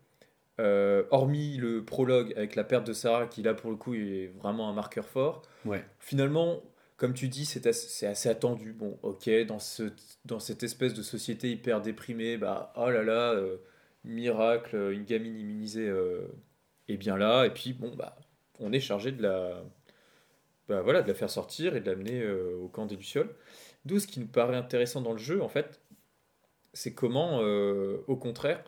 [0.59, 4.27] euh, hormis le prologue avec la perte de Sarah, qui là pour le coup est
[4.37, 5.83] vraiment un marqueur fort, Ouais.
[5.99, 6.61] finalement,
[6.97, 8.71] comme tu dis, c'est assez, attendu.
[8.73, 9.83] Bon, ok, dans, ce,
[10.25, 13.57] dans cette espèce de société hyper déprimée, bah oh là là, euh,
[14.03, 16.27] miracle, une gamine immunisée euh,
[16.87, 17.45] est bien là.
[17.45, 18.15] Et puis, bon, bah,
[18.59, 19.63] on est chargé de la,
[20.69, 23.33] bah, voilà, de la faire sortir et de l'amener euh, au camp des Lucioles.
[23.85, 25.81] D'où ce qui nous paraît intéressant dans le jeu, en fait,
[26.73, 28.63] c'est comment, au contraire,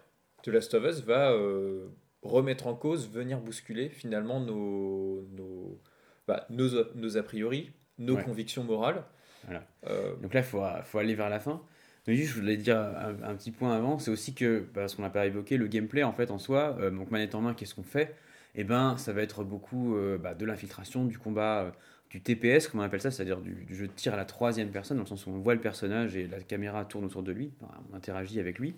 [0.45, 1.87] The Last of Us va euh,
[2.21, 5.81] remettre en cause, venir bousculer finalement nos, nos,
[6.27, 8.23] bah, nos, nos a priori, nos Ouais.
[8.23, 9.03] convictions morales.
[9.45, 9.65] Voilà.
[9.87, 11.61] Euh, Donc là, il faut, faut aller vers la fin.
[12.07, 15.01] Mais juste, je voulais dire un, un petit point avant, c'est aussi que, parce qu'on
[15.01, 17.73] n'a pas évoqué, le gameplay en fait en soi, euh, donc manette en main, qu'est-ce
[17.73, 18.13] qu'on fait?
[18.53, 21.71] Eh ben, ça va être beaucoup euh, bah, de l'infiltration, du combat,
[22.11, 24.69] du TPS, comme on appelle ça, c'est-à-dire du, du jeu de tir à la troisième
[24.69, 27.31] personne, dans le sens où on voit le personnage et la caméra tourne autour de
[27.31, 28.75] lui, enfin, on interagit avec lui.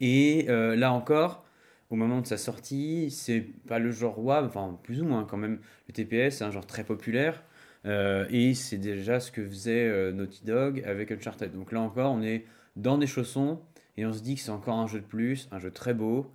[0.00, 1.44] Et euh, là encore,
[1.90, 5.36] au moment de sa sortie, c'est pas le genre WAV, enfin plus ou moins quand
[5.36, 5.58] même.
[5.88, 7.42] Le TPS, c'est un genre très populaire.
[7.86, 11.52] Euh, et c'est déjà ce que faisait euh, Naughty Dog avec Uncharted.
[11.52, 12.44] Donc là encore, on est
[12.76, 13.60] dans des chaussons
[13.96, 16.30] et on se dit que c'est encore un jeu de plus, un jeu très beau,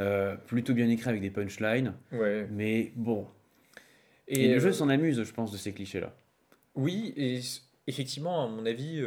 [0.00, 1.94] euh, plutôt bien écrit avec des punchlines.
[2.12, 2.48] ouais.
[2.50, 3.26] Mais bon.
[4.28, 6.14] Et, Et, le jeu s'en amuse, je pense, de ces clichés-là.
[6.74, 7.40] Oui, et
[7.86, 9.00] effectivement, à mon avis,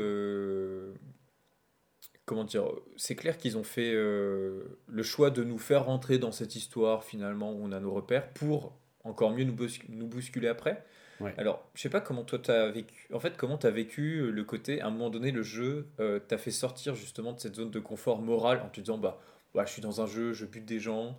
[2.30, 2.66] comment dire,
[2.96, 7.04] c'est clair qu'ils ont fait euh, le choix de nous faire rentrer dans cette histoire
[7.04, 10.86] finalement où on a nos repères pour encore mieux nous, bous- nous bousculer après.
[11.20, 11.34] Ouais.
[11.40, 13.08] Alors, je sais pas comment toi t'as vécu.
[13.12, 16.38] En fait, comment t'as vécu le côté, à un moment donné, le jeu euh, t'a
[16.38, 19.20] fait sortir justement de cette zone de confort moral en te disant, bah,
[19.66, 21.18] je suis dans un jeu, je bute des gens,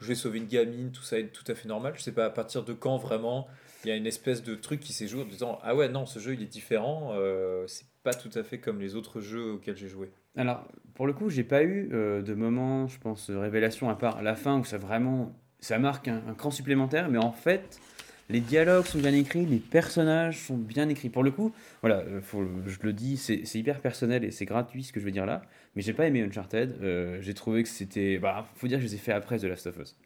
[0.00, 1.92] je vais sauver une gamine, tout ça est tout à fait normal.
[1.96, 3.46] Je sais pas à partir de quand vraiment
[3.84, 6.04] il y a une espèce de truc qui s'est joué en disant, ah ouais, non,
[6.04, 9.52] ce jeu il est différent, euh, c'est pas tout à fait comme les autres jeux
[9.52, 10.10] auxquels j'ai joué.
[10.38, 14.22] Alors, pour le coup, j'ai pas eu euh, de moment, je pense, révélation à part
[14.22, 17.10] la fin où ça vraiment, ça marque un, un cran supplémentaire.
[17.10, 17.80] Mais en fait,
[18.28, 21.08] les dialogues sont bien écrits, les personnages sont bien écrits.
[21.08, 24.84] Pour le coup, voilà, euh, faut, je le dis, c'est hyper personnel et c'est gratuit
[24.84, 25.42] ce que je veux dire là.
[25.74, 26.76] Mais j'ai pas aimé Uncharted.
[26.82, 29.44] euh, j'ai trouvé que c'était, bah, faut dire que je les ai fait après The
[29.44, 29.96] Last of Us.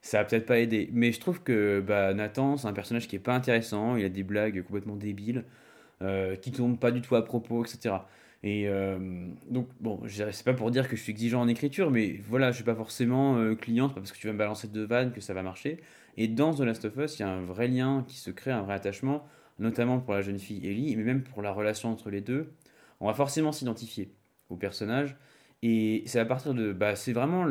[0.00, 3.16] Ça a peut-être pas aidé, mais je trouve que bah, Nathan, c'est un personnage qui
[3.16, 3.96] est pas intéressant.
[3.96, 5.44] Il a des blagues complètement débiles,
[6.02, 7.96] euh, qui tombent pas du tout à propos, etc.
[8.46, 8.96] Et euh,
[9.50, 12.56] donc, bon, c'est pas pour dire que je suis exigeant en écriture, mais voilà, je
[12.56, 15.10] suis pas forcément euh, client, c'est pas parce que tu vas me balancer deux vannes
[15.10, 15.80] que ça va marcher.
[16.16, 18.52] Et dans The Last of Us, il y a un vrai lien qui se crée,
[18.52, 19.26] un vrai attachement,
[19.58, 22.52] notamment pour la jeune fille Ellie, mais même pour la relation entre les deux.
[23.00, 24.12] On va forcément s'identifier
[24.48, 25.16] au personnage.
[25.62, 26.72] Et c'est à partir de.
[26.72, 27.46] Bah, c'est vraiment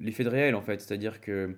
[0.00, 0.80] l'effet de réel, en fait.
[0.80, 1.56] C'est-à-dire que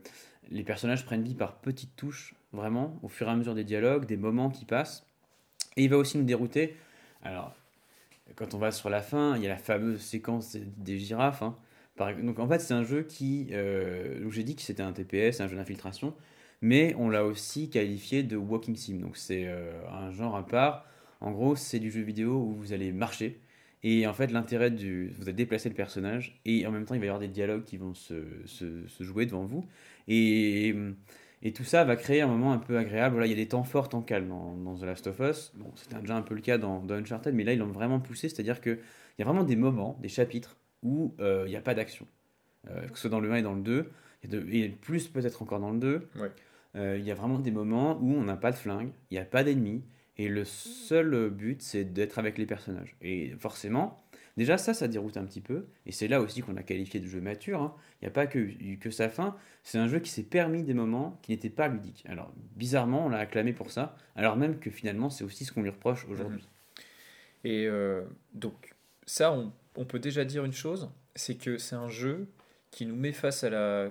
[0.50, 4.06] les personnages prennent vie par petites touches, vraiment, au fur et à mesure des dialogues,
[4.06, 5.04] des moments qui passent.
[5.76, 6.74] Et il va aussi nous dérouter.
[7.22, 7.54] Alors,
[8.36, 11.42] quand on va sur la fin, il y a la fameuse séquence des girafes.
[11.42, 11.56] hein.
[12.22, 15.48] Donc en fait, c'est un jeu qui, euh, j'ai dit que c'était un TPS, un
[15.48, 16.14] jeu d'infiltration,
[16.60, 18.96] mais on l'a aussi qualifié de walking sim.
[18.98, 20.86] Donc c'est euh, un genre à part.
[21.20, 23.40] En gros, c'est du jeu vidéo où vous allez marcher.
[23.84, 27.00] Et en fait, l'intérêt du, vous allez déplacer le personnage et en même temps, il
[27.00, 29.66] va y avoir des dialogues qui vont se, se, se jouer devant vous.
[30.08, 30.74] Et,
[31.44, 33.14] et tout ça va créer un moment un peu agréable.
[33.14, 35.52] Voilà, il y a des temps forts, temps calmes dans, dans The Last of Us.
[35.54, 38.00] Bon, c'était déjà un peu le cas dans, dans Uncharted, mais là, ils l'ont vraiment
[38.00, 38.28] poussé.
[38.28, 38.78] C'est-à-dire qu'il
[39.18, 42.06] y a vraiment des moments, des chapitres où euh, il n'y a pas d'action.
[42.70, 43.90] Euh, que ce soit dans le 1 et dans le 2,
[44.22, 46.08] et, de- et plus peut-être encore dans le 2.
[46.16, 46.30] Ouais.
[46.76, 49.20] Euh, il y a vraiment des moments où on n'a pas de flingue, il n'y
[49.20, 49.84] a pas d'ennemis,
[50.16, 52.96] et le seul but, c'est d'être avec les personnages.
[53.02, 54.03] Et forcément,
[54.36, 57.06] déjà ça, ça déroute un petit peu, et c'est là aussi qu'on l'a qualifié de
[57.06, 57.62] jeu mature.
[57.62, 57.74] hein.
[58.00, 60.74] Il n'y a pas que, que sa fin, c'est un jeu qui s'est permis des
[60.74, 62.04] moments qui n'étaient pas ludiques.
[62.08, 65.62] Alors, bizarrement, on l'a acclamé pour ça, alors même que finalement, c'est aussi ce qu'on
[65.62, 66.48] lui reproche aujourd'hui.
[67.44, 68.74] Et euh, donc,
[69.06, 69.36] ça,
[69.76, 72.26] on, peut déjà dire une chose, c'est que c'est un jeu
[72.70, 73.90] qui nous met face à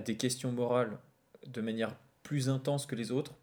[0.00, 0.98] des questions morales
[1.46, 3.34] de manière plus intense que les autres.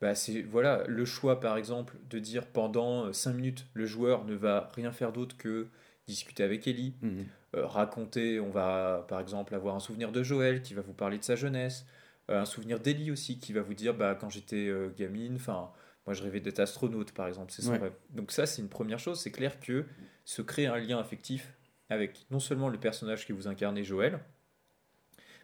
[0.00, 4.34] Bah, c'est voilà le choix par exemple de dire pendant 5 minutes le joueur ne
[4.34, 5.68] va rien faire d'autre que
[6.06, 7.26] discuter avec Ellie, Mhm.
[7.56, 11.18] euh, raconter, on va par exemple avoir un souvenir de Joël qui va vous parler
[11.18, 11.84] de sa jeunesse,
[12.30, 15.70] euh, un souvenir d'Ellie aussi qui va vous dire bah quand j'étais euh, gamine, enfin
[16.06, 17.78] moi je rêvais d'être astronaute par exemple, c'est son Ouais.
[17.78, 17.92] rêve.
[18.10, 19.84] Donc ça c'est une première chose, c'est clair que
[20.24, 21.54] se crée un lien affectif
[21.90, 24.18] avec non seulement le personnage que vous incarnez Joël,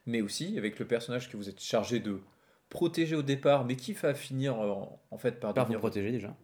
[0.06, 2.20] mais aussi avec le personnage que vous êtes chargé de
[2.68, 5.80] protéger au départ, mais qui va finir en, en fait par Par vous devenir...
[5.80, 6.36] protéger déjà.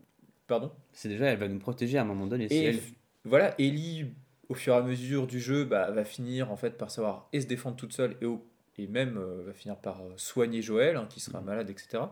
[0.47, 2.49] Pardon C'est déjà, elle va nous protéger à un moment donné.
[2.49, 2.81] Si et elle-
[3.25, 4.07] voilà, Ellie,
[4.49, 7.41] au fur et à mesure du jeu, bah, va finir en fait par savoir et
[7.41, 8.45] se défendre toute seule et, au-
[8.79, 11.47] et même euh, va finir par euh, soigner Joël, hein, qui sera Mhm.
[11.47, 12.05] malade, etc.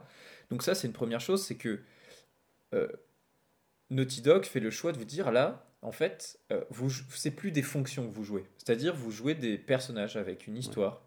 [0.51, 1.81] Donc ça, c'est une première chose, c'est que
[2.75, 2.89] euh,
[3.91, 7.51] Naughty Dog fait le choix de vous dire là, en fait, euh, vous, c'est plus
[7.51, 8.45] des fonctions que vous jouez.
[8.59, 11.03] C'est-à-dire, vous jouez des personnages avec une histoire,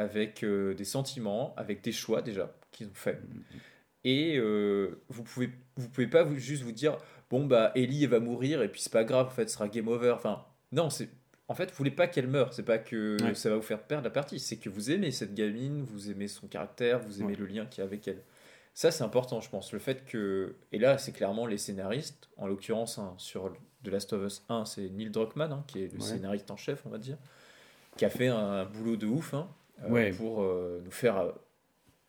[0.00, 3.20] avec euh, des sentiments, avec des choix déjà qu'ils ont fait.
[4.04, 6.96] Et euh, vous pouvez vous pouvez pas vous, juste vous dire
[7.30, 9.68] bon bah Ellie elle va mourir et puis c'est pas grave en fait ce sera
[9.68, 10.10] game over.
[10.12, 11.08] Enfin non c'est
[11.48, 12.54] en fait vous voulez pas qu'elle meure.
[12.54, 13.34] C'est pas que Ouais.
[13.34, 14.40] ça va vous faire perdre la partie.
[14.40, 17.38] C'est que vous aimez cette gamine, vous aimez son caractère, vous aimez Ouais.
[17.40, 18.22] le lien qu'il y a avec elle.
[18.72, 19.72] Ça c'est important je pense.
[19.72, 23.52] Le fait que et là c'est clairement les scénaristes en l'occurrence hein, sur
[23.84, 26.06] The Last of Us 1 c'est Neil Druckmann hein, qui est le Ouais.
[26.06, 27.18] scénariste en chef on va dire
[27.96, 29.48] qui a fait un boulot de ouf hein,
[29.88, 30.10] Ouais.
[30.12, 31.32] pour euh, nous faire euh,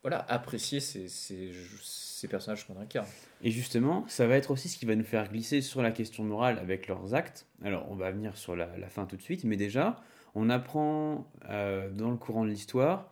[0.01, 1.51] voilà, apprécier ces, ces,
[1.83, 3.07] ces personnages qu'on incarne.
[3.43, 6.23] Et justement, ça va être aussi ce qui va nous faire glisser sur la question
[6.23, 7.45] morale avec leurs actes.
[7.63, 10.01] Alors, on va venir sur la, la fin tout de suite, mais déjà,
[10.33, 13.11] on apprend euh, dans le courant de l'histoire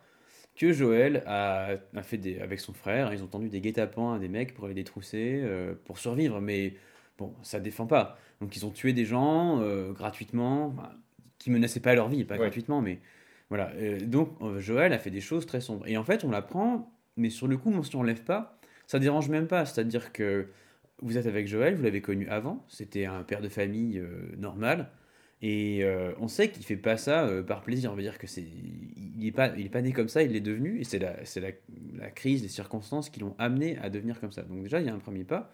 [0.56, 4.18] que Joël a, a fait des, avec son frère, ils ont tendu des guet-apens à
[4.18, 6.74] des mecs pour les détrousser, euh, pour survivre, mais
[7.18, 8.18] bon, ça défend pas.
[8.40, 10.90] Donc, ils ont tué des gens euh, gratuitement, enfin,
[11.38, 12.40] qui menaçaient pas leur vie, pas Ouais.
[12.40, 12.98] gratuitement, mais
[13.50, 13.72] voilà.
[13.74, 15.86] Euh, donc, euh, Joël a fait des choses très sombres.
[15.86, 19.28] Et en fait, on l'apprend, mais sur le coup, on s'y enlève pas ça dérange
[19.28, 19.66] même pas.
[19.66, 20.48] C'est-à-dire que
[21.00, 24.90] vous êtes avec Joël, vous l'avez connu avant, c'était un père de famille euh, normal,
[25.42, 25.84] et
[26.18, 27.92] on sait qu'il fait pas ça par plaisir.
[27.92, 30.32] On va dire que c'est, il est pas, il est pas né comme ça, il
[30.32, 31.48] l'est devenu, et c'est la, c'est la,
[31.96, 34.42] la crise, les circonstances qui l'ont amené à devenir comme ça.
[34.42, 35.50] Donc déjà, il y a un premier pas.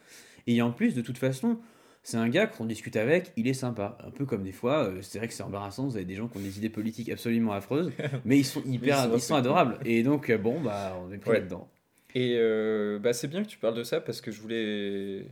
[0.48, 1.60] Et en plus, de toute façon,
[2.08, 3.98] c'est un gars qu'on discute avec, il est sympa.
[4.06, 6.28] Un peu comme des fois, euh, c'est vrai que c'est embarrassant, vous avez des gens
[6.28, 7.90] qui ont des idées politiques absolument affreuses,
[8.24, 9.78] mais ils sont hyper, Ils sont ils sont assez adorables.
[9.84, 11.40] Et donc, euh, bon, bah, on est pris Ouais.
[11.40, 11.68] là-dedans.
[12.14, 15.26] Et euh, bah, c'est bien que tu parles de ça parce que je voulais.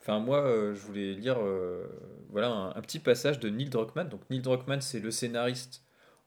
[0.00, 1.36] Enfin, moi, euh, je voulais lire
[2.30, 4.08] voilà, un, un petit passage de Neil Druckmann.
[4.08, 5.82] Donc, Neil Druckmann, c'est le scénariste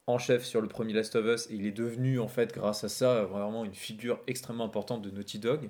[0.05, 2.83] en chef sur le premier Last of Us et il est devenu, en fait, grâce
[2.83, 5.69] à ça, vraiment une figure extrêmement importante de Naughty Dog.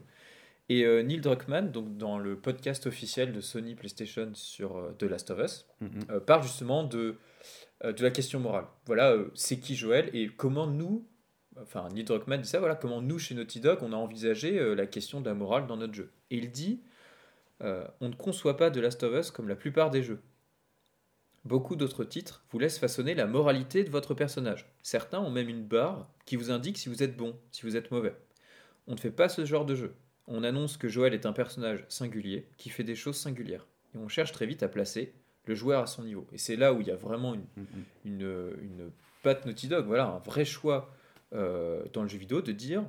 [0.69, 5.03] Et euh, Neil Druckmann, donc dans le podcast officiel de Sony PlayStation sur euh, The
[5.03, 5.89] Last of Us, Mhm.
[6.09, 7.15] euh, parle justement de,
[7.83, 8.65] de la question morale.
[8.85, 11.05] Voilà, c'est qui Joël et comment nous,
[11.61, 14.85] enfin Neil Druckmann dit ça, voilà, comment nous chez Naughty Dog, on a envisagé la
[14.87, 16.11] question de la morale dans notre jeu.
[16.31, 16.81] Et il dit,
[17.61, 20.19] on ne conçoit pas The Last of Us comme la plupart des jeux.
[21.45, 24.65] Beaucoup d'autres titres vous laissent façonner la moralité de votre personnage.
[24.83, 27.89] Certains ont même une barre qui vous indique si vous êtes bon, si vous êtes
[27.91, 28.15] mauvais.
[28.87, 29.93] On ne fait pas ce genre de jeu.
[30.27, 33.65] On annonce que Joël est un personnage singulier qui fait des choses singulières.
[33.95, 35.13] Et on cherche très vite à placer
[35.45, 36.27] le joueur à son niveau.
[36.33, 37.45] Et c'est là où il y a vraiment une,
[38.03, 38.91] une, une
[39.23, 40.93] patte Naughty Dog, voilà, un vrai choix
[41.33, 42.83] euh, dans le jeu vidéo de dire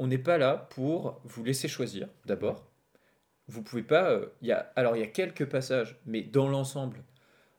[0.00, 2.68] on n'est pas là pour vous laisser choisir d'abord.
[3.46, 4.10] Vous pouvez pas.
[4.10, 7.04] euh, il y a, alors il y a quelques passages, mais dans l'ensemble,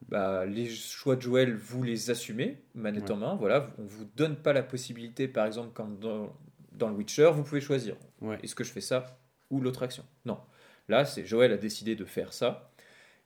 [0.09, 3.35] bah, les choix de Joël, vous les assumez, manette en main.
[3.35, 6.35] Voilà, on vous donne pas la possibilité, par exemple, comme dans,
[6.77, 7.95] dans le Witcher, vous pouvez choisir.
[8.21, 8.37] Ouais.
[8.43, 9.19] Est-ce que je fais ça
[9.49, 10.05] ou l'autre action?
[10.25, 10.39] Non.
[10.87, 12.71] Là, c'est Joël a décidé de faire ça.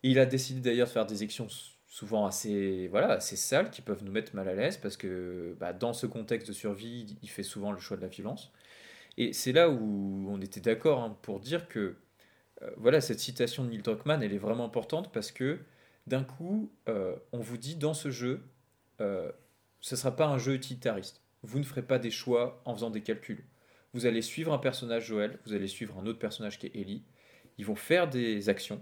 [0.04, 1.47] Il a décidé d'ailleurs de faire des actions
[1.88, 5.74] souvent assez, voilà, assez sales qui peuvent nous mettre mal à l'aise parce que bah,
[5.74, 8.54] dans ce contexte de survie, il fait souvent le choix de la violence.
[9.18, 11.97] Et c'est là où on était d'accord hein, pour dire que
[12.62, 15.60] euh, voilà, cette citation de Neil Druckmann, elle est vraiment importante parce que
[16.08, 18.41] d'un coup, euh, on vous dit dans ce jeu,
[19.02, 19.32] euh,
[19.82, 21.22] ce ne sera pas un jeu utilitariste.
[21.44, 23.44] Vous ne ferez pas des choix en faisant des calculs.
[23.94, 27.04] Vous allez suivre un personnage Joël, vous allez suivre un autre personnage qui est Ellie.
[27.58, 28.82] Ils vont faire des actions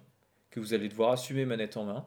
[0.49, 2.05] que vous allez devoir assumer manette en main.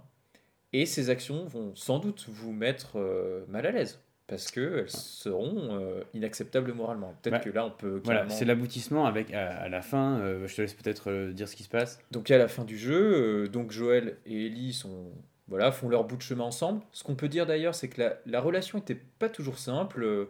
[0.72, 5.80] Et ces actions vont sans doute vous mettre euh, mal à l'aise parce qu'elles seront
[5.80, 7.14] euh, inacceptables moralement.
[7.22, 8.00] Peut-être Bah, que là, on peut.
[8.04, 10.20] Voilà, carrément- c'est l'aboutissement avec à, à la fin.
[10.20, 11.98] euh, je te laisse peut-être euh, dire ce qui se passe.
[12.12, 15.10] Donc à la fin du jeu, donc Joël et Ellie sont
[15.48, 16.82] voilà font leur bout de chemin ensemble.
[16.92, 20.28] Ce qu'on peut dire d'ailleurs, c'est que la, la relation n'était pas toujours simple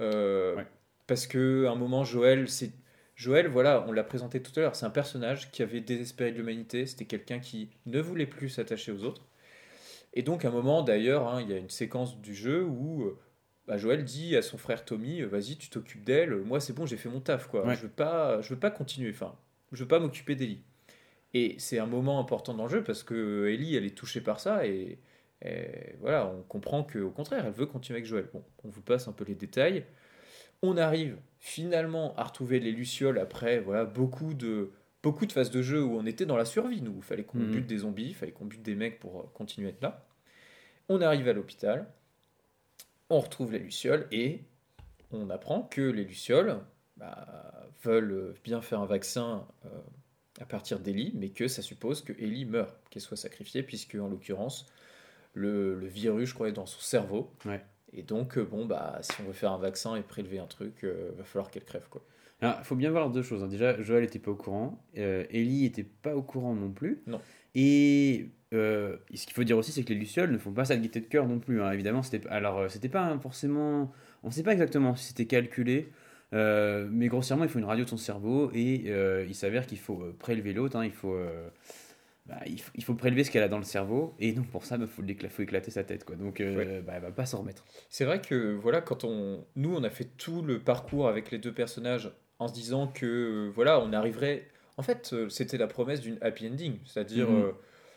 [0.00, 0.66] euh, Ouais.
[1.06, 2.72] parce que à un moment Joël c'est
[3.16, 6.38] Joël voilà on l'a présenté tout à l'heure c'est un personnage qui avait désespéré de
[6.38, 9.26] l'humanité c'était quelqu'un qui ne voulait plus s'attacher aux autres
[10.14, 13.04] et donc à un moment d'ailleurs hein, il y a une séquence du jeu où
[13.04, 13.18] euh,
[13.66, 16.96] bah, Joël dit à son frère Tommy vas-y tu t'occupes d'elle moi c'est bon j'ai
[16.96, 17.76] fait mon taf quoi Ouais.
[17.76, 19.34] je veux pas je veux pas continuer enfin
[19.72, 20.62] je veux pas m'occuper d'Ellie
[21.32, 24.40] et c'est un moment important dans le jeu parce que Ellie, elle est touchée par
[24.40, 24.98] ça et,
[25.42, 28.28] et voilà, on comprend qu'au contraire, elle veut continuer avec Joël.
[28.32, 29.84] Bon, on vous passe un peu les détails.
[30.62, 34.70] On arrive finalement à retrouver les Lucioles après voilà, beaucoup, de,
[35.02, 36.94] beaucoup de phases de jeu où on était dans la survie, nous.
[36.96, 37.50] Il fallait qu'on Mhm.
[37.52, 40.06] bute des zombies, il fallait qu'on bute des mecs pour euh, continuer à être là.
[40.90, 41.86] On arrive à l'hôpital,
[43.08, 44.42] on retrouve les Lucioles et
[45.12, 46.58] on apprend que les Lucioles
[46.96, 49.68] bah, veulent bien faire un vaccin euh,
[50.40, 54.08] à partir d'Ellie, mais que ça suppose que Ellie meurt, qu'elle soit sacrifiée, puisque en
[54.08, 54.66] l'occurrence,
[55.34, 57.32] le, le virus, je crois, est dans son cerveau.
[57.44, 57.62] Ouais.
[57.92, 60.84] Et donc, euh, bon, bah, si on veut faire un vaccin et prélever un truc,
[60.84, 62.02] euh, va falloir qu'elle crève, quoi.
[62.40, 63.42] Alors, il faut bien voir deux choses.
[63.42, 63.48] hein.
[63.48, 64.82] Déjà, Joël n'était pas au courant.
[64.96, 67.02] euh, Ellie n'était pas au courant non plus.
[67.06, 67.20] Non.
[67.54, 70.76] Et euh, ce qu'il faut dire aussi, c'est que les Lucioles ne font pas ça
[70.76, 71.60] de gaieté de cœur non plus.
[71.62, 71.70] hein.
[71.72, 73.92] Évidemment, c'était alors c'était pas forcément.
[74.22, 75.90] On ne sait pas exactement si c'était calculé.
[76.32, 78.90] mais grossièrement, il faut une radio de son cerveau et
[79.28, 80.76] il s'avère qu'il faut prélever l'autre.
[80.76, 80.84] hein.
[80.84, 81.16] il, faut,
[82.30, 84.64] bah, il, faut, il faut prélever ce qu'elle a dans le cerveau et donc pour
[84.64, 86.04] ça, il faut, l'écla- faut éclater sa tête.
[86.04, 86.14] Quoi.
[86.16, 87.64] Donc, euh, bah, elle va pas s'en remettre.
[87.88, 89.44] C'est vrai que, voilà, quand on...
[89.56, 93.06] Nous, on a fait tout le parcours avec les deux personnages en se disant que,
[93.06, 94.46] euh, voilà, on arriverait...
[94.76, 96.78] En fait, euh, c'était la promesse d'une happy ending.
[96.86, 97.42] C'est-à-dire, Mhm.
[97.42, 97.52] euh,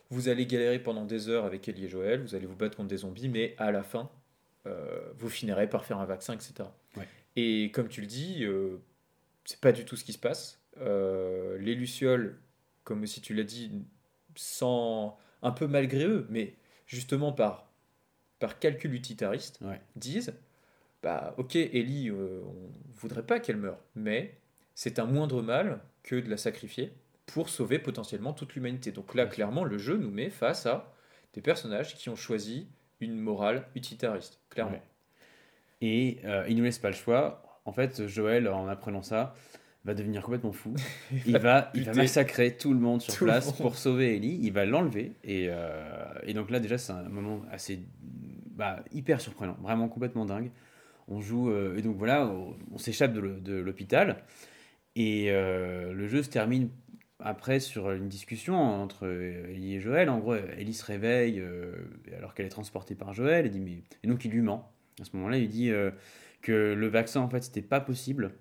[0.10, 2.90] vous allez galérer pendant des heures avec Ellie et Joël, vous allez vous battre contre
[2.90, 4.10] des zombies, mais à la fin,
[5.18, 6.54] vous finirez par faire un vaccin, etc.
[6.98, 7.08] Ouais.
[7.36, 8.46] Et comme tu le dis,
[9.46, 10.62] c'est pas du tout ce qui se passe.
[10.80, 12.38] Les Lucioles,
[12.84, 13.72] comme aussi tu l'as dit,
[14.36, 16.56] sans un peu malgré eux, mais
[16.88, 17.70] justement par,
[18.40, 19.82] par calcul utilitariste, Ouais.
[19.96, 20.34] disent
[21.02, 24.38] bah ok Ellie, euh, on voudrait pas qu'elle meure, mais
[24.74, 26.94] c'est un moindre mal que de la sacrifier
[27.26, 28.92] pour sauver potentiellement toute l'humanité.
[28.92, 30.94] Donc là, clairement, le jeu nous met face à
[31.34, 32.68] des personnages qui ont choisi
[33.00, 34.74] une morale utilitariste, clairement.
[34.74, 34.82] Ouais.
[35.82, 37.60] Et euh, il nous laisse pas le choix.
[37.66, 39.36] En fait, Joël, en apprenant ça,
[39.86, 40.74] va devenir complètement fou.
[41.26, 44.40] il, va, il va buter massacrer tout le monde sur tout place pour sauver Ellie.
[44.42, 45.14] Il va l'enlever.
[45.24, 47.80] Et, euh, et donc là, déjà, c'est un moment assez
[48.52, 50.52] bah, hyper surprenant, vraiment complètement dingue.
[51.08, 54.24] On joue, euh, et donc voilà, on, on s'échappe de l'hôpital.
[54.96, 56.70] Et euh, le jeu se termine
[57.20, 60.10] après sur une discussion entre Ellie et Joël.
[60.10, 61.42] En gros, Ellie se réveille
[62.18, 63.82] alors qu'elle est transportée par Joël et, dit, mais...
[64.04, 64.72] et donc il lui ment.
[65.02, 65.72] À ce moment-là, il dit
[66.42, 68.34] que le vaccin, en fait, c'était pas possible,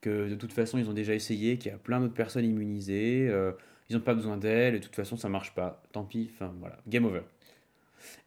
[0.00, 3.28] que de toute façon ils ont déjà essayé, qu'il y a plein d'autres personnes immunisées,
[3.28, 3.52] euh,
[3.88, 6.54] ils n'ont pas besoin d'elle, et de toute façon ça marche pas, tant pis, enfin
[6.60, 7.22] voilà, game over.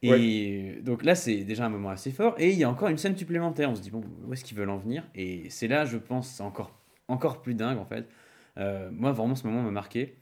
[0.02, 2.98] Et donc là c'est déjà un moment assez fort, et il y a encore une
[2.98, 5.04] scène supplémentaire, on se dit bon, où est-ce qu'ils veulent en venir?
[5.14, 8.08] Et c'est là, je pense, encore, encore plus dingue en fait.
[8.58, 10.16] Euh, moi vraiment ce moment m'a marqué.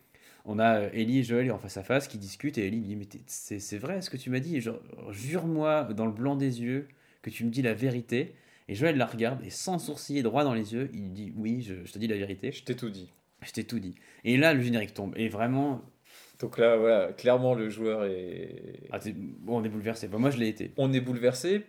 [0.45, 2.85] On a euh, Ellie et Joël en face à face qui discutent, et Ellie me
[2.85, 4.81] dit mais c'est c'est vrai ce que tu m'as dit, genre,
[5.11, 6.89] jure-moi dans le blanc des yeux
[7.23, 8.35] que tu me dis la vérité.
[8.69, 11.85] Et Joël la regarde et sans sourciller droit dans les yeux, il dit oui, je,
[11.85, 12.53] je te dis la vérité.
[12.53, 13.11] Je t'ai tout dit.
[13.43, 13.95] Je t'ai tout dit.
[14.25, 15.15] Et là, le générique tombe.
[15.17, 15.83] Et vraiment,
[16.41, 18.81] Donc là, voilà, clairement, le joueur est.
[18.93, 18.99] ah,
[19.41, 20.09] bon, on est bouleversé.
[20.09, 20.73] Bah, moi, je l'ai été.
[20.77, 21.65] On est bouleversé.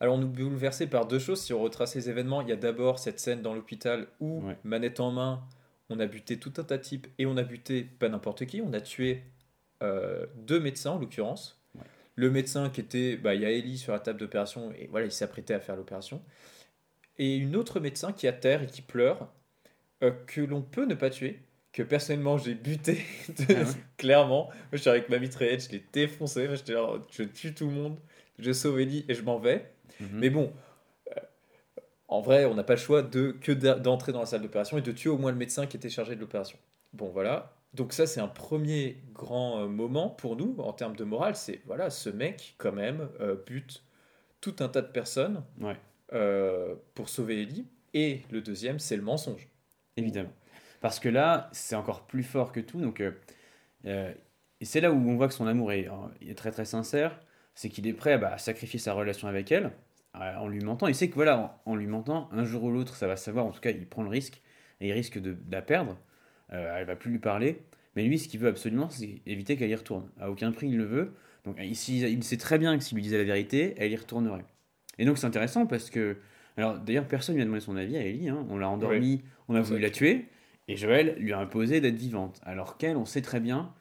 [0.00, 1.40] Alors, on est bouleversé par deux choses.
[1.42, 4.56] Si on retrace les événements, il y a d'abord cette scène dans l'hôpital où, Ouais.
[4.64, 5.44] manette en main,
[5.90, 8.60] on a buté tout un tas de types et on a buté pas n'importe qui.
[8.62, 9.22] On a tué
[9.82, 11.61] euh, deux médecins, en l'occurrence.
[12.16, 13.16] Le médecin qui était.
[13.16, 15.76] Bah, il y a Ellie sur la table d'opération et voilà, il s'apprêtait à faire
[15.76, 16.22] l'opération.
[17.18, 19.32] Et une autre médecin qui est à terre et qui pleure,
[20.02, 21.40] euh, que l'on peut ne pas tuer,
[21.72, 24.46] que personnellement j'ai buté de- Ah ouais clairement.
[24.46, 26.46] Moi, je suis avec ma mitraillette, je l'ai défoncé.
[26.48, 27.98] Moi, j'étais là, je tue tout le monde,
[28.38, 29.72] je sauve Ellie et je m'en vais.
[30.00, 30.08] Mhm.
[30.20, 30.52] Mais bon,
[31.16, 31.20] euh,
[32.08, 34.82] en vrai, on n'a pas le choix de que d'entrer dans la salle d'opération et
[34.82, 36.58] de tuer au moins le médecin qui était chargé de l'opération.
[36.92, 37.54] Bon, voilà.
[37.74, 41.36] Donc ça, c'est un premier grand euh, moment pour nous en termes de morale.
[41.36, 43.84] C'est voilà, ce mec quand même euh, bute
[44.40, 45.76] tout un tas de personnes Ouais.
[46.12, 47.66] euh, pour sauver Ellie.
[47.94, 49.48] Et le deuxième, c'est le mensonge.
[49.96, 50.32] Évidemment.
[50.80, 52.80] Parce que là, c'est encore plus fort que tout.
[52.80, 54.12] Donc, euh,
[54.60, 55.88] et c'est là où on voit que son amour est,
[56.36, 57.20] très très sincère.
[57.54, 59.72] C'est qu'il est prêt bah, à sacrifier sa relation avec elle
[60.14, 60.88] en lui mentant.
[60.88, 63.46] Il sait que voilà, en, en lui mentant, un jour ou l'autre, ça va savoir.
[63.46, 64.42] En tout cas, il prend le risque
[64.80, 65.96] et il risque de, de la perdre.
[66.52, 67.58] Euh, elle va plus lui parler.
[67.96, 70.08] Mais lui, ce qu'il veut absolument, c'est éviter qu'elle y retourne.
[70.20, 71.12] À aucun prix, il le veut.
[71.44, 74.44] Donc, ici, il sait très bien que s'il lui disait la vérité, elle y retournerait.
[74.98, 76.16] Et donc, c'est intéressant parce que.
[76.56, 78.28] Alors, d'ailleurs, personne ne lui a demandé son avis à Ellie.
[78.28, 78.46] hein.
[78.50, 80.26] On l'a endormie, on a voulu la tuer.
[80.68, 82.40] Et Joël lui a imposé d'être vivante.
[82.44, 83.72] Alors qu'elle, on sait très bien,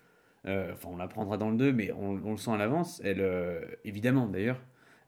[0.48, 3.20] euh, enfin on l'apprendra dans le 2, mais on, on le sent à l'avance, elle,
[3.22, 4.60] euh, évidemment d'ailleurs,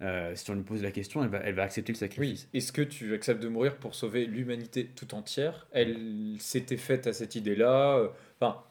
[0.02, 2.48] euh, si on lui pose la question, elle va, elle va accepter le sacrifice.
[2.54, 2.58] Oui.
[2.58, 5.68] Est-ce que tu acceptes de mourir pour sauver l'humanité tout entière?
[5.72, 7.98] Elle s'était faite à cette idée-là.
[7.98, 8.08] euh,
[8.39, 8.62] Enfin,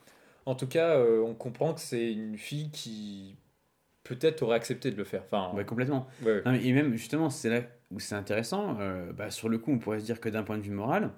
[0.46, 3.36] en tout cas, euh, on comprend que c'est une fille qui
[4.04, 5.22] peut-être aurait accepté de le faire.
[5.30, 6.06] Enfin, complètement.
[6.22, 6.42] ouais, ouais.
[6.44, 8.76] Non, mais- et même justement, c'est là où c'est intéressant.
[8.80, 11.10] euh, bah, sur le coup, on pourrait se dire que d'un point de vue moral,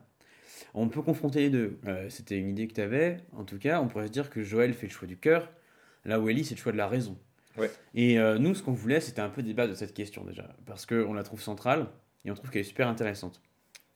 [0.75, 1.79] on peut confronter les deux.
[2.09, 3.19] C'était une idée que tu avais.
[3.33, 5.51] En tout cas, on pourrait se dire que Joël fait le choix du cœur,
[6.05, 7.17] là où Ellie, c'est le choix de la raison.
[7.57, 7.71] Ouais.
[7.95, 10.87] Et euh, nous, ce qu'on voulait, c'était un peu débattre de cette question déjà, parce
[10.87, 11.87] qu'on la trouve centrale
[12.25, 13.41] et on trouve qu'elle est super intéressante.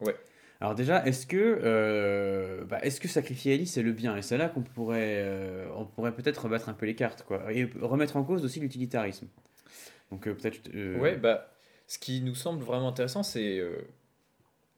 [0.01, 0.15] Ouais.
[0.61, 4.17] Alors déjà, est-ce que, euh, bah, est-ce que sacrifier Ellie, c'est le bien?
[4.17, 7.53] Et c'est là qu'on pourrait, euh, on pourrait peut-être rebattre un peu les cartes, quoi,
[7.53, 9.29] et remettre en cause aussi l'utilitarisme.
[10.11, 10.69] Donc peut-être.
[10.99, 11.53] Ouais, bah,
[11.87, 13.63] ce qui nous semble vraiment intéressant, c'est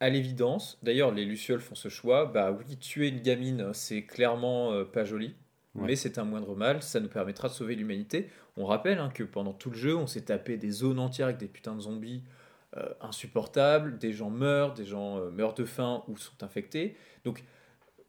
[0.01, 2.27] à l'évidence, d'ailleurs, les Lucioles font ce choix.
[2.27, 5.35] Bah oui, tuer une gamine, c'est clairement pas joli,
[5.77, 8.29] Mais c'est un moindre mal, ça nous permettra de sauver l'humanité.
[8.57, 11.39] On rappelle hein, que pendant tout le jeu, on s'est tapé des zones entières avec
[11.39, 12.25] des putains de zombies
[12.77, 16.97] euh, insupportables, des gens meurent, des gens euh, meurent de faim ou sont infectés.
[17.25, 17.45] Donc,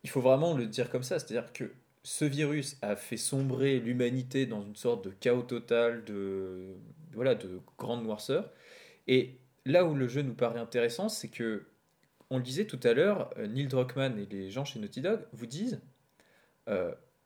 [0.04, 1.72] il faut vraiment le dire comme ça, c'est-à-dire que
[2.04, 6.76] ce virus a fait sombrer l'humanité dans une sorte de chaos total, de,
[7.14, 8.52] voilà, de grande noirceur.
[9.08, 11.66] Et là où le jeu nous paraît intéressant, c'est que,
[12.32, 15.22] on le disait tout à l'heure, euh, Neil Druckmann et les gens chez Naughty Dog
[15.34, 15.80] vous disent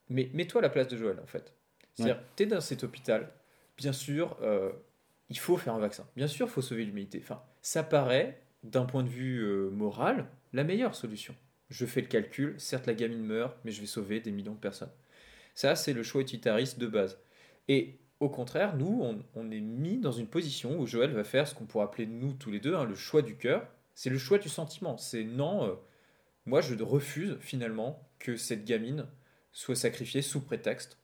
[0.10, 1.53] mais mets-toi à la place de Joël, en fait.
[1.93, 3.32] C'est-à-dire, tu es dans cet hôpital,
[3.78, 4.72] bien sûr, euh,
[5.30, 6.06] il faut faire un vaccin.
[6.16, 7.20] Bien sûr, il faut sauver l'humanité.
[7.22, 11.36] Enfin, ça paraît, d'un point de vue euh, moral, la meilleure solution.
[11.70, 14.60] Je fais le calcul, certes la gamine meurt, mais je vais sauver des millions de
[14.60, 14.91] personnes.
[15.53, 17.18] Ça, c'est le choix utilitariste de base.
[17.68, 21.47] Et au contraire, nous, on, on est mis dans une position où Joël va faire
[21.47, 23.68] ce qu'on pourrait appeler, nous tous les deux, hein, le choix du cœur.
[23.93, 24.97] C'est le choix du sentiment.
[24.97, 25.74] C'est non, euh,
[26.45, 29.08] moi je refuse finalement que cette gamine
[29.56, 30.97] soit sacrifiée sous prétexte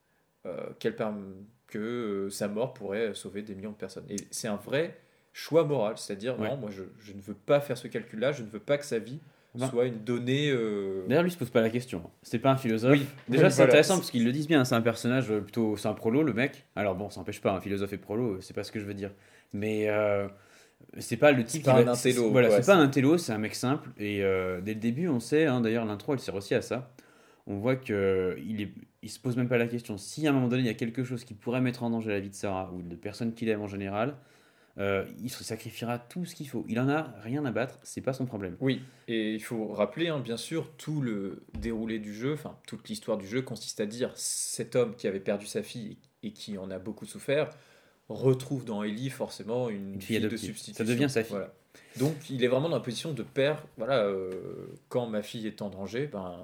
[0.46, 1.34] euh, qu'elle perm-
[1.68, 4.04] que euh, sa mort pourrait sauver des millions de personnes.
[4.10, 4.98] Et c'est un vrai
[5.32, 6.50] choix moral, c'est-à-dire Ouais.
[6.50, 8.84] non, moi je, je ne veux pas faire ce calcul-là, je ne veux pas que
[8.86, 9.20] sa vie
[9.56, 10.50] Ben, soit une donnée.
[10.52, 12.04] euh, D'ailleurs, lui il se pose pas la question.
[12.24, 12.92] C'est pas un philosophe.
[12.92, 13.70] Oui, Déjà, oui, c'est voilà.
[13.72, 14.66] intéressant parce qu'ils le disent bien.
[14.66, 15.78] C'est un personnage plutôt.
[15.78, 16.66] C'est un prolo, le mec.
[16.76, 18.94] Alors bon, ça n'empêche pas, un philosophe et prolo, c'est pas ce que je veux
[18.94, 19.12] dire.
[19.54, 20.28] Mais euh,
[20.98, 23.18] c'est pas le type pas qui un intello, Voilà, quoi, c'est pas c'est- un intello,
[23.18, 23.90] c'est un mec simple.
[23.98, 26.92] Et euh, dès le début, on sait, hein, d'ailleurs, l'intro, elle sert aussi à ça.
[27.48, 28.72] On voit que il, est,
[29.02, 29.98] il se pose même pas la question.
[29.98, 32.12] Si à un moment donné, il y a quelque chose qui pourrait mettre en danger
[32.12, 34.16] la vie de Sarah ou de personnes qu'il aime en général,
[34.78, 36.66] euh, il se sacrifiera tout ce qu'il faut.
[36.70, 38.56] Il en a rien à battre, c'est pas son problème.
[38.62, 42.88] Oui, et il faut rappeler, hein, bien sûr, tout le déroulé du jeu, enfin toute
[42.88, 46.58] l'histoire du jeu consiste à dire cet homme qui avait perdu sa fille et, qui
[46.58, 47.50] en a beaucoup souffert
[48.14, 50.86] retrouve dans Ellie forcément une, Une fille fille, de substitution.
[50.86, 51.32] Ça devient sa fille.
[51.32, 51.54] Voilà.
[52.00, 53.66] Donc il est vraiment dans la position de père.
[53.78, 54.32] Voilà, euh,
[54.90, 56.38] quand ma fille est en danger, ben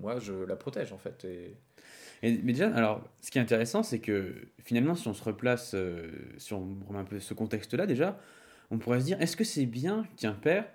[0.00, 1.24] moi je la protège en fait.
[1.24, 1.56] Et...
[2.22, 6.10] Mais déjà, alors, ce qui est intéressant, c'est que finalement, si on se replace, euh,
[6.36, 8.20] si on remet un peu ce contexte-là, déjà,
[8.70, 10.66] on pourrait se dire, est-ce que c'est bien qu'un père,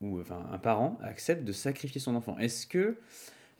[0.00, 2.36] ou enfin un parent, accepte de sacrifier son enfant?
[2.38, 2.96] Est-ce que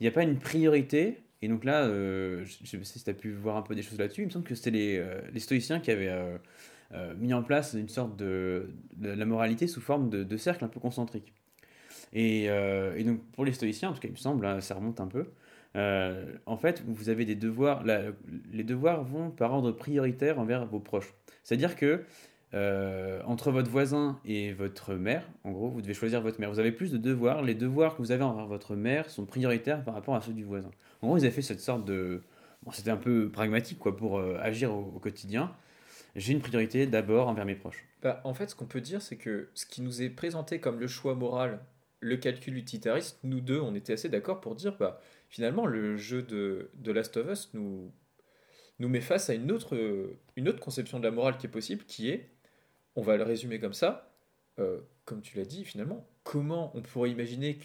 [0.00, 1.22] il n'y a pas une priorité?
[1.40, 3.76] Et donc là, euh, je ne sais pas si tu as pu voir un peu
[3.76, 6.12] des choses là-dessus, il me semble que c'était les, euh, les stoïciens qui avaient
[6.94, 10.68] euh, mis en place une sorte de, la moralité sous forme de, de cercle un
[10.68, 11.34] peu concentrique.
[12.14, 14.98] Et, euh, donc pour les stoïciens, en tout cas il me semble, hein, ça remonte
[15.00, 15.26] un peu,
[15.76, 17.84] euh, en fait, vous avez des devoirs.
[18.52, 21.12] les devoirs vont par ordre prioritaire envers vos proches.
[21.44, 22.04] C'est-à-dire que
[23.26, 26.50] entre votre voisin et votre mère, en gros, vous devez choisir votre mère.
[26.50, 27.42] Vous avez plus de devoirs.
[27.42, 30.44] Les devoirs que vous avez envers votre mère sont prioritaires par rapport à ceux du
[30.44, 30.70] voisin.
[31.02, 32.22] En gros, ils avaient fait cette sorte de.
[32.72, 35.52] C'était un peu pragmatique, quoi, pour agir au quotidien.
[36.18, 37.86] J'ai une priorité d'abord envers mes proches.
[38.02, 40.80] Bah, en fait, ce qu'on peut dire, c'est que ce qui nous est présenté comme
[40.80, 41.60] le choix moral,
[42.00, 46.22] le calcul utilitariste, nous deux, on était assez d'accord pour dire, bah, finalement, le jeu
[46.22, 47.92] de, de Last of Us nous,
[48.80, 49.76] met face à une autre,
[50.60, 52.30] conception de la morale qui est possible, qui est,
[52.96, 54.12] on va le résumer comme ça,
[54.58, 57.58] euh, comme tu l'as dit, finalement, comment on pourrait imaginer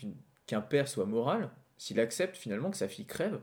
[0.45, 3.39] qu'un père soit moral s'il accepte finalement que sa fille crève?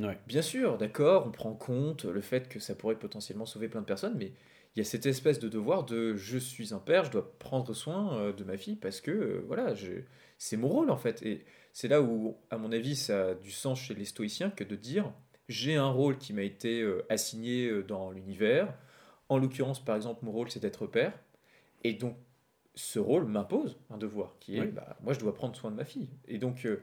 [0.00, 0.18] Ouais.
[0.26, 3.80] bien sûr, d'accord, on prend en compte le fait que ça pourrait potentiellement sauver plein
[3.80, 4.32] de personnes, mais
[4.74, 7.72] il y a cette espèce de devoir de je suis un père, je dois prendre
[7.74, 9.74] soin euh, de ma fille parce que euh, voilà,
[10.38, 11.22] c'est mon rôle en fait.
[11.22, 14.64] Et c'est là où, à mon avis, ça a du sens chez les stoïciens que
[14.64, 15.12] de dire
[15.50, 18.72] j'ai un rôle qui m'a été euh, assigné euh, dans l'univers.
[19.28, 21.12] En l'occurrence, par exemple, mon rôle c'est d'être père.
[21.82, 22.16] Et donc,
[22.76, 24.68] ce rôle m'impose un devoir qui est Oui.
[24.68, 26.08] bah, moi je dois prendre soin de ma fille.
[26.28, 26.82] Et donc, euh,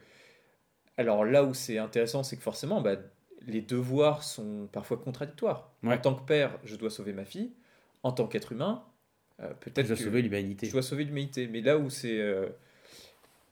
[0.97, 2.95] alors là où c'est intéressant, c'est que forcément, bah,
[3.45, 5.71] les devoirs sont parfois contradictoires.
[5.85, 7.53] En tant que père, je dois sauver ma fille.
[8.03, 8.83] En tant qu'être humain,
[9.39, 10.67] euh, peut-être Je dois que sauver l'humanité.
[10.67, 11.47] je dois sauver l'humanité.
[11.47, 12.49] Mais là où c'est, euh,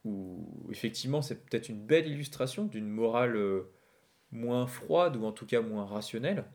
[0.03, 3.71] où effectivement, c'est peut-être une belle illustration d'une morale euh,
[4.31, 6.45] moins froide ou en tout cas moins rationnelle.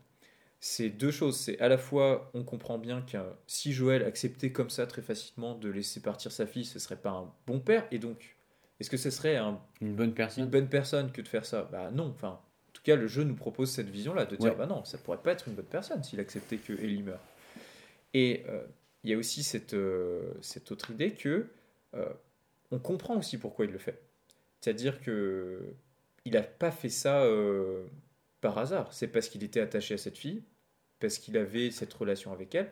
[0.59, 1.37] C'est deux choses.
[1.37, 3.17] C'est à la fois, on comprend bien que
[3.47, 7.09] si Joël acceptait comme ça très facilement de laisser partir sa fille, ce serait pas
[7.11, 7.87] un bon père.
[7.91, 8.35] Et donc,
[8.81, 10.49] est-ce que ce serait un Une bonne une personne.
[10.49, 11.69] bonne personne que de faire ça?
[11.71, 12.11] Bah non.
[12.15, 14.57] Enfin, en tout cas, le jeu nous propose cette vision-là de dire Ouais.
[14.57, 17.21] bah non, ça pourrait pas être une bonne personne s'il acceptait que Ellie meure.
[18.13, 18.63] Et euh,
[19.03, 21.47] il y a aussi cette, euh, cette autre idée que
[21.95, 22.09] euh,
[22.71, 24.01] on comprend aussi pourquoi il le fait.
[24.59, 25.61] C'est-à-dire que
[26.25, 27.25] il n'a pas fait ça
[28.41, 28.93] par hasard.
[28.93, 30.43] C'est parce qu'il était attaché à cette fille,
[30.99, 32.71] parce qu'il avait cette relation avec elle,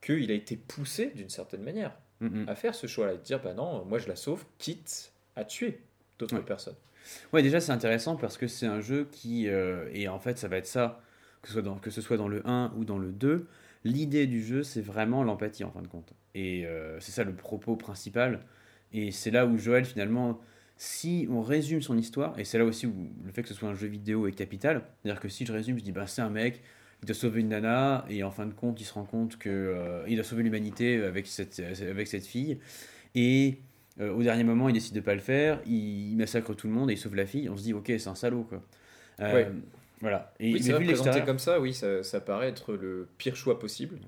[0.00, 2.48] qu'il a été poussé d'une certaine manière Mm, mm.
[2.48, 5.80] à faire ce choix-là, de dire bah non, moi je la sauve, quitte à tuer
[6.18, 6.42] d'autres Ouais.
[6.42, 6.76] personnes.
[7.32, 10.48] Ouais, déjà c'est intéressant parce que c'est un jeu qui, euh, et en fait ça
[10.48, 11.00] va être ça,
[11.42, 13.46] que ce, soit dans, que ce soit dans le 1 ou dans le 2,
[13.84, 16.12] l'idée du jeu c'est vraiment l'empathie en fin de compte.
[16.34, 18.40] Et euh, c'est ça le propos principal.
[18.92, 20.38] Et c'est là où Joël finalement,
[20.76, 23.68] si on résume son histoire, et c'est là aussi où le fait que ce soit
[23.68, 26.30] un jeu vidéo est capital, c'est-à-dire que si je résume, je dis ben c'est un
[26.30, 26.60] mec,
[27.02, 29.48] il doit sauver une nana, et en fin de compte il se rend compte que
[29.48, 32.58] euh, il doit sauver l'humanité avec cette, avec cette fille,
[33.14, 33.58] et
[34.00, 36.72] euh, au dernier moment, il décide de pas le faire, il, il massacre tout le
[36.72, 37.48] monde et il sauve la fille.
[37.48, 38.62] On se dit, ok, c'est un salaud, quoi.
[39.20, 39.48] Euh, Ouais.
[40.00, 40.32] Voilà.
[40.40, 43.58] Et, oui, vu présenté l'extérieur- comme ça, oui, ça, ça paraît être le pire choix
[43.58, 43.98] possible.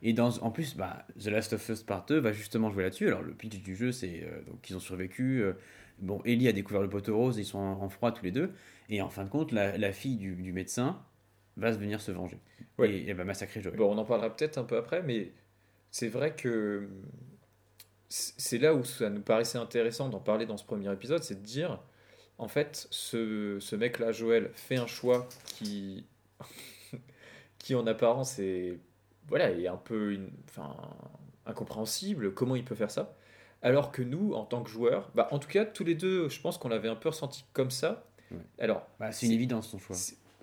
[0.00, 3.08] Et dans, en plus, bah, The Last of Us Part 2 va justement jouer là-dessus.
[3.08, 5.42] Alors, le pitch du jeu, c'est euh, donc qu'ils ont survécu.
[5.42, 5.54] euh,
[5.98, 8.52] bon, Ellie a découvert le poteau rose, ils sont en, en froid tous les deux.
[8.90, 11.00] Et en fin de compte, la, la fille du, du médecin
[11.56, 12.38] va se venir se venger.
[12.78, 12.88] Ouais.
[12.92, 13.76] Et elle va massacrer Joël.
[13.76, 15.32] Bon, on en parlera peut-être un peu après, mais
[15.90, 16.86] c'est vrai que
[18.08, 21.44] c'est là où ça nous paraissait intéressant d'en parler dans ce premier épisode, c'est de
[21.46, 21.80] dire,
[22.38, 26.06] en fait, ce, ce mec-là, Joël, fait un choix qui,
[27.58, 28.78] qui en apparence est,
[29.26, 30.74] voilà, est un peu une, enfin,
[31.46, 32.32] incompréhensible.
[32.32, 33.14] Comment il peut faire ça
[33.62, 36.40] Alors que nous, en tant que joueurs, bah, en tout cas, tous les deux, je
[36.40, 38.06] pense qu'on l'avait un peu ressenti comme ça.
[38.30, 38.38] Ouais.
[38.58, 39.96] Alors, Bah, c'est une évidence, son choix.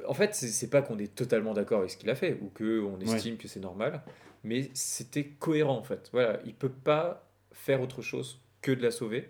[0.08, 2.50] En fait, c'est c'est pas qu'on est totalement d'accord avec ce qu'il a fait ou
[2.50, 4.04] que on estime que c'est normal,
[4.44, 6.10] mais c'était cohérent en fait.
[6.12, 7.26] Voilà, il peut pas
[7.56, 9.30] faire autre chose que de la sauver.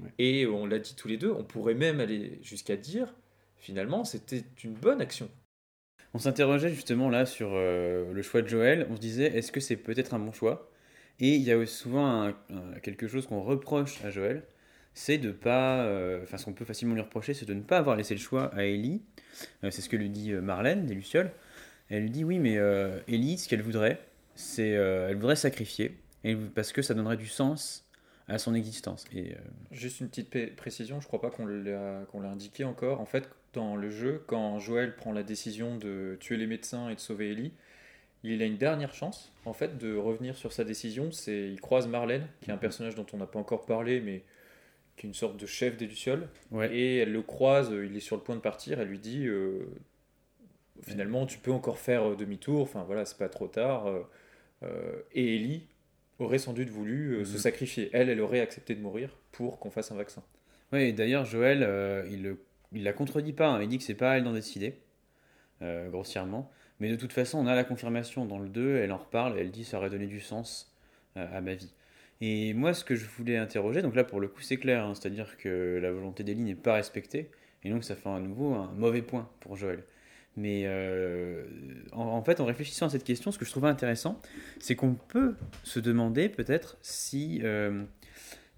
[0.00, 0.08] Ouais.
[0.18, 3.14] Et on l'a dit tous les deux, on pourrait même aller jusqu'à dire
[3.56, 5.28] finalement c'était une bonne action.
[6.14, 8.86] On s'interrogeait justement là sur euh, le choix de Joël.
[8.90, 10.70] On se disait, est-ce que c'est peut-être un bon choix?
[11.18, 14.44] Et il y a souvent un- un- quelque chose qu'on reproche à Joël,
[14.94, 17.78] c'est de pas, euh, enfin ce qu'on peut facilement lui reprocher, c'est de ne pas
[17.78, 19.02] avoir laissé le choix à Ellie.
[19.64, 21.32] Euh, c'est ce que lui dit Marlène des Lucioles.
[21.88, 23.98] Elle lui dit oui, mais euh, Ellie, ce qu'elle voudrait,
[24.36, 27.86] c'est, elle voudrait sacrifier, et- parce que ça donnerait du sens
[28.26, 29.04] à son existence.
[29.12, 29.38] Et euh,
[29.70, 33.00] Juste une petite précision, je crois pas qu'on l'a indiqué encore.
[33.00, 36.94] En fait, dans le jeu, quand Joël prend la décision de tuer les médecins et
[36.94, 37.52] de sauver Ellie,
[38.22, 41.12] il a une dernière chance, en fait, de revenir sur sa décision.
[41.12, 44.24] C'est il croise Marlène, qui est un personnage dont on n'a pas encore parlé, mais
[44.96, 46.28] qui est une sorte de chef des Lucioles.
[46.50, 46.74] Ouais.
[46.74, 49.26] Et elle le croise, euh, il est sur le point de partir, elle lui dit
[49.26, 49.66] euh,
[50.82, 53.86] finalement, tu peux encore faire demi-tour, enfin voilà, c'est pas trop tard.
[54.62, 55.66] euh, et Ellie
[56.18, 57.38] aurait sans doute voulu euh, se Mhm.
[57.38, 57.90] sacrifier.
[57.92, 60.22] Elle, elle aurait accepté de mourir pour qu'on fasse un vaccin.
[60.72, 62.38] Et d'ailleurs, Joël, euh, il, le-
[62.72, 63.48] il la contredit pas.
[63.48, 63.62] hein.
[63.62, 64.78] Il dit que c'est pas à elle d'en décider,
[65.62, 66.50] euh, grossièrement.
[66.80, 68.76] Mais de toute façon, on a la confirmation dans le 2.
[68.76, 69.38] Elle en reparle.
[69.38, 70.74] Elle dit ça aurait donné du sens
[71.16, 71.72] euh, à ma vie.
[72.20, 74.84] Et moi, ce que je voulais interroger, donc là pour le coup, c'est clair.
[74.84, 77.30] hein, C'est-à-dire que la volonté d'Ellie n'est pas respectée.
[77.62, 79.84] Et donc, ça fait à nouveau un mauvais point pour Joël.
[80.36, 81.44] Mais euh,
[81.92, 84.20] en, fait, en réfléchissant à cette question, ce que je trouvais intéressant,
[84.58, 87.40] c'est qu'on peut se demander peut-être si.
[87.42, 87.84] euh,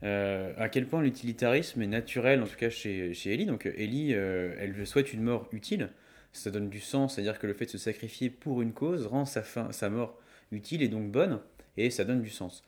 [0.02, 3.46] euh, à quel point l'utilitarisme est naturel, en tout cas chez, chez Ellie.
[3.46, 5.90] Donc Ellie, elle souhaite une mort utile,
[6.32, 9.24] ça donne du sens, c'est-à-dire que le fait de se sacrifier pour une cause rend
[9.24, 10.18] sa, fin, sa mort
[10.52, 11.40] utile et donc bonne,
[11.78, 12.62] et ça donne du sens.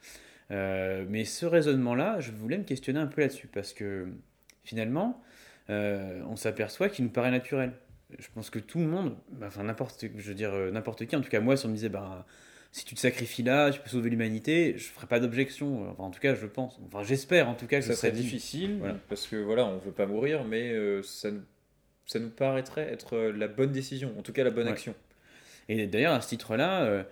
[0.49, 4.09] Mais ce raisonnement-là, je voulais me questionner un peu là-dessus, parce que
[4.65, 5.23] finalement,
[5.69, 7.75] on s'aperçoit qu'il nous paraît naturel.
[8.19, 11.15] Je pense que tout le monde, bah, enfin n'importe, je veux dire euh, n'importe qui,
[11.17, 12.27] en tout cas moi, si on me disait, bah,
[12.73, 15.91] si tu te sacrifies là, tu peux sauver l'humanité, je ferais pas d'objection.
[15.91, 16.79] Enfin, en tout cas, je pense.
[16.87, 18.97] Enfin, j'espère en tout cas que Ça ce serait difficile, Voilà.
[19.09, 21.43] parce que voilà, on veut pas mourir, mais euh, ça, nous,
[22.07, 24.73] ça nous paraîtrait être euh, la bonne décision, en tout cas la bonne Ouais.
[24.73, 24.95] action.
[25.69, 27.03] Et d'ailleurs, à ce titre-là, euh,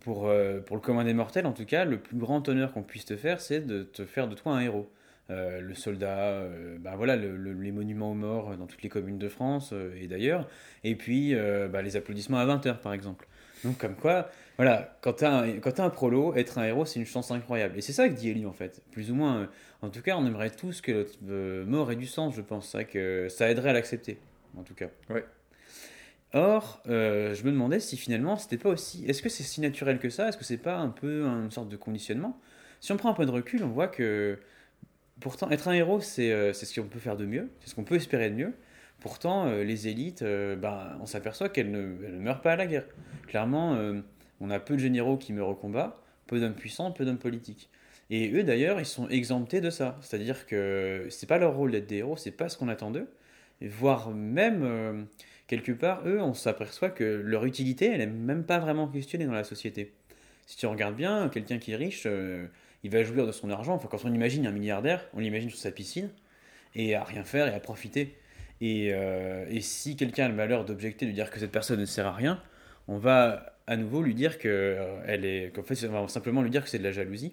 [0.00, 2.82] pour, euh, pour le commun des mortels, en tout cas, le plus grand honneur qu'on
[2.82, 4.90] puisse te faire, c'est de te faire de toi un héros.
[5.30, 8.88] Euh, le soldat, euh, bah voilà, le- le- les monuments aux morts dans toutes les
[8.88, 10.48] communes de France euh, et d'ailleurs,
[10.84, 13.28] et puis euh, bah, les applaudissements à 20h par exemple.
[13.62, 17.30] Donc comme quoi, voilà, quand tu as, un- prolo, être un héros, c'est une chance
[17.30, 17.76] incroyable.
[17.76, 19.50] Et c'est ça que dit Ellie en fait, plus ou moins.
[19.82, 22.84] en tout cas, on aimerait tous que notre mort ait du sens, je pense, ça,
[22.84, 24.18] que ça aiderait à l'accepter,
[24.56, 24.88] en tout cas.
[25.10, 25.24] Ouais.
[26.32, 29.04] Or, euh, je me demandais si finalement c'était pas aussi.
[29.06, 30.28] Est-ce que c'est si naturel que ça?
[30.28, 32.38] Est-ce que c'est pas un peu une sorte de conditionnement?
[32.80, 34.38] Si on prend un peu de recul, on voit que
[35.20, 37.74] pourtant être un héros, c'est euh, c'est ce qu'on peut faire de mieux, c'est ce
[37.74, 38.54] qu'on peut espérer de mieux.
[39.00, 41.86] Pourtant, euh, les élites, euh, ben, on s'aperçoit qu'elles ne,
[42.18, 42.86] meurent pas à la guerre.
[43.28, 43.78] Clairement,
[44.40, 47.68] on a peu de généraux qui meurent au combat, peu d'hommes puissants, peu d'hommes politiques.
[48.10, 49.98] Et eux, d'ailleurs, ils sont exemptés de ça.
[50.00, 53.06] C'est-à-dire que c'est pas leur rôle d'être des héros, c'est pas ce qu'on attend d'eux.
[53.60, 55.06] Voire même,
[55.46, 59.32] quelque part, eux, on s'aperçoit que leur utilité, elle n'est même pas vraiment questionnée dans
[59.32, 59.92] la société.
[60.46, 62.06] Si tu regardes bien, quelqu'un qui est riche,
[62.84, 63.74] il va jouir de son argent.
[63.74, 66.10] Enfin, quand on imagine un milliardaire, on l'imagine sur sa piscine,
[66.74, 68.16] et à rien faire et à profiter.
[68.60, 72.06] Et, euh, si quelqu'un a le malheur d'objecter, de dire que cette personne ne sert
[72.06, 72.42] à rien,
[72.86, 76.42] on va à nouveau lui dire que euh, elle est, qu'en fait, on va simplement
[76.42, 77.32] lui dire que c'est de la jalousie.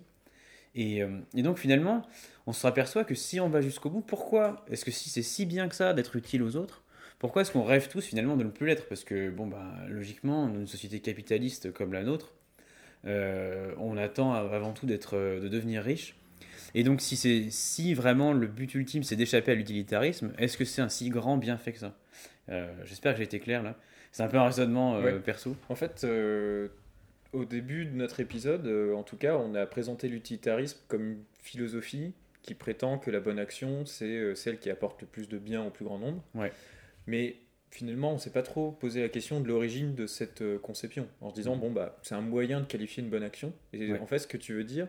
[0.75, 2.05] Et, euh, donc finalement,
[2.47, 5.45] on se aperçoit que si on va jusqu'au bout, pourquoi est-ce que si c'est si
[5.45, 6.83] bien que ça d'être utile aux autres,
[7.17, 8.87] pourquoi est-ce qu'on rêve tous finalement de ne plus l'être?
[8.89, 12.33] Parce que bon bah logiquement, dans une société capitaliste comme la nôtre,
[13.05, 16.15] on attend avant tout d'être, euh, de devenir riche.
[16.73, 20.65] Et donc si c'est si vraiment le but ultime c'est d'échapper à l'utilitarisme, est-ce que
[20.65, 21.93] c'est un si grand bienfait que ça?
[22.49, 23.75] Euh, J'espère que j'ai été clair là.
[24.11, 25.19] C'est un peu un raisonnement euh, Ouais.
[25.19, 25.55] perso.
[25.69, 26.67] En fait, euh,
[27.33, 31.23] au début de notre épisode, euh, en tout cas, on a présenté l'utilitarisme comme une
[31.41, 35.37] philosophie qui prétend que la bonne action, c'est euh, celle qui apporte le plus de
[35.37, 36.21] bien au plus grand nombre.
[36.33, 36.51] Ouais.
[37.07, 37.35] Mais
[37.71, 41.07] finalement, on ne s'est pas trop posé la question de l'origine de cette euh, conception,
[41.21, 43.53] en se disant, bon, bah, c'est un moyen de qualifier une bonne action.
[43.73, 43.99] Et Ouais.
[43.99, 44.87] en fait, ce que tu veux dire,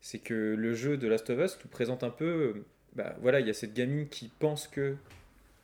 [0.00, 2.64] c'est que le jeu de Last of Us nous présente un peu, euh,
[2.94, 4.96] bah, voilà, il y a cette gamine qui pense que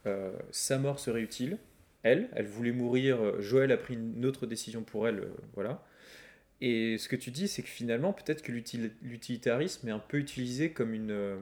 [0.06, 1.58] euh, sa mort serait utile.
[2.02, 3.40] Elle, elle voulait mourir.
[3.42, 5.84] Joël a pris une autre décision pour elle, euh, voilà.
[6.62, 10.18] Et ce que tu dis, c'est que finalement, peut-être que l'util- l'utilitarisme est un peu
[10.18, 11.38] utilisé comme une, euh,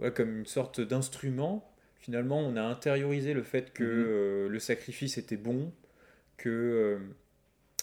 [0.00, 1.68] ouais, comme une sorte d'instrument.
[2.08, 3.90] Finalement, on a intériorisé le fait que Mhm.
[4.08, 5.70] euh, le sacrifice était bon,
[6.38, 6.98] que euh,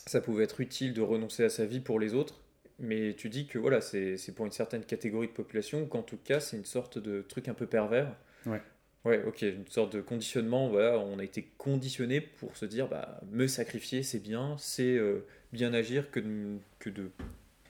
[0.07, 2.41] ça pouvait être utile de renoncer à sa vie pour les autres.
[2.79, 6.01] Mais tu dis que voilà, c'est c'est pour une certaine catégorie de population, ou qu'en
[6.01, 8.15] tout cas, c'est une sorte de truc un peu pervers.
[8.47, 8.61] Ouais.
[9.05, 10.69] Ouais, ok, une sorte de conditionnement.
[10.69, 15.19] Voilà, on a été conditionné pour se dire, bah, me sacrifier, c'est bien, c'est euh,
[15.53, 17.11] bien agir que de, que de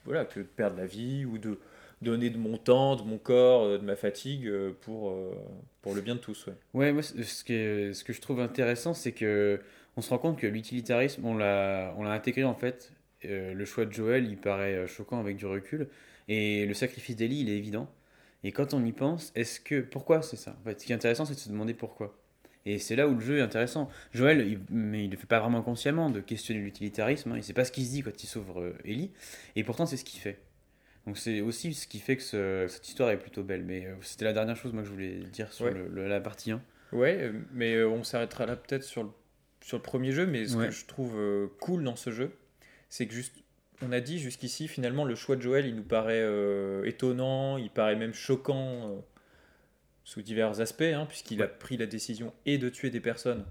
[0.06, 1.58] voilà, que de perdre la vie ou de
[2.02, 5.34] donner de mon temps, de mon corps, euh, de ma fatigue euh, pour euh,
[5.82, 6.46] pour le bien de tous.
[6.46, 6.54] Ouais.
[6.74, 9.60] Ouais, moi, ce que, ce que je trouve intéressant, c'est que
[9.96, 12.92] on se rend compte que l'utilitarisme, on l'a, intégré en fait.
[13.22, 15.88] Le choix de Joël, il paraît choquant avec du recul,
[16.28, 17.90] et le sacrifice d'Ellie, il est évident.
[18.44, 20.56] Et quand on y pense, est-ce que pourquoi c'est ça?
[20.60, 22.16] En fait, ce qui est intéressant, c'est de se demander pourquoi.
[22.66, 23.88] Et c'est là où le jeu est intéressant.
[24.12, 27.32] Joël, il, mais il le fait pas vraiment consciemment de questionner l'utilitarisme.
[27.32, 29.10] Hein, il sait pas ce qu'il se dit quand il sauve Ellie,
[29.56, 30.38] et pourtant c'est ce qu'il fait.
[31.06, 33.62] Donc c'est aussi ce qui fait que ce- cette histoire est plutôt belle.
[33.64, 35.72] Mais euh, c'était la dernière chose moi que je voulais dire sur Ouais.
[35.74, 36.60] le- le- la partie 1.
[36.92, 39.10] Ouais, euh, mais euh, on s'arrêtera là peut-être sur le,
[39.60, 40.66] sur le premier jeu, mais ce Ouais.
[40.66, 42.30] que je trouve euh, cool dans ce jeu,
[42.88, 43.34] c'est que juste,
[43.82, 46.24] on a dit jusqu'ici, finalement, le choix de Joël, il nous paraît
[46.84, 49.04] étonnant, il paraît même choquant
[50.04, 53.44] sous divers aspects, hein, puisqu'il a pris la décision et de tuer des personnes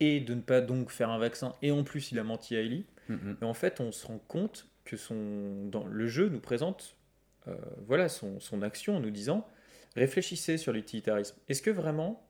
[0.00, 2.60] et de ne pas donc faire un vaccin, et en plus il a menti à
[2.60, 2.84] Ellie.
[3.08, 6.96] Mais en fait, on se rend compte que son, dans le jeu nous présente
[7.46, 7.54] euh,
[7.86, 9.46] voilà, son, son action en nous disant
[9.96, 11.36] réfléchissez sur l'utilitarisme.
[11.48, 12.24] Est-ce que vraiment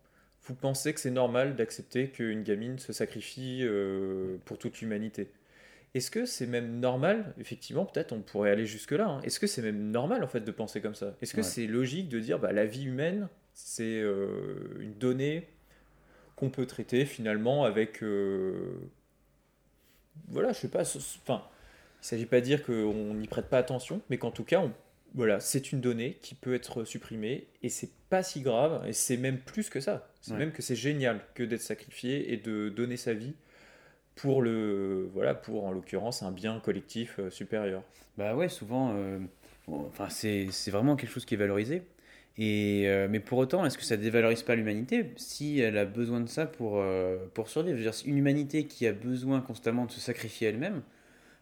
[0.45, 5.31] vous pensez que c'est normal d'accepter qu'une gamine se sacrifie euh, pour toute l'humanité?
[5.95, 7.35] Est-ce que c'est même normal?
[7.39, 9.07] Effectivement, peut-être on pourrait aller jusque-là.
[9.09, 9.21] hein.
[9.23, 11.17] Est-ce que c'est même normal en fait de penser comme ça?
[11.23, 11.43] Est-ce que Ouais.
[11.43, 15.49] c'est logique de dire bah, la vie humaine, c'est euh, une donnée
[16.37, 18.03] qu'on peut traiter finalement avec.
[20.29, 20.83] voilà, je sais pas.
[20.83, 21.43] Enfin,
[22.03, 24.73] il s'agit pas de dire qu'on n'y prête pas attention, mais qu'en tout cas, on-
[25.15, 29.17] voilà, c'est une donnée qui peut être supprimée et c'est pas si grave et c'est
[29.17, 30.11] même plus que ça.
[30.21, 30.39] C'est Ouais.
[30.39, 33.35] même que c'est génial que d'être sacrifié et de donner sa vie
[34.17, 37.83] pour le voilà pour en l'occurrence un bien collectif euh, supérieur.
[38.19, 39.19] Bah ouais, souvent, euh,
[39.67, 41.83] bon, enfin, c'est c'est vraiment quelque chose qui est valorisé.
[42.37, 46.21] Et, euh, mais pour autant, est-ce que ça dévalorise pas l'humanité si elle a besoin
[46.21, 46.81] de ça pour,
[47.35, 47.77] pour survivre?
[47.79, 50.83] Je veux dire, une humanité qui a besoin constamment de se sacrifier elle-même,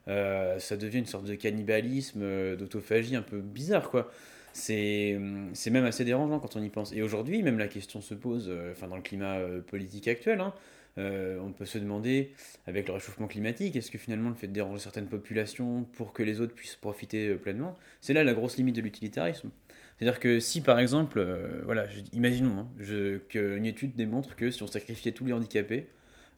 [0.09, 4.11] euh, ça devient une sorte de cannibalisme, euh, d'autophagie un peu bizarre, quoi.
[4.53, 5.19] C'est
[5.53, 6.93] c'est même assez dérangeant quand on y pense.
[6.93, 10.55] Et aujourd'hui, même la question se pose, euh, enfin, dans le climat politique actuel, hein,
[10.97, 12.33] on peut se demander,
[12.67, 16.23] avec le réchauffement climatique, est-ce que finalement le fait de déranger certaines populations pour que
[16.23, 19.51] les autres puissent profiter pleinement, c'est là la grosse limite de l'utilitarisme.
[19.99, 21.23] C'est-à-dire que si par exemple,
[21.65, 25.87] voilà, imaginons hein, je- qu'une étude démontre que si on sacrifiait tous les handicapés,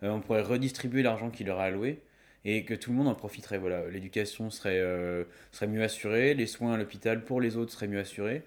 [0.03, 2.01] on pourrait redistribuer l'argent qui leur est alloué
[2.45, 3.59] et que tout le monde en profiterait.
[3.59, 7.89] Voilà, l'éducation serait, euh, serait mieux assurée, les soins à l'hôpital pour les autres seraient
[7.89, 8.43] mieux assurés.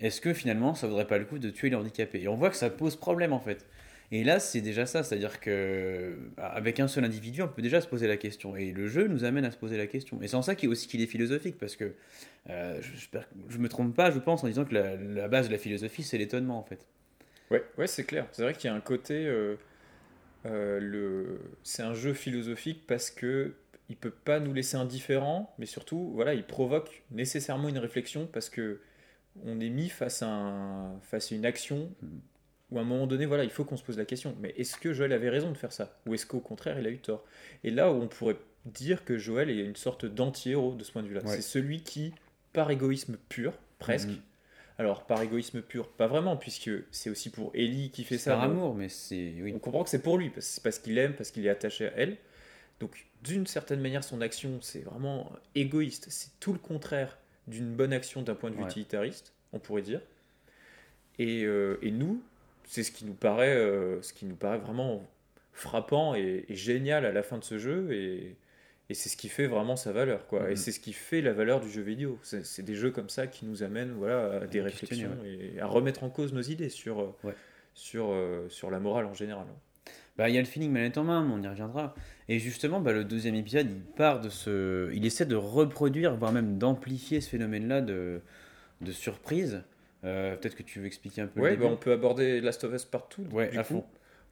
[0.00, 2.22] Est-ce que finalement ça vaudrait pas le coup de tuer les handicapés?
[2.22, 3.66] Et on voit que ça pose problème en fait.
[4.12, 7.88] Et là, c'est déjà ça, c'est-à-dire que avec un seul individu, on peut déjà se
[7.88, 8.54] poser la question.
[8.54, 10.20] Et le jeu nous amène à se poser la question.
[10.22, 11.94] Et c'est en ça qu'il aussi qu'il est philosophique, parce que
[12.50, 12.80] euh,
[13.48, 16.02] je me trompe pas, je pense, en disant que la, la base de la philosophie,
[16.02, 16.86] c'est l'étonnement en fait.
[17.50, 18.26] Ouais, ouais, c'est clair.
[18.30, 19.56] C'est vrai qu'il y a un côté euh,
[20.46, 23.54] euh, le c'est un jeu philosophique parce que
[23.88, 28.48] il peut pas nous laisser indifférents, mais surtout voilà, il provoque nécessairement une réflexion parce
[28.48, 28.80] que
[29.44, 31.90] on est mis face à un, face à une action
[32.70, 34.34] où à un moment donné, voilà, il faut qu'on se pose la question.
[34.40, 35.98] Mais est-ce que Joël avait raison de faire ça?
[36.06, 37.24] Ou est-ce qu'au contraire, il a eu tort?
[37.62, 41.02] Et là où on pourrait dire que Joël est une sorte d'anti-héros de ce point
[41.02, 41.22] de vue-là.
[41.24, 41.36] Ouais.
[41.36, 42.14] C'est celui qui,
[42.52, 44.20] par égoïsme pur, presque, Mhm.
[44.78, 48.32] Alors par égoïsme pur, pas vraiment, puisque c'est aussi pour Ellie qui fait ça.
[48.32, 49.34] par amour, mais c'est.
[49.40, 49.52] Oui.
[49.54, 51.86] On comprend que c'est pour lui, parce c'est parce qu'il aime, parce qu'il est attaché
[51.88, 52.16] à elle.
[52.80, 56.06] Donc d'une certaine manière, son action, c'est vraiment égoïste.
[56.10, 58.68] C'est tout le contraire d'une bonne action d'un point de vue Ouais.
[58.68, 60.00] utilitariste, on pourrait dire.
[61.18, 62.22] Et, euh, et nous,
[62.64, 65.06] c'est ce qui nous paraît, euh, ce qui nous paraît vraiment
[65.52, 67.92] frappant et, et génial à la fin de ce jeu.
[67.92, 68.34] Et,
[68.90, 70.46] et c'est ce qui fait vraiment sa valeur, quoi.
[70.48, 70.56] Et Mhm.
[70.56, 72.18] c'est ce qui fait la valeur du jeu vidéo.
[72.22, 75.66] C'est des jeux comme ça qui nous amènent, voilà, à des À réflexions et à
[75.66, 77.34] remettre en cause nos idées sur, euh, Ouais.
[77.74, 79.46] sur, euh, sur la morale en général.
[80.16, 81.94] Bah, il y a le feeling manette en main, mais on y reviendra.
[82.28, 84.88] Et justement, bah, le deuxième épisode, il part de ce.
[84.94, 88.20] Il essaie de reproduire, voire même d'amplifier ce phénomène-là de,
[88.80, 89.62] de surprise.
[90.04, 92.74] Euh, Peut-être que tu veux expliquer un peu le bah, on peut aborder Last of
[92.74, 93.24] Us partout.
[93.32, 93.84] Ouais, à fond.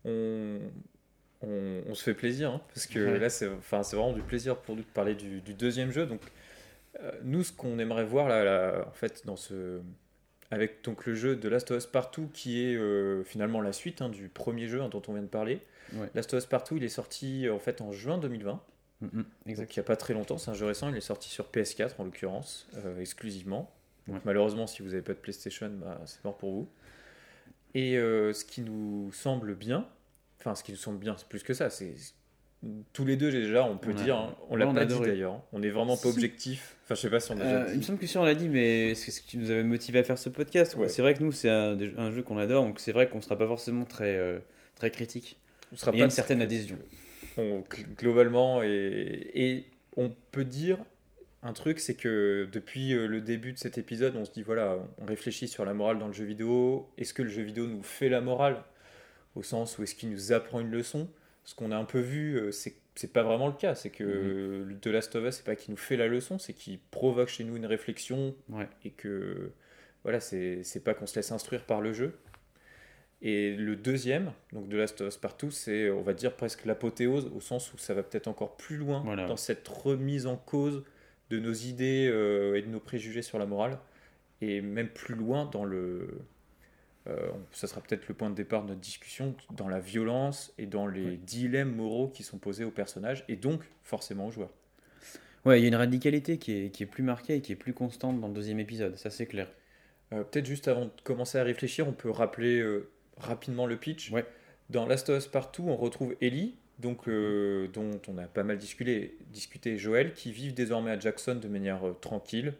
[0.04, 0.58] On,
[1.42, 3.18] on, on se fait plaisir, hein, parce que Ouais.
[3.18, 6.06] là, c'est enfin, c'est vraiment du plaisir pour nous de parler du, du deuxième jeu.
[6.06, 6.20] Donc,
[7.00, 9.80] euh, nous, ce qu'on aimerait voir là, là, en fait, dans ce,
[10.50, 14.02] avec donc le jeu de Last of Us Partout, qui est euh, finalement la suite
[14.02, 15.60] hein, du premier jeu hein, dont on vient de parler.
[15.94, 16.08] Ouais.
[16.14, 18.60] Last of Us Partout, il est sorti en fait en juin 2020.
[19.00, 19.64] Mm, mm, exact.
[19.66, 21.46] Donc il n'y a pas très longtemps, c'est un jeu récent, il est sorti sur
[21.50, 23.72] PS4 en l'occurrence, euh, exclusivement.
[24.06, 24.22] Donc Ouais.
[24.24, 26.68] malheureusement, si vous n'avez pas de PlayStation, bah, c'est mort pour vous.
[27.74, 29.88] Et ce qui nous semble bien,
[30.44, 31.94] enfin ce qui nous semble bien, c'est plus que ça, c'est
[32.92, 34.84] tous les deux déjà, on peut On a- dire, hein, on l'a on pas a
[34.84, 35.10] dit adoré.
[35.10, 36.08] d'ailleurs, on n'est vraiment pas Si.
[36.10, 36.76] objectif.
[36.84, 37.86] Enfin, je sais pas si on a Euh, déjà il me dit.
[37.86, 40.18] semble que si on l'a dit, mais c'est ce qui nous avait motivé à faire
[40.18, 40.76] ce podcast?
[40.76, 40.88] Ouais.
[40.88, 41.76] C'est vrai que nous, c'est un,
[42.12, 44.38] jeu qu'on adore, donc c'est vrai qu'on sera pas forcément très, euh,
[44.76, 45.38] très critique.
[45.72, 46.78] On sera Il y a pas une certaine adhésion.
[47.36, 47.64] on-
[47.98, 49.64] globalement, et, et
[49.96, 50.78] on peut dire
[51.42, 54.78] un truc, c'est que depuis euh, le début de cet épisode, on se dit voilà,
[54.98, 56.88] on réfléchit sur la morale dans le jeu vidéo.
[56.98, 58.62] Est-ce que le jeu vidéo nous fait la morale?
[59.34, 61.08] Au sens où est-ce qu'il nous apprend une leçon
[61.44, 63.74] Ce qu'on a un peu vu, euh, c'est c'est pas vraiment le cas.
[63.74, 64.04] C'est que
[64.68, 64.78] Mhm.
[64.80, 67.42] The Last of Us, c'est pas qu'il nous fait la leçon, c'est qu'il provoque chez
[67.44, 68.68] nous une réflexion Ouais.
[68.84, 69.50] et que
[70.04, 72.12] voilà, c'est c'est pas qu'on se laisse instruire par le jeu.
[73.24, 77.30] Et le deuxième, donc de Last of Us Partout, c'est, on va dire, presque l'apothéose,
[77.34, 79.26] au sens où ça va peut-être encore plus loin Voilà.
[79.26, 80.82] dans cette remise en cause
[81.30, 83.78] de nos idées euh, et de nos préjugés sur la morale,
[84.40, 86.08] et même plus loin dans le...
[87.08, 90.66] euh, ça sera peut-être le point de départ de notre discussion, dans la violence et
[90.66, 94.52] dans les dilemmes moraux qui sont posés aux personnages, et donc forcément aux joueurs.
[95.44, 97.56] Ouais, il y a une radicalité qui est, qui est plus marquée et qui est
[97.56, 99.48] plus constante dans le deuxième épisode, ça c'est clair.
[100.12, 104.12] Euh, Peut-être juste avant de commencer à réfléchir, on peut rappeler euh, rapidement le pitch.
[104.12, 104.24] Ouais.
[104.70, 109.16] Dans Last of Us Partout, on retrouve Ellie, donc, dont on a pas mal discuté,
[109.30, 112.54] discuté, Joël, qui vivent désormais à Jackson de manière tranquille.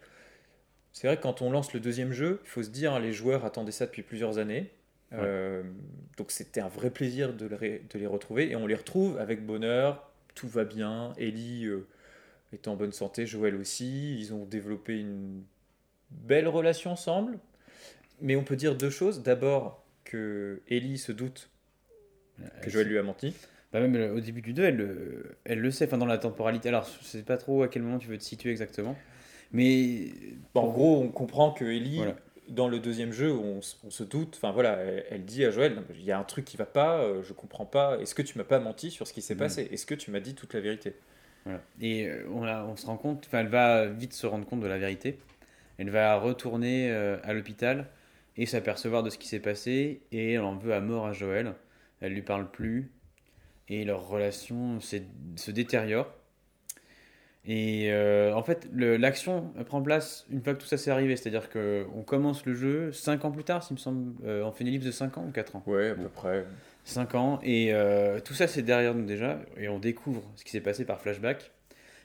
[0.93, 3.45] C'est vrai que quand on lance le deuxième jeu, il faut se dire, les joueurs
[3.45, 4.71] attendaient ça depuis plusieurs années.
[5.15, 5.63] Euh,
[6.17, 7.49] donc c'était un vrai plaisir de,
[7.95, 8.51] les retrouver.
[8.51, 11.13] Et on les retrouve avec bonheur, tout va bien.
[11.19, 11.87] Ellie euh,
[12.53, 14.19] est en bonne santé, Joël aussi.
[14.19, 15.43] Ils ont développé une
[16.11, 17.39] belle relation ensemble.
[18.21, 19.23] Mais on peut dire deux choses.
[19.23, 21.49] D'abord, que Ellie se doute
[22.61, 23.35] que Joël lui a menti.
[23.73, 26.19] Bah même euh, au début du 2, elle, le- elle le sait, enfin dans la
[26.19, 26.69] temporalité.
[26.69, 28.97] Alors, je sais pas trop à quel moment tu veux te situer exactement.
[29.53, 30.09] Mais.
[30.55, 32.17] Bon, en gros, on comprend que Ellie, Voilà.
[32.49, 34.35] dans le deuxième jeu, on, se doute.
[34.37, 36.99] Enfin voilà, elle, elle dit à Joël il y a un truc qui va pas,
[37.03, 37.99] euh, je comprends pas.
[38.01, 39.41] Est-ce que tu m'as pas menti sur ce qui s'est Mhm.
[39.41, 39.69] passé?
[39.73, 40.95] Est-ce que tu m'as dit toute la vérité?
[41.45, 41.61] Voilà.
[41.81, 44.61] Et euh, on, a- on se rend compte, enfin, elle va vite se rendre compte
[44.61, 45.19] de la vérité.
[45.79, 47.89] Elle va retourner euh, à l'hôpital
[48.37, 50.03] et s'apercevoir de ce qui s'est passé.
[50.13, 51.55] Et elle en veut à mort à Joël.
[52.01, 52.91] Elle lui parle plus.
[53.69, 56.13] Et leur relation se détériore.
[57.47, 61.17] Et euh, en fait, l'action prend place une fois que tout ça s'est arrivé.
[61.17, 64.13] C'est-à-dire qu'on commence le jeu 5 ans plus tard, s'il me semble.
[64.25, 66.45] Euh, on fait une ellipse de 5 ans ou 4 ans Ouais, à peu près.
[66.85, 67.41] 5 ans.
[67.43, 69.41] Et euh, tout ça, c'est derrière nous déjà.
[69.57, 71.51] Et on découvre ce qui s'est passé par flashback.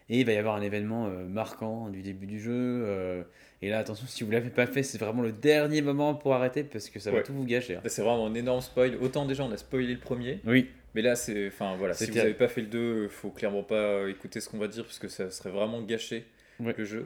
[0.09, 3.23] Et il va y avoir un événement euh, marquant du début du jeu.
[3.61, 6.63] et là, attention, si vous l'avez pas fait, c'est vraiment le dernier moment pour arrêter
[6.63, 7.23] parce que ça va Ouais.
[7.23, 7.75] tout vous gâcher.
[7.75, 7.81] hein.
[7.85, 8.95] C'est vraiment un énorme spoil.
[9.01, 10.39] Autant déjà, on a spoilé le premier.
[10.47, 11.45] Oui, Mais là, c'est.
[11.45, 14.57] Enfin voilà, si vous n'avez pas fait le 2, faut clairement pas écouter ce qu'on
[14.57, 16.73] va dire parce que ça serait vraiment Ouais.
[16.75, 17.05] le jeu.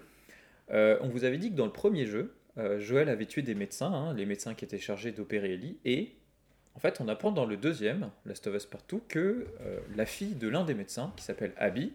[0.71, 3.53] Euh, on vous avait dit que dans le premier jeu, euh, Joël avait tué des
[3.53, 6.13] médecins, hein, les médecins qui étaient chargés d'opérer Ellie, et
[6.73, 10.35] en fait, on apprend dans le deuxième, Last of Us Partout, que euh, la fille
[10.35, 11.91] de l'un des médecins, qui s'appelle Abby,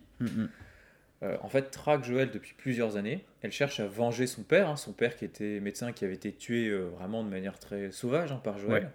[1.23, 3.24] euh, en fait, traque Joël depuis plusieurs années.
[3.40, 6.31] Elle cherche à venger son père, hein, son père qui était médecin, qui avait été
[6.31, 8.82] tué euh, vraiment de manière très sauvage hein, par Joël.
[8.85, 8.90] Ouais.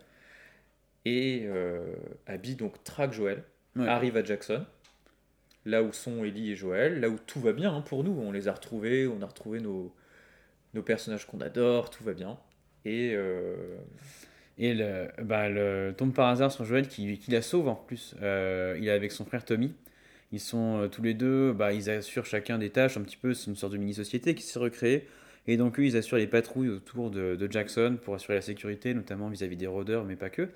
[1.05, 1.95] Et euh,
[2.27, 3.43] Abby donc traque Joël,
[3.75, 3.87] Ouais.
[3.87, 4.65] arrive à Jackson,
[5.65, 8.11] là où sont Ellie et Joël, là où tout va bien hein, pour nous.
[8.11, 9.93] On les a retrouvés, on a retrouvé nos,
[10.73, 12.37] nos personnages qu'on adore, tout va bien.
[12.83, 13.77] Et euh,
[14.57, 18.15] Et le, bah, le tombe par hasard sur Joël qui, qui la sauve en plus.
[18.21, 19.73] Euh, il est avec son frère Tommy.
[20.33, 23.33] Ils sont euh, tous les deux, bah, ils assurent chacun des tâches un petit peu.
[23.33, 25.07] C'est une sorte de mini-société qui s'est recréée.
[25.47, 28.93] Et donc, eux, ils assurent les patrouilles autour de, de Jackson pour assurer la sécurité,
[28.93, 30.49] notamment vis-à-vis des rôdeurs, mais pas que.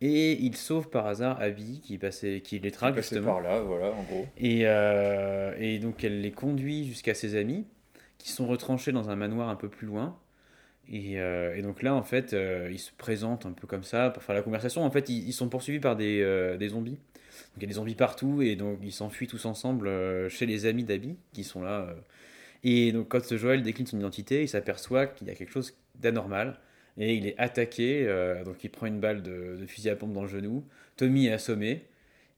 [0.00, 3.34] Et ils sauvent par hasard Abby qui, passait, qui les traque justement.
[3.34, 4.26] par là, voilà, en gros.
[4.36, 7.64] Et, euh, et donc elle les conduit jusqu'à ses amis,
[8.18, 10.18] qui sont retranchés dans un manoir un peu plus loin.
[10.90, 14.10] Et, euh, et donc là, en fait, euh, ils se présentent un peu comme ça
[14.10, 14.84] pour faire la conversation.
[14.84, 16.98] En fait, ils, ils sont poursuivis par des, des zombies.
[17.54, 19.88] Donc il y a des zombies partout, et donc ils s'enfuient tous ensemble
[20.28, 21.94] chez les amis d'Abby, qui sont là.
[22.62, 26.58] Et donc quand Joël décline son identité, il s'aperçoit qu'il y a quelque chose d'anormal.
[26.96, 30.12] Et il est attaqué, euh, donc il prend une balle de, de fusil à pompe
[30.12, 30.64] dans le genou.
[30.96, 31.82] Tommy est assommé.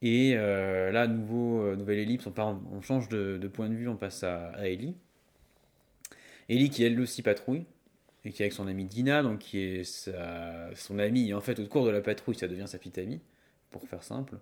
[0.03, 3.75] Et euh, là, nouveau, euh, nouvelle ellipse, on, part- on change de, de point de
[3.75, 4.95] vue, on passe à, à Ellie.
[6.49, 7.65] Ellie qui elle aussi patrouille,
[8.25, 11.41] et qui est avec son amie Dina, donc qui est sa- son amie, et en
[11.41, 13.21] fait au cours de la patrouille, ça devient sa petite amie,
[13.71, 14.37] pour faire simple.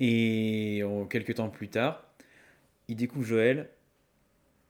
[0.00, 2.06] Et quelques temps plus tard,
[2.88, 3.68] il découvre Joël,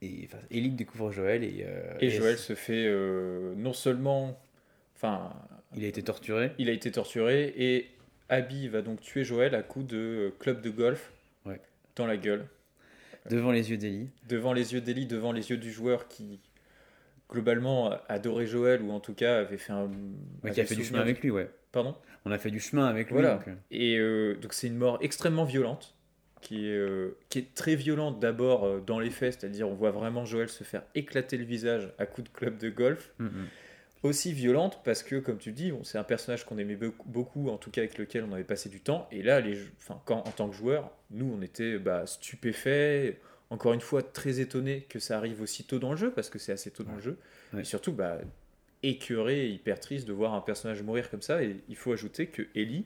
[0.01, 4.39] et enfin, Ellie découvre Joël, et, euh, Et Joël se fait euh, non seulement.
[5.01, 5.33] Enfin,
[5.75, 6.51] il a été torturé.
[6.59, 7.87] il a été torturé, et
[8.29, 11.11] Abby va donc tuer Joël à coup de club de golf
[11.45, 11.59] Ouais.
[11.95, 12.45] dans la gueule.
[13.29, 14.09] devant les yeux d'Ellie.
[14.29, 16.39] devant les yeux d'Ellie, devant les yeux du joueur qui
[17.29, 19.89] globalement adorait Joël ou en tout cas avait fait un
[20.43, 21.49] Ouais, qui a fait du chemin avec lui, ouais.
[21.71, 21.95] Pardon?
[22.25, 23.13] On a fait du chemin avec lui.
[23.13, 23.35] Voilà.
[23.35, 25.95] donc, euh, Et euh, donc c'est une mort extrêmement violente
[26.41, 30.25] qui est, euh, qui est très violente d'abord dans les faits, c'est-à-dire on voit vraiment
[30.25, 33.11] Joël se faire éclater le visage à coups de club de golf.
[33.19, 33.47] mm, mm.
[34.03, 37.57] Aussi violente parce que comme tu dis, bon, c'est un personnage qu'on aimait beaucoup, en
[37.57, 39.07] tout cas avec lequel on avait passé du temps.
[39.11, 43.17] Et là, les, enfin, quand, en tant que joueur, nous on était bah, stupéfaits.
[43.51, 46.39] Encore une fois, très étonnés que ça arrive aussi tôt dans le jeu, parce que
[46.39, 47.17] c'est assez tôt dans le jeu.
[47.53, 47.61] Ouais.
[47.61, 48.17] Et surtout, bah,
[48.83, 51.43] écœuré et hyper triste de voir un personnage mourir comme ça.
[51.43, 52.85] Et il faut ajouter que Ellie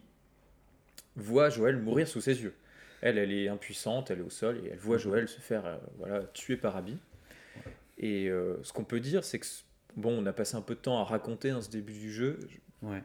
[1.16, 2.54] voit Joël mourir sous ses yeux.
[3.02, 5.78] Elle, elle est impuissante, elle est au sol, et elle voit Joël se faire euh,
[5.98, 6.98] voilà, tuer par Abby.
[7.98, 9.46] Et euh, ce qu'on peut dire, c'est que,
[9.96, 12.40] bon, on a passé un peu de temps à raconter dans ce début du jeu,
[12.82, 13.02] Ouais.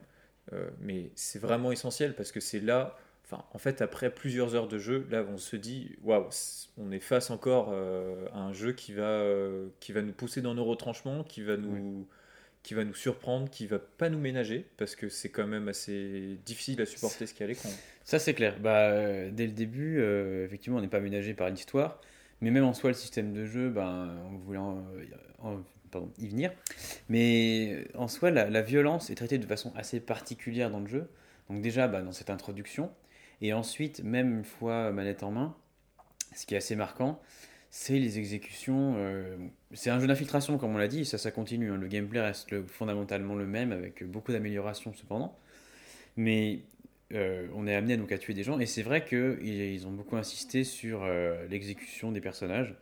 [0.53, 4.69] euh, mais c'est vraiment essentiel parce que c'est là, enfin, en fait, après plusieurs heures
[4.69, 6.29] de jeu, là, on se dit, waouh,
[6.79, 10.43] on est face encore euh, à un jeu qui va, euh, qui va nous pousser
[10.43, 12.07] dans nos retranchements, qui va nous,
[12.63, 16.39] qui va nous surprendre, qui va pas nous ménager parce que c'est quand même assez
[16.45, 17.71] difficile à supporter ce qu'il y a à l'écran.
[18.05, 18.59] Ça, c'est clair.
[18.61, 20.03] Bah, dès le début,
[20.45, 22.01] effectivement, on n'est pas ménagé par l'histoire.
[22.43, 24.85] Mais même en soi, le système de jeu, ben, on voulait en-
[25.39, 25.61] en-
[25.91, 26.53] pardon, y venir.
[27.09, 31.11] Mais en soi, la, violence est traitée de façon assez particulière dans le jeu.
[31.49, 32.91] Donc déjà, bah, dans cette introduction.
[33.43, 35.57] Et ensuite, même une fois manette en main,
[36.35, 37.21] ce qui est assez marquant,
[37.71, 38.95] c'est les exécutions.
[38.97, 39.37] euh,
[39.73, 41.71] c'est un jeu d'infiltration, comme on l'a dit, et ça, ça continue.
[41.71, 41.77] hein.
[41.77, 45.39] Le gameplay reste le- fondamentalement le même, avec beaucoup d'améliorations cependant.
[46.17, 46.61] Mais
[47.15, 49.93] euh, on est amené donc à tuer des gens, et c'est vrai qu'ils ils ont
[49.93, 52.75] beaucoup insisté sur euh, l'exécution des personnages,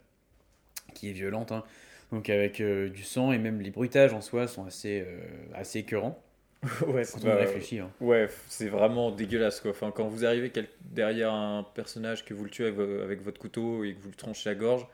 [0.93, 1.51] qui est violente.
[1.51, 1.63] hein.
[2.11, 5.19] Donc avec euh, du sang, et même les bruitages en soi sont assez, euh,
[5.53, 6.21] assez écœurants,
[6.87, 7.79] ouais, quand c'est on réfléchit.
[7.79, 7.91] hein.
[8.01, 9.71] Ouais, c'est vraiment dégueulasse quoi.
[9.71, 13.21] Enfin, quand vous arrivez quel- derrière un personnage que vous le tuez avec, vo- avec
[13.21, 14.87] votre couteau et que vous le tranchez la gorge,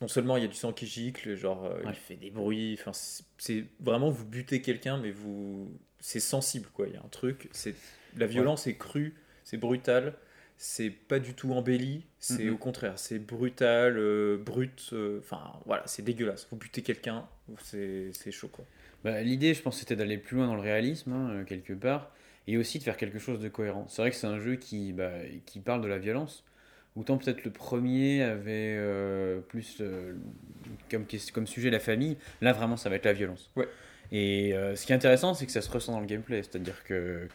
[0.00, 1.90] non seulement il y a du sang qui gicle, genre euh, Ouais.
[1.90, 2.76] il fait des bruits.
[2.80, 5.70] Enfin, c'est c'est vraiment vous butez quelqu'un, mais vous
[6.00, 6.86] c'est sensible quoi.
[6.88, 7.48] Il y a un truc.
[7.52, 7.74] C'est
[8.16, 9.14] la violence est crue,
[9.44, 10.14] c'est brutal.
[10.58, 12.54] C'est pas du tout embelli, c'est Mhm.
[12.54, 16.46] au contraire, c'est brutal, euh, brut, euh, enfin voilà, c'est dégueulasse.
[16.50, 17.26] Vous butez quelqu'un,
[17.62, 18.64] c'est chaud quoi.
[19.04, 22.10] Bah, L'idée, je pense, c'était d'aller plus loin dans le réalisme, hein, euh, quelque part,
[22.48, 23.86] et aussi de faire quelque chose de cohérent.
[23.88, 25.12] C'est vrai que c'est un jeu qui, bah,
[25.44, 26.42] qui parle de la violence.
[26.96, 29.82] Autant peut-être le premier avait euh, plus
[30.90, 32.16] comme, sujet la famille.
[32.40, 33.50] Là, vraiment, ça va être la violence.
[33.54, 33.68] Ouais.
[34.12, 36.42] Et euh, ce qui est intéressant, c'est que ça se ressent dans le gameplay.
[36.42, 37.28] C'est-à-dire que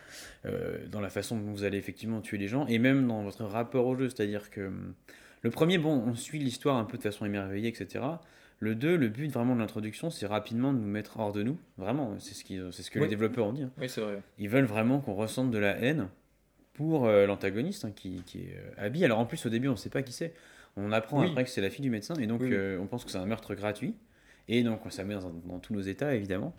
[0.45, 3.43] euh, dans la façon dont vous allez effectivement tuer les gens, et même dans votre
[3.45, 4.10] rapport au jeu.
[4.10, 4.93] C'est-à-dire que hum,
[5.43, 8.03] le premier, bon, on suit l'histoire un peu de façon émerveillée, etc.
[8.60, 11.57] Le 2, le but vraiment de l'introduction, c'est rapidement de nous mettre hors de nous.
[11.77, 13.06] Vraiment, c'est ce, qui- c'est ce que Oui.
[13.06, 13.64] les développeurs ont dit.
[13.64, 13.72] hein.
[13.80, 14.19] Oui, c'est vrai.
[14.38, 16.07] Ils veulent vraiment qu'on ressente de la haine
[16.73, 19.03] pour euh, l'antagoniste hein, qui, qui est Abby.
[19.03, 20.34] Alors en plus, au début, on ne sait pas qui c'est.
[20.77, 21.30] On apprend Oui.
[21.30, 23.26] après que c'est la fille du médecin et donc Oui, on pense que c'est un
[23.26, 23.95] meurtre gratuit.
[24.53, 26.53] Et donc ça met dans, dans tous nos états, évidemment.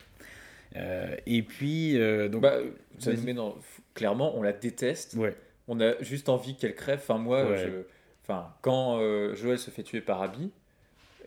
[0.77, 2.59] Euh, et puis, euh, donc, Bah,
[2.99, 3.57] ça nous met dans.
[3.95, 5.15] Clairement, on la déteste.
[5.15, 5.37] ouais.
[5.69, 6.99] On a juste envie qu'elle crève.
[7.01, 7.59] Enfin, moi, Ouais.
[7.59, 7.83] je-
[8.25, 10.51] enfin, quand euh, Joël se fait tuer par Abby,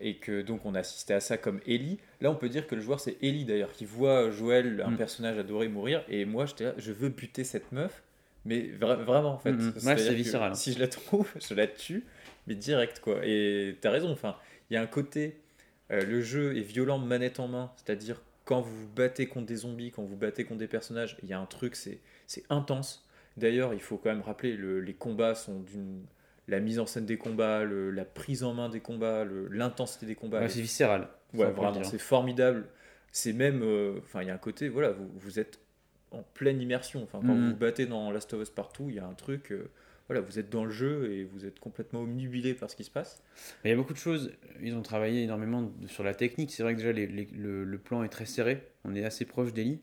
[0.00, 2.82] et que donc on assistait à ça comme Ellie, là on peut dire que le
[2.82, 4.96] joueur c'est Ellie d'ailleurs, qui voit Joël, un Mm.
[4.98, 8.02] personnage adoré, mourir, et moi j'étais là, je veux buter cette meuf,
[8.44, 9.52] mais vra- vraiment en fait.
[9.52, 9.86] Mm, mm.
[9.86, 10.54] Ouais, c'est viscéral, hein.
[10.54, 12.04] Si je la trouve, je la tue,
[12.46, 13.20] mais direct quoi.
[13.24, 14.36] Et t'as raison, enfin,
[14.70, 15.36] il y a un côté,
[15.90, 19.56] euh, le jeu est violent manette en main, c'est-à-dire quand vous vous battez contre des
[19.56, 22.00] zombies, quand vous vous battez contre des personnages, il y a un truc, c'est
[22.50, 23.08] intense.
[23.36, 26.04] D'ailleurs, il faut quand même rappeler, le- les combats sont d'une.
[26.48, 30.14] La mise en scène des combats, le- la prise en main des combats, l'intensité des
[30.14, 30.40] combats.
[30.40, 31.08] Ouais, c'est est- viscéral.
[31.34, 32.66] ouais, vraiment, c'est formidable.
[33.10, 33.62] C'est même.
[33.62, 35.58] euh, Enfin, il y a un côté, voilà, vous, vous êtes
[36.12, 37.02] en pleine immersion.
[37.02, 37.42] Enfin, quand Mhm.
[37.46, 39.50] vous vous battez dans Last of Us partout, il y a un truc.
[39.50, 39.68] euh,
[40.08, 42.90] voilà, vous êtes dans le jeu et vous êtes complètement omnubilé par ce qui se
[42.90, 43.22] passe.
[43.64, 44.32] Il y a beaucoup de choses.
[44.62, 46.52] Ils ont travaillé énormément sur la technique.
[46.52, 48.62] C'est vrai que déjà le, plan est très serré.
[48.84, 49.80] On est assez proche d'Ellie.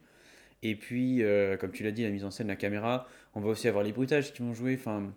[0.61, 3.07] Et puis, euh, comme tu l'as dit, la mise en scène, la caméra.
[3.35, 4.77] On va aussi avoir les bruitages qui vont jouer.
[4.79, 5.13] Enfin,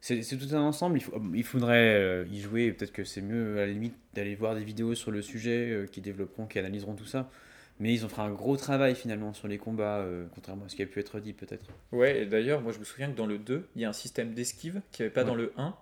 [0.00, 0.98] c'est tout un ensemble.
[0.98, 2.70] Il, il faudrait euh, y jouer.
[2.72, 5.86] Peut-être que c'est mieux à la limite d'aller voir des vidéos sur le sujet euh,
[5.86, 7.28] qui développeront, qui analyseront tout ça.
[7.80, 10.76] Mais ils ont fait un gros travail finalement sur les combats, euh, contrairement à ce
[10.76, 11.66] qui a pu être dit peut-être.
[11.92, 13.92] Ouais, et d'ailleurs, moi je me souviens que dans le 2, il y a un
[13.92, 15.26] système d'esquive qu'il n'y avait pas Ouais.
[15.26, 15.74] dans le 1.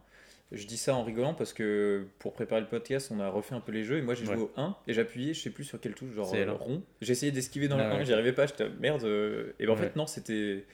[0.52, 3.60] Je dis ça en rigolant parce que pour préparer le podcast, on a refait un
[3.60, 4.42] peu les jeux et moi j'ai joué Ouais.
[4.42, 6.82] au 1 et j'appuyais, je sais plus sur quelle touche, genre euh, rond.
[7.00, 8.02] Essayé d'esquiver dans Ah le 1 ouais.
[8.02, 9.04] et j'y arrivais pas, j'étais merde.
[9.04, 9.82] euh, Et ben en Ouais.
[9.82, 10.64] fait, non, c'était.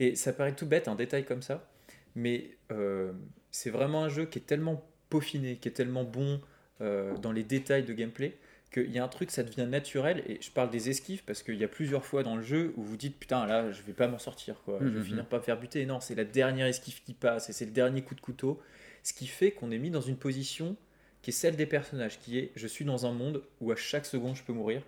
[0.00, 1.68] Et ça paraît tout bête, un détail comme ça,
[2.16, 3.12] mais euh,
[3.52, 6.40] c'est vraiment un jeu qui est tellement peaufiné, qui est tellement bon
[6.80, 8.36] dans les détails de gameplay
[8.72, 10.22] qu'il y a un truc, ça devient naturel.
[10.28, 12.82] Et je parle des esquives parce qu'il y a plusieurs fois dans le jeu où
[12.82, 14.78] vous dites putain, là, je vais pas m'en sortir, quoi.
[14.80, 15.04] Je vais Mhm.
[15.04, 15.80] finir par me faire buter.
[15.82, 18.60] Et non, c'est la dernière esquive qui passe et c'est le dernier coup de couteau.
[19.02, 20.76] Ce qui fait qu'on est mis dans une position
[21.22, 24.06] qui est celle des personnages, qui est je suis dans un monde où à chaque
[24.06, 24.82] seconde je peux mourir.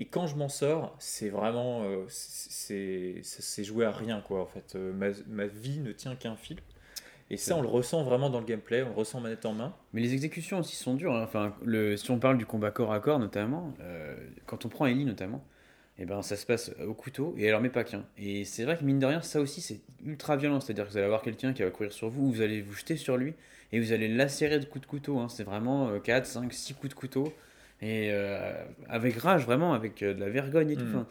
[0.00, 1.82] Et quand je m'en sors, c'est vraiment.
[1.84, 4.74] euh, c'est joué à rien, quoi, en fait.
[4.74, 6.58] Euh, ma, ma vie ne tient qu'à un fil.
[7.30, 9.72] Et ça, on le ressent vraiment dans le gameplay, on le ressent manette en main.
[9.92, 11.14] Mais les exécutions aussi sont dures.
[11.14, 11.22] hein.
[11.22, 14.16] Enfin, le, si on parle du combat corps à corps notamment, euh,
[14.46, 15.44] quand on prend Ellie notamment,
[15.98, 18.04] et ben ça se passe au couteau et elle en met pas qu'un.
[18.18, 20.58] Et c'est vrai que mine de rien, ça aussi c'est ultra violent.
[20.60, 22.96] C'est-à-dire que vous allez avoir quelqu'un qui va courir sur vous, vous allez vous jeter
[22.96, 23.34] sur lui
[23.70, 25.18] et vous allez lacérer de coups de couteau.
[25.18, 25.28] hein.
[25.28, 27.32] C'est vraiment euh, 4, 5, 6 coups de couteau.
[27.82, 28.52] Et euh,
[28.88, 30.82] avec rage, vraiment, avec euh, de la vergogne et tout.
[30.88, 31.06] Enfin,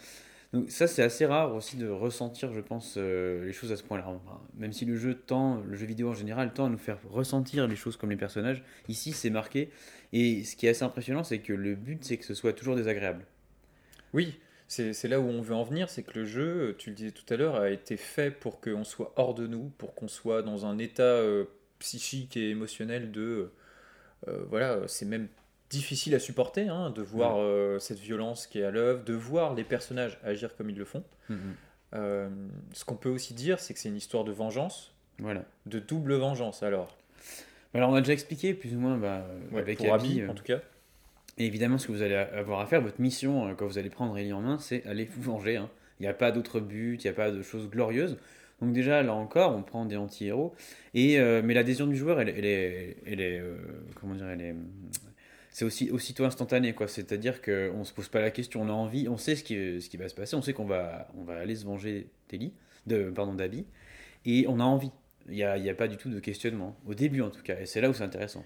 [0.53, 3.83] donc ça c'est assez rare aussi de ressentir, je pense, euh, les choses à ce
[3.83, 4.19] point-là.
[4.55, 7.67] Même si le jeu tend, le jeu vidéo en général tend à nous faire ressentir
[7.67, 9.69] les choses comme les personnages, ici c'est marqué.
[10.11, 12.75] Et ce qui est assez impressionnant, c'est que le but c'est que ce soit toujours
[12.75, 13.25] désagréable.
[14.13, 16.95] Oui, c'est c'est là où on veut en venir, c'est que le jeu, tu le
[16.95, 20.07] disais tout à l'heure, a été fait pour qu'on soit hors de nous, pour qu'on
[20.07, 21.45] soit dans un état euh,
[21.79, 23.51] psychique et émotionnel de...
[24.27, 25.27] euh, voilà, c'est même
[25.69, 29.53] difficile à supporter, hein, de voir euh, cette violence qui est à l'œuvre, de voir
[29.55, 31.03] les personnages agir comme ils le font.
[31.95, 32.29] Euh,
[32.73, 35.43] ce qu'on peut aussi dire, c'est que c'est une histoire de vengeance, Voilà.
[35.65, 36.95] de double vengeance alors.
[37.73, 40.29] Alors, on a déjà expliqué plus ou moins bah, Ouais, avec pour Abby, Abby, euh,
[40.29, 40.59] en tout cas.
[41.37, 44.17] Et évidemment, ce que vous allez avoir à faire, votre mission quand vous allez prendre
[44.17, 45.57] Ellie en main, c'est aller vous venger.
[45.57, 45.69] hein.
[45.99, 48.17] Il n'y a pas d'autre but, il n'y a pas de choses glorieuses.
[48.61, 50.53] Donc déjà, là encore, on prend des anti-héros.
[50.93, 53.55] Et euh, mais l'adhésion du joueur, elle, elle est, elle est, euh,
[53.95, 54.55] comment dire, elle est,
[55.59, 56.87] c'est aussi aussitôt instantané, quoi.
[56.87, 59.89] C'est-à-dire qu'on se pose pas la question, on a envie, on sait ce qui, ce
[59.89, 62.53] qui va se passer, on sait qu'on va, on va aller se venger d'Ellie,
[62.87, 63.65] de, pardon, d'Abby,
[64.25, 64.91] et on a envie.
[65.27, 67.59] Il n'y a, y a pas du tout de questionnement, au début en tout cas,
[67.59, 68.45] et c'est là où c'est intéressant.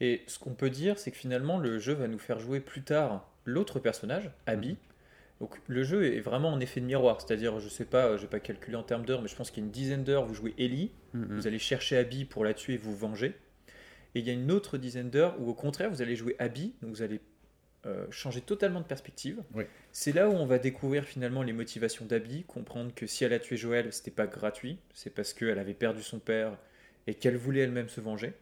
[0.00, 2.82] Et ce qu'on peut dire, c'est que finalement, le jeu va nous faire jouer plus
[2.82, 4.76] tard l'autre personnage, Abby.
[5.38, 8.28] Donc le jeu est vraiment en effet de miroir, c'est-à-dire, je sais pas, je vais
[8.28, 10.34] pas calculer en termes d'heures, mais je pense qu'il y a une dizaine d'heures, vous
[10.34, 11.36] jouez Ellie, Mhm.
[11.36, 13.34] vous allez chercher Abby pour la tuer et vous venger.
[14.14, 16.74] Et il y a une autre dizaine d'heures où au contraire, vous allez jouer Abby,
[16.82, 17.20] donc vous allez
[17.86, 19.42] euh, changer totalement de perspective.
[19.54, 19.64] Oui.
[19.90, 23.38] C'est là où on va découvrir finalement les motivations d'Abby, comprendre que si elle a
[23.38, 26.56] tué Joël, c'était pas gratuit, c'est parce qu'elle avait perdu son père
[27.06, 28.34] et qu'elle voulait elle-même se venger.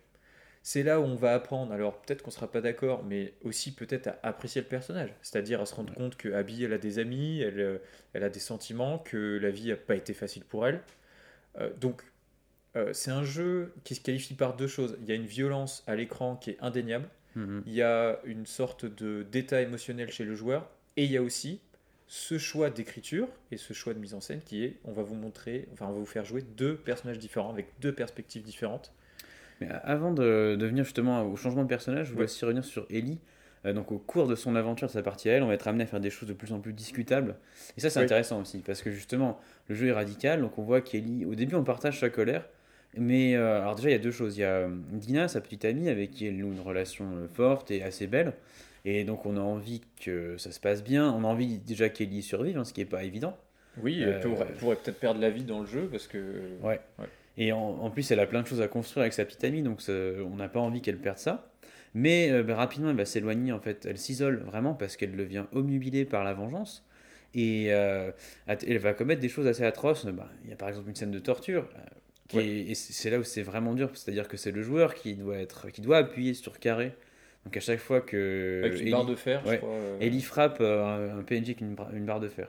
[0.63, 4.09] C'est là où on va apprendre, alors peut-être qu'on sera pas d'accord, mais aussi peut-être
[4.09, 7.41] à apprécier le personnage, c'est-à-dire à se rendre compte que Abby, elle a des amis,
[7.41, 7.79] elle, euh,
[8.13, 10.83] elle a des sentiments, que la vie n'a pas été facile pour elle.
[11.59, 12.03] Euh, donc
[12.77, 14.97] euh, c'est un jeu qui se qualifie par deux choses.
[15.03, 17.63] Il y a une violence à l'écran qui est indéniable, Mhm.
[17.67, 21.23] il y a une sorte de d'état émotionnel chez le joueur, et il y a
[21.23, 21.61] aussi
[22.09, 25.15] ce choix d'écriture et ce choix de mise en scène qui est, on va vous
[25.15, 28.93] montrer, enfin on va vous faire jouer deux personnages différents avec deux perspectives différentes.
[29.61, 32.85] Mais avant de, de venir justement au changement de personnage, je voulais aussi revenir sur
[32.91, 33.19] Ellie.
[33.67, 35.69] Euh, donc au cours de son aventure, de sa partie à elle, on va être
[35.69, 37.37] amené à faire des choses de plus en plus discutables.
[37.77, 38.07] Et ça, c'est Oui.
[38.07, 39.39] intéressant aussi, parce que justement,
[39.69, 40.41] le jeu est radical.
[40.41, 42.49] Donc on voit qu'Ellie, au début, on partage sa colère.
[42.97, 44.37] Mais euh, alors déjà, il y a deux choses.
[44.37, 47.29] Il y a euh, Dina, sa petite amie, avec qui elle noue une relation euh,
[47.29, 48.33] forte et assez belle.
[48.85, 51.13] Et donc on a envie que ça se passe bien.
[51.13, 53.37] On a envie déjà qu'Ellie survive, hein, ce qui n'est pas évident.
[53.83, 56.19] Oui, Euh, elle pourrait, peut-être perdre la vie dans le jeu parce que.
[56.63, 56.81] Ouais.
[57.39, 59.63] Et en, en plus, elle a plein de choses à construire avec sa petite amie,
[59.63, 61.47] donc ça- on n'a pas envie qu'elle perde ça.
[61.95, 63.87] Mais euh, bah, rapidement, elle va s'éloigner, en fait.
[63.87, 66.85] Elle s'isole vraiment parce qu'elle devient omnubilée par la vengeance.
[67.35, 68.11] Et euh,
[68.47, 70.07] elle va commettre des choses assez atroces.
[70.07, 71.69] Bah, Il y a par exemple une scène de torture.
[72.35, 72.47] Euh, qui Ouais.
[72.47, 75.39] est- et c'est là où c'est vraiment dur, c'est-à-dire que c'est le joueur qui doit,
[75.39, 76.93] être, qui doit appuyer sur carré.
[77.45, 79.59] Donc à chaque fois que Avec une Ellie- barre de fer, je ouais.
[79.59, 79.71] crois.
[79.71, 81.75] euh, Ellie frappe euh, un, un PNJ avec une,
[82.05, 82.49] barre de fer.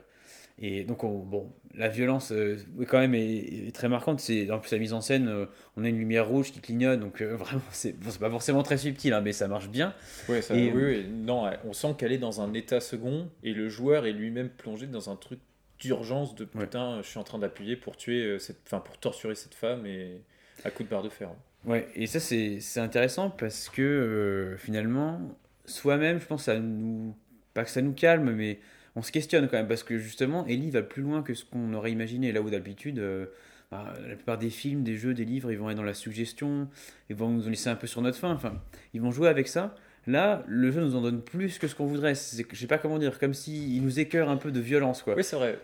[0.58, 4.20] Et donc, on- bon, la violence, euh, quand même, est, est très marquante.
[4.20, 5.46] C'est, en plus, la mise en scène, euh,
[5.78, 8.76] on a une lumière rouge qui clignote, donc euh, vraiment, c'est, bon, pas forcément très
[8.76, 9.94] subtil, hein, mais ça marche bien.
[10.28, 13.54] Ouais, ça, Et- oui, oui, non, on sent qu'elle est dans un état second et
[13.54, 15.40] le joueur est lui-même plongé dans un truc
[15.82, 16.64] d'urgence de Ouais.
[16.64, 19.84] putain, je suis en train d'appuyer pour tuer euh, cette, enfin pour torturer cette femme
[19.86, 20.20] et
[20.64, 21.28] à coup de barre de fer.
[21.64, 25.20] Ouais, et ça, c'est, c'est intéressant parce que euh, finalement,
[25.64, 27.14] soi-même, je pense, ça nous.
[27.54, 28.60] Pas que ça nous calme, mais
[28.96, 31.74] on se questionne quand même, parce que justement, Ellie va plus loin que ce qu'on
[31.74, 32.32] aurait imaginé.
[32.32, 33.26] Là où d'habitude, euh,
[33.70, 36.68] bah, la plupart des films, des jeux, des livres, ils vont être dans la suggestion,
[37.10, 38.60] ils vont nous laisser un peu sur notre faim, enfin,
[38.94, 39.74] ils vont jouer avec ça.
[40.06, 42.14] Là, le jeu nous en donne plus que ce qu'on voudrait.
[42.14, 45.14] C'est, je sais pas comment dire, comme s'il nous écœure un peu de violence, quoi.
[45.14, 45.58] Oui, c'est vrai.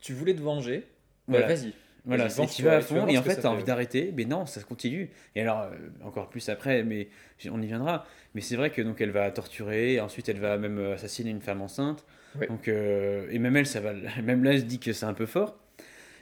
[0.00, 0.86] Tu voulais te venger,
[1.28, 1.46] bah, Voilà.
[1.46, 1.72] vas-y.
[2.06, 3.48] Voilà, venge-toi, tu vas à et fond et en fait ça tu as fait.
[3.48, 5.08] envie d'arrêter, mais non, ça se continue.
[5.34, 5.70] Et alors, euh,
[6.04, 7.08] encore plus après, mais
[7.50, 8.04] on y viendra.
[8.34, 11.40] Mais c'est vrai que donc elle va torturer, ensuite elle va même euh, assassiner une
[11.40, 12.04] femme enceinte.
[12.48, 15.24] Donc, euh, et même elle, ça va, même là, je dis que c'est un peu
[15.24, 15.56] fort.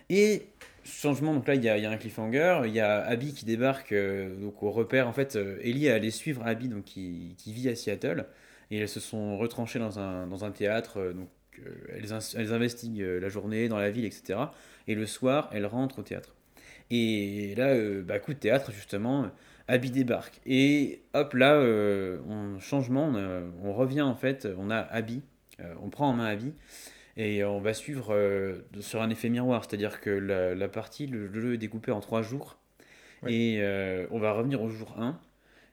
[0.09, 0.47] Et
[0.85, 3.93] changement, donc là il y y a un cliffhanger, il y a Abby qui débarque
[3.93, 5.09] euh, donc au repère.
[5.09, 8.27] En fait, euh, Ellie allait suivre Abby donc qui, qui vit à Seattle
[8.71, 10.99] et elles se sont retranchées dans un, dans un théâtre.
[10.99, 11.29] euh, donc
[11.59, 12.07] euh, elles,
[12.37, 14.39] elles investiguent la journée dans la ville, etc.
[14.89, 16.35] Et le soir, elles rentrent au théâtre.
[16.91, 19.31] Et là, bah, coup de théâtre, justement,
[19.69, 20.41] Abby débarque.
[20.47, 21.59] Et hop, là,
[22.29, 25.23] on, changement, on, on revient en fait, on a Abby,
[25.83, 26.53] on prend en main Abby,
[27.17, 31.33] et on va suivre euh, sur un effet miroir, c'est-à-dire que la, la partie, le,
[31.33, 32.59] jeu est découpé en trois jours,
[33.23, 33.33] Ouais.
[33.35, 35.21] et euh, on va revenir au jour 1,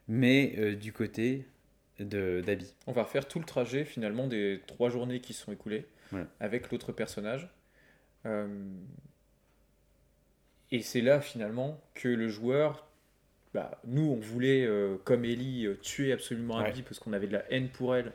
[0.06, 1.46] mais euh, du côté
[1.98, 2.72] de- d'Abby.
[2.86, 6.24] On va refaire tout le trajet finalement des trois journées qui se sont écoulées Ouais.
[6.40, 7.48] avec l'autre personnage.
[10.72, 12.86] Et c'est là finalement que le joueur,
[13.54, 14.68] bah, nous on voulait
[15.04, 16.68] comme Ellie tuer absolument Ouais.
[16.68, 18.12] Abby parce qu'on avait de la haine pour elle.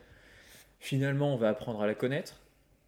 [0.79, 2.39] Finalement on va apprendre à la connaître.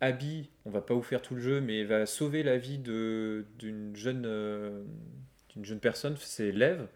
[0.01, 3.95] Abby, on va pas vous faire tout le jeu, mais va sauver la vie d'une
[3.95, 4.83] jeune euh,
[5.49, 6.87] d'une jeune personne, c'est Lev.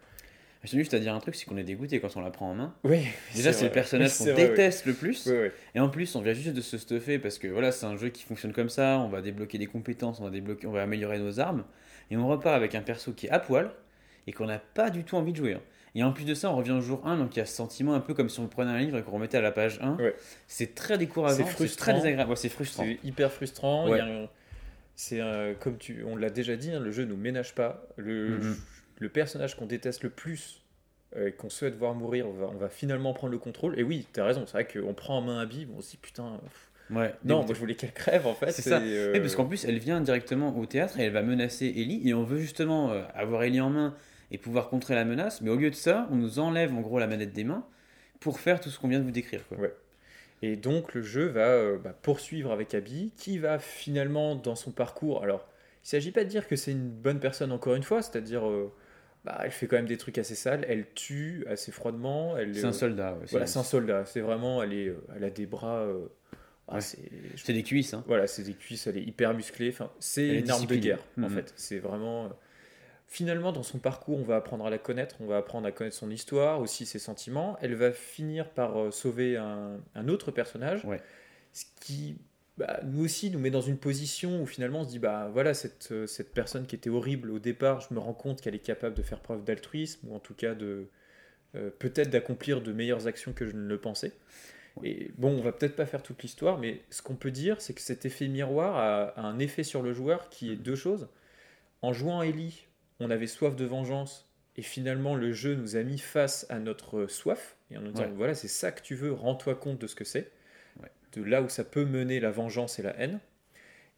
[0.62, 2.48] Je tiens juste à dire un truc, c'est qu'on est dégoûté quand on la prend
[2.50, 2.74] en main.
[2.84, 3.04] Oui,
[3.34, 5.28] Déjà, c'est le personnage qu'on déteste le plus.
[5.74, 8.10] Et en plus, on vient juste de se stuffer parce que voilà, c'est un jeu
[8.10, 9.00] qui fonctionne comme ça.
[9.00, 11.64] On va débloquer des compétences, on va, débloquer, on va améliorer nos armes.
[12.12, 13.72] Et on repart avec un perso qui est à poil
[14.28, 15.56] et qu'on n'a pas du tout envie de jouer.
[15.94, 17.54] Et en plus de ça, on revient au jour 1, donc il y a ce
[17.54, 19.78] sentiment un peu comme si on prenait un livre et qu'on remettait à la page
[19.82, 19.96] 1.
[19.96, 20.14] Ouais.
[20.48, 22.30] C'est très décourageant, C'est très désagréable.
[22.30, 22.84] Ouais, c'est frustrant.
[22.84, 23.88] C'est hyper frustrant.
[23.88, 24.00] Ouais.
[24.00, 24.28] un-
[24.94, 27.86] C'est un- comme tu, on l'a déjà dit, hein, le jeu nous ménage pas.
[27.96, 28.56] Le, Mhm.
[29.00, 30.62] le personnage qu'on déteste le plus
[31.16, 33.78] euh, et qu'on souhaite voir mourir, on va, on va finalement prendre le contrôle.
[33.78, 36.38] Et oui, t'as raison, c'est vrai qu'on prend en main Abby, on se dit putain.
[36.42, 37.14] pff, Ouais.
[37.24, 38.50] Non, moi je voulais qu'elle crève en fait.
[38.50, 38.78] C'est ça.
[38.84, 42.06] et, euh, parce qu'en plus, elle vient directement au théâtre et elle va menacer Ellie.
[42.08, 43.94] Et on veut justement euh, avoir Ellie en main
[44.32, 45.40] et pouvoir contrer la menace.
[45.42, 47.64] Mais au lieu de ça, on nous enlève en gros la manette des mains
[48.18, 49.46] pour faire tout ce qu'on vient de vous décrire.
[49.48, 49.58] Quoi.
[49.58, 49.74] Ouais.
[50.42, 54.72] Et donc le jeu va euh, bah, poursuivre avec Abby, qui va finalement dans son
[54.72, 55.22] parcours.
[55.22, 55.46] Alors,
[55.84, 58.72] il s'agit pas de dire que c'est une bonne personne encore une fois, c'est-à-dire, euh,
[59.24, 62.36] bah, elle fait quand même des trucs assez sales, elle tue assez froidement.
[62.36, 63.12] Elle, C'est euh, un soldat.
[63.14, 64.04] ouais, Voilà, c'est un soldat.
[64.04, 65.80] C'est vraiment, elle est, euh, elle a des bras.
[65.82, 66.06] euh,
[66.68, 66.80] ah, Ouais.
[66.80, 67.92] c'est, des cuisses.
[67.94, 68.02] Hein.
[68.06, 69.68] voilà, c'est des cuisses, elle est hyper musclée.
[69.70, 71.30] Enfin, c'est une arme de guerre en Mhm.
[71.30, 71.52] fait.
[71.56, 72.30] C'est vraiment.
[73.12, 75.94] Finalement, dans son parcours, on va apprendre à la connaître, on va apprendre à connaître
[75.94, 77.58] son histoire, aussi ses sentiments.
[77.60, 80.98] Elle va finir par euh, sauver un, un autre personnage, Ouais.
[81.52, 82.16] ce qui,
[82.56, 85.52] bah, nous aussi, nous met dans une position où finalement on se dit, bah voilà,
[85.52, 88.66] cette, euh, cette personne qui était horrible au départ, je me rends compte qu'elle est
[88.66, 90.86] capable de faire preuve d'altruisme, ou en tout cas de
[91.54, 94.12] euh, peut-être d'accomplir de meilleures actions que je ne le pensais.
[94.84, 97.74] Et bon, on va peut-être pas faire toute l'histoire, mais ce qu'on peut dire, c'est
[97.74, 101.08] que cet effet miroir a, a un effet sur le joueur qui est deux choses.
[101.82, 102.64] En jouant Ellie,
[103.02, 107.06] on avait soif de vengeance, et finalement le jeu nous a mis face à notre
[107.06, 108.12] soif, et en nous disant Ouais.
[108.16, 110.30] voilà, c'est ça que tu veux, rends-toi compte de ce que c'est,
[110.80, 110.90] Ouais.
[111.12, 113.20] de là où ça peut mener la vengeance et la haine.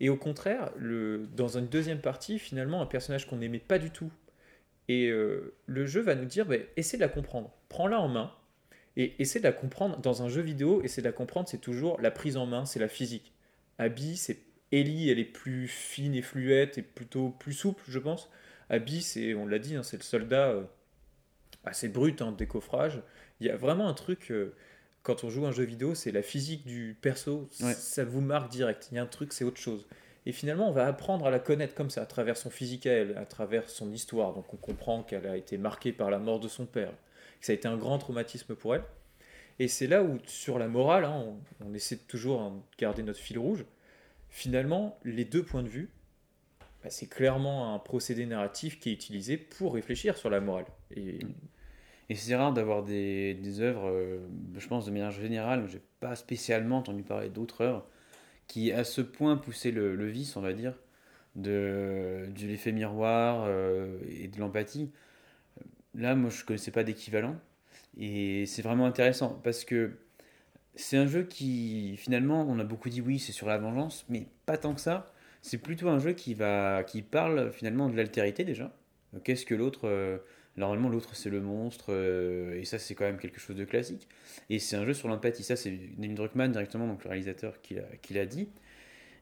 [0.01, 3.91] Et au contraire, le, dans une deuxième partie, finalement, un personnage qu'on n'aimait pas du
[3.91, 4.11] tout,
[4.89, 8.33] et euh, le jeu va nous dire bah, essaie de la comprendre, prends-la en main,
[8.97, 12.01] et essaie de la comprendre dans un jeu vidéo, essaie de la comprendre, c'est toujours
[12.01, 13.33] la prise en main, c'est la physique.
[13.79, 14.39] Abby, c'est
[14.73, 18.31] Ellie, elle est plus fine et fluette et plutôt plus souple, je pense.
[18.71, 20.63] Abby, c'est, on l'a dit, hein, c'est le soldat euh,
[21.65, 23.01] assez brut, hein, décoffrage.
[23.41, 24.55] Il y a vraiment un truc, euh,
[25.03, 27.75] quand on joue un jeu vidéo, c'est la physique du perso, Ouais.
[27.75, 28.89] ça vous marque direct.
[28.91, 29.87] Il y a un truc, c'est autre chose.
[30.27, 32.93] Et finalement, on va apprendre à la connaître comme ça, à travers son physique à
[32.93, 34.33] elle, à travers son histoire.
[34.33, 36.93] Donc on comprend qu'elle a été marquée par la mort de son père,
[37.41, 38.85] que ça a été un grand traumatisme pour elle.
[39.59, 43.21] Et c'est là où, sur la morale, hein, on, on essaie toujours de garder notre
[43.21, 43.67] fil rouge.
[44.31, 45.91] Finalement, les deux points de vue,
[46.85, 50.67] bah, c'est clairement un procédé narratif qui est utilisé pour réfléchir sur la morale.
[50.95, 51.19] Et
[52.09, 54.19] Et c'est rare d'avoir des, œuvres, euh,
[54.59, 57.87] je pense de manière générale, j'ai pas spécialement entendu parler d'autres œuvres
[58.47, 60.75] qui à ce point poussaient le, vice, on va dire,
[61.35, 64.91] de, l'effet miroir euh, et de l'empathie.
[65.95, 67.37] Là, moi, je connaissais pas d'équivalent.
[67.99, 69.93] Et c'est vraiment intéressant parce que
[70.75, 74.27] c'est un jeu qui, finalement, on a beaucoup dit oui, c'est sur la vengeance, mais
[74.45, 75.14] pas tant que ça.
[75.45, 78.75] C'est plutôt un jeu qui, va, qui parle finalement de l'altérité déjà.
[79.25, 79.81] Qu'est-ce que l'autre.
[79.85, 80.17] euh,
[80.57, 84.09] Normalement, l'autre, c'est le monstre, euh, et ça, c'est quand même quelque chose de classique.
[84.49, 85.43] Et c'est un jeu sur l'empathie.
[85.43, 87.75] Ça, c'est Neil Druckmann directement, donc le réalisateur, qui
[88.15, 88.49] l'a dit.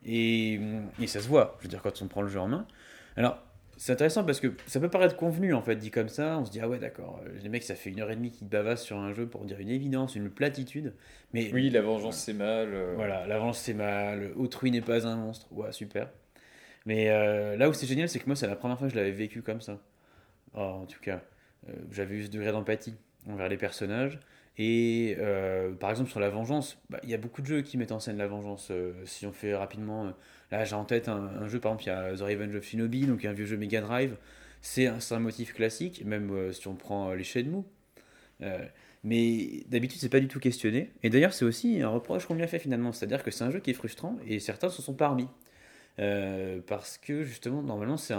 [0.04, 0.60] Et,
[1.00, 2.68] et ça se voit, je veux dire, quand on prend le jeu en main.
[3.16, 3.42] Alors,
[3.82, 6.38] c'est intéressant parce que ça peut paraître convenu, en fait, dit comme ça.
[6.38, 8.30] On se dit, ah ouais, d'accord, euh, les mecs, ça fait une heure et demie
[8.30, 10.94] qu'ils bavassent sur un jeu pour dire une évidence, une platitude.
[11.32, 12.72] Mais oui, la vengeance, c'est mal.
[12.72, 15.48] euh, voilà, l'avance c'est mal, autrui n'est pas un monstre.
[15.50, 16.08] Ouais, super.
[16.86, 18.98] Mais euh, là où c'est génial, c'est que moi, c'est la première fois que je
[18.98, 19.80] l'avais vécu comme ça.
[20.54, 21.20] Oh, en tout cas,
[21.68, 22.94] euh, j'avais eu ce degré d'empathie
[23.28, 24.20] envers les personnages.
[24.58, 25.16] Et
[25.80, 27.98] par exemple, sur la vengeance, bah, il y a beaucoup de jeux qui mettent en
[27.98, 28.70] scène la vengeance.
[29.06, 30.12] si on fait rapidement,
[30.52, 33.06] là j'ai en tête un, jeu, par exemple, il y a The Revenge of Shinobi,
[33.06, 34.16] donc un vieux jeu Mega Drive.
[34.60, 37.64] C'est un, motif classique, même euh, si on prend euh, les Shenmue.
[38.42, 38.64] Euh,
[39.02, 40.92] mais d'habitude, c'est pas du tout questionné.
[41.02, 42.92] Et d'ailleurs, c'est aussi un reproche qu'on lui a fait finalement.
[42.92, 45.26] C'est-à-dire que c'est un jeu qui est frustrant et certains se sont pas remis.
[45.98, 48.14] Euh, parce que justement, normalement, c'est.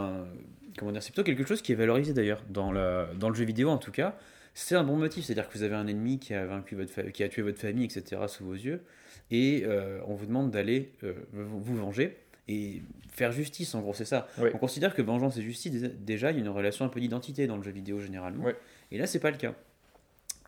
[0.77, 2.43] Comment dire C'est plutôt quelque chose qui est valorisé d'ailleurs.
[2.49, 4.18] Dans, dans le jeu vidéo en tout cas.
[4.53, 5.23] C'est un bon motif.
[5.23, 7.85] C'est-à-dire que vous avez un ennemi qui a, vaincu votre qui a tué votre famille,
[7.85, 8.84] etc., sous vos yeux.
[9.31, 9.65] Et
[10.05, 10.91] on vous demande d'aller
[11.31, 12.18] vous venger
[12.48, 14.28] et faire justice, en gros, c'est ça.
[14.53, 17.48] On considère que vengeance et justice, déjà- il y a une relation un peu d'identité
[17.48, 18.45] dans le jeu vidéo généralement.
[18.91, 19.56] Et là, c'est pas le cas.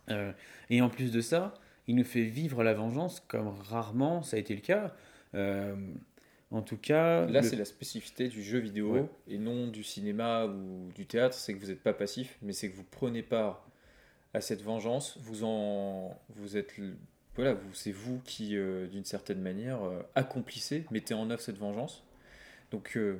[0.09, 0.31] Euh,
[0.69, 1.53] et en plus de ça,
[1.87, 4.93] il nous fait vivre la vengeance comme rarement ça a été le cas.
[5.33, 5.75] Euh,
[6.51, 9.05] en tout cas, Là, le- c'est la spécificité du jeu vidéo Ouais.
[9.27, 11.35] et non du cinéma ou du théâtre.
[11.35, 13.67] C'est que vous n'êtes pas passif, mais c'est que vous prenez part
[14.33, 15.17] à cette vengeance.
[15.21, 16.73] Vous en, vous êtes,
[17.35, 21.57] voilà, vous, c'est vous qui, euh, d'une certaine manière, euh, accomplissez, mettez en œuvre cette
[21.57, 22.03] vengeance.
[22.71, 23.13] Donc, euh,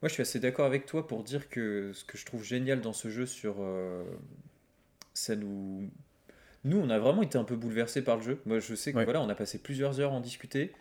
[0.00, 2.80] moi, je suis assez d'accord avec toi pour dire que ce que je trouve génial
[2.80, 3.56] dans ce jeu, sur,
[5.14, 5.88] ça nous,
[6.64, 8.40] nous, on a vraiment été un peu bouleversés par le jeu.
[8.46, 9.04] Moi, je sais que Ouais.
[9.04, 10.72] voilà, on a passé plusieurs heures à en discuter.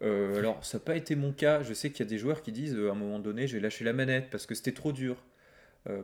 [0.00, 1.62] Alors, ça n'a pas été mon cas.
[1.62, 3.84] Je sais qu'il y a des joueurs qui disent à un moment donné, j'ai lâché
[3.84, 5.22] la manette parce que c'était trop dur,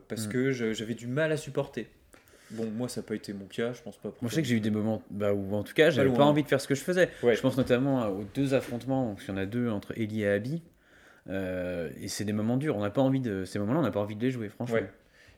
[0.09, 0.31] parce Mm.
[0.31, 1.89] que j'avais du mal à supporter.
[2.53, 3.73] Bon, moi, ça n'a pas été mon cas.
[3.73, 4.09] Je pense pas.
[4.21, 6.19] moi, je sais que j'ai eu des moments bah, où, en tout cas, j'avais loin.
[6.19, 7.09] pas envie de faire ce que je faisais.
[7.23, 7.35] Ouais.
[7.37, 10.29] Je pense notamment aux deux affrontements, donc il y en a deux entre Ellie et
[10.29, 10.63] Abby.
[11.29, 12.77] Euh, et c'est des moments durs.
[12.77, 14.77] On n'a pas envie de ces moments-là, on n'a pas envie de les jouer, franchement.
[14.77, 14.91] Ouais.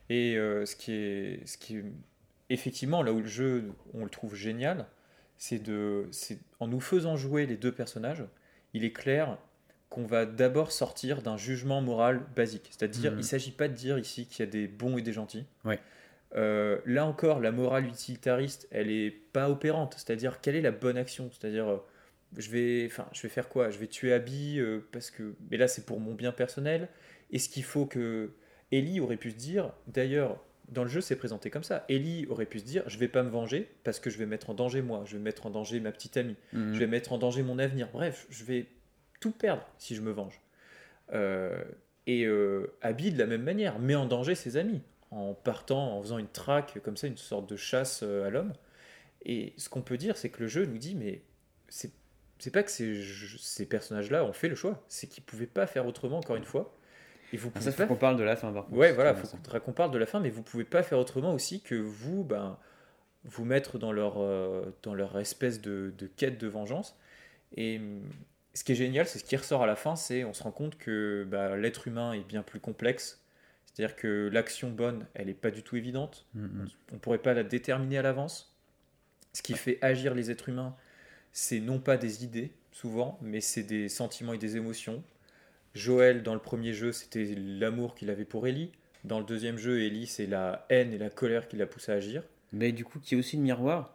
[0.09, 1.83] Et euh, ce qui est, ce qui est
[2.49, 4.85] effectivement, là où le jeu, on le trouve génial,
[5.37, 8.23] c'est de, c'est en nous faisant jouer les deux personnages,
[8.73, 9.37] il est clair
[9.89, 12.67] qu'on va d'abord sortir d'un jugement moral basique.
[12.71, 13.17] C'est-à-dire, Mhm.
[13.19, 15.45] il ne s'agit pas de dire ici qu'il y a des bons et des gentils.
[15.63, 15.79] Ouais.
[16.35, 19.93] Euh, là encore, la morale utilitariste, elle est pas opérante.
[19.97, 21.29] C'est-à-dire, quelle est la bonne action?
[21.31, 21.77] C'est-à-dire, euh,
[22.37, 23.69] je vais, enfin, je vais faire quoi?
[23.69, 26.89] Je vais tuer Abby euh, parce que, mais là, c'est pour mon bien personnel.
[27.31, 28.31] Est-ce qu'il faut que
[28.71, 31.85] Ellie aurait pu se dire, d'ailleurs, dans le jeu, c'est présenté comme ça.
[31.89, 34.49] Ellie aurait pu se dire, je vais pas me venger parce que je vais mettre
[34.49, 36.73] en danger moi, je vais mettre en danger ma petite amie, Mhm.
[36.73, 37.87] je vais mettre en danger mon avenir.
[37.93, 38.65] Bref, je vais
[39.21, 40.41] tout perdre si je me venge.
[42.07, 42.27] Et
[42.81, 44.81] Abby, de la même manière, met en danger ses amis
[45.11, 48.53] en partant, en faisant une traque comme ça, une sorte de chasse euh, à l'homme.
[49.25, 51.21] Et ce qu'on peut dire, c'est que le jeu nous dit, mais
[51.69, 53.01] c'est pas que ces,
[53.39, 56.75] ces personnages-là ont fait le choix, c'est qu'ils pouvaient pas faire autrement, encore une fois.
[57.33, 58.77] Et vous Ah, pouvez ça, pas faut qu'on parle de la fin, par contre.
[58.77, 61.61] Ouais, voilà, faut qu'on parle de la fin, mais vous pouvez pas faire autrement aussi
[61.61, 62.57] que vous, ben,
[63.23, 66.97] vous mettre dans leur, euh, dans leur espèce de, de quête de vengeance.
[67.57, 67.81] Et
[68.53, 70.51] ce qui est génial, c'est ce qui ressort à la fin, c'est on se rend
[70.51, 73.21] compte que bah, l'être humain est bien plus complexe.
[73.75, 76.25] C'est-à-dire que l'action bonne, elle n'est pas du tout évidente.
[76.33, 76.39] ça.
[76.39, 76.67] Mhm.
[76.91, 78.55] On ne pourrait pas la déterminer à l'avance.
[79.33, 80.75] Ce qui fait agir les êtres humains,
[81.33, 85.03] c'est non pas des idées, souvent, mais c'est des sentiments et des émotions.
[85.73, 88.71] Joël, dans le premier jeu, c'était l'amour qu'il avait pour Ellie.
[89.03, 91.95] Dans le deuxième jeu, Ellie, c'est la haine et la colère qui l'a poussé à
[91.95, 92.23] agir.
[92.53, 93.93] Mais du coup, qui est aussi le miroir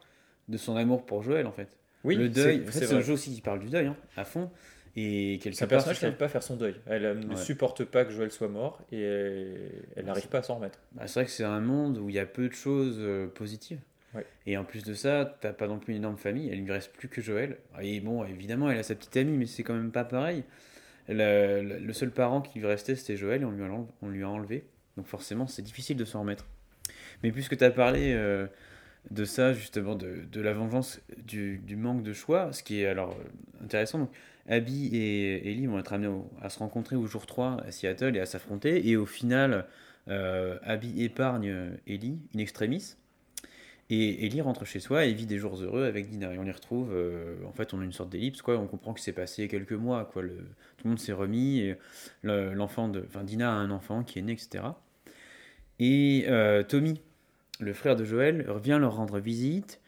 [0.48, 1.74] de son amour pour Joël, en fait.
[2.04, 4.50] Oui, le deuil, c'est- un jeu aussi qui parle du deuil, hein, à fond.
[4.96, 6.74] Et quelque C'est un personnage qui n'arrive pas à faire son deuil.
[6.86, 7.36] Elle euh, ne Ouais.
[7.36, 9.02] supporte pas que Joël soit mort et
[9.96, 10.78] elle n'arrive pas à s'en remettre.
[10.92, 13.26] Bah, c'est vrai que c'est un monde où il y a peu de choses euh,
[13.28, 13.78] positives.
[14.14, 14.26] Ouais.
[14.46, 16.92] Et en plus de ça, t'as pas non plus une énorme famille, elle lui reste
[16.92, 17.58] plus que Joël.
[17.80, 20.42] Et bon, évidemment, elle a sa petite amie, mais c'est quand même pas pareil.
[21.08, 23.70] Le, le- le seul parent qui lui restait, c'était Joël, et on lui, a,
[24.02, 24.64] on lui a enlevé.
[24.96, 26.46] Donc forcément, c'est difficile de s'en remettre.
[27.22, 28.48] Mais puisque tu as parlé euh,
[29.12, 32.86] de ça, justement, de, de la vengeance, du, du manque de choix, ce qui est
[32.86, 33.16] alors
[33.62, 34.10] intéressant, donc,
[34.48, 38.20] Abby et Ellie vont être amenés à se rencontrer au jour 3 à Seattle et
[38.20, 38.88] à s'affronter.
[38.88, 39.66] Et au final,
[40.08, 42.96] euh, Abby épargne Ellie, in extremis.
[43.92, 46.32] Et Ellie rentre chez soi et vit des jours heureux avec Dina.
[46.32, 48.56] Et on les retrouve, euh, en fait, on a une sorte d'ellipse, quoi.
[48.58, 50.22] On comprend que c'est passé quelques mois, quoi.
[50.22, 50.36] Le,
[50.76, 51.74] tout le monde s'est remis.
[52.22, 54.62] L'enfant de, enfin, Dina a un enfant qui est né, etc.
[55.80, 57.00] Et euh, Tommy,
[57.58, 59.79] le frère de Joël, revient leur rendre visite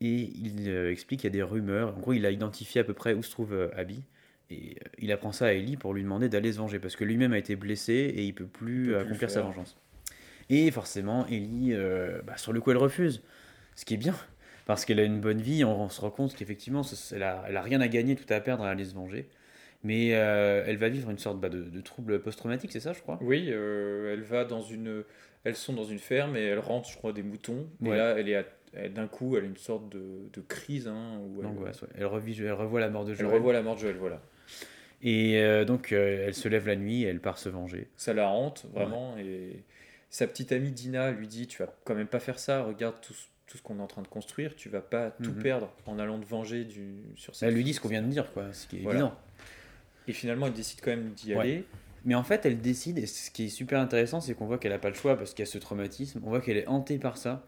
[0.00, 1.96] et il euh, explique qu'il y a des rumeurs.
[1.96, 4.02] En gros, il a identifié à peu près où se trouve euh, Abby.
[4.50, 7.04] Et euh, il apprend ça à Ellie pour lui demander d'aller se venger parce que
[7.04, 9.76] lui-même a été blessé et il peut plus Il peut plus accomplir sa vengeance.
[10.48, 13.22] Et forcément, Ellie, euh, bah, sur le coup, elle refuse.
[13.76, 14.16] Ce qui est bien,
[14.66, 15.64] parce qu'elle a une bonne vie.
[15.64, 16.82] On, on se rend compte qu'effectivement,
[17.12, 19.28] elle a, elle a rien à gagner, tout à perdre à aller se venger.
[19.84, 23.00] Mais euh, elle va vivre une sorte bah, de, de trouble post-traumatique, c'est ça, je
[23.00, 23.18] crois?
[23.22, 25.04] Oui, euh, elle va dans une.
[25.44, 27.66] Elles sont dans une ferme et elle rentre, je crois, des moutons.
[27.82, 27.96] Et Ouais.
[27.96, 28.44] là, elle est à-
[28.88, 30.86] d'un coup, elle a une sorte de, de crise.
[30.88, 31.70] Hein, où elle, ouais.
[31.96, 33.34] Elle, revit, elle revoit la mort de elle Joël.
[33.34, 34.20] revoit la mort de Joël, voilà.
[35.02, 37.88] Et euh, donc, euh, elle se lève la nuit et elle part se venger.
[37.96, 39.16] Ça la hante, vraiment.
[39.18, 39.64] Et
[40.10, 43.14] sa petite amie Dina lui dit Tu vas quand même pas faire ça, regarde tout,
[43.14, 45.42] ce- tout ce qu'on est en train de construire, tu vas pas tout Mhm.
[45.42, 48.08] perdre en allant te venger du, sur cette Elle lui dit ce qu'on vient de
[48.08, 48.98] dire, quoi, ce qui est Voilà.
[49.00, 49.14] évident.
[50.06, 51.40] Et finalement, il décide quand même d'y Ouais.
[51.40, 51.64] aller.
[52.04, 54.72] Mais en fait, elle décide, et ce qui est super intéressant, c'est qu'on voit qu'elle
[54.72, 56.20] n'a pas le choix parce qu'il y a ce traumatisme.
[56.24, 57.44] On voit qu'elle est hantée par ça,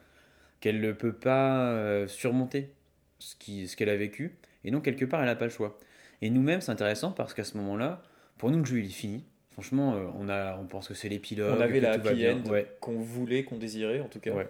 [0.62, 2.72] qu'elle ne peut pas euh, surmonter
[3.18, 4.38] ce qui- ce qu'elle a vécu.
[4.64, 5.78] Et donc, quelque part, elle n'a pas le choix.
[6.22, 8.00] Et nous-mêmes, c'est intéressant parce qu'à ce moment-là,
[8.38, 9.24] pour nous, le jeu, il est fini.
[9.50, 11.54] Franchement, euh, on, a, on pense que c'est l'épilogue.
[11.58, 12.36] On avait la happy bien.
[12.38, 12.66] end Ouais.
[12.80, 14.32] qu'on voulait, qu'on désirait en tout cas.
[14.32, 14.48] Ouais.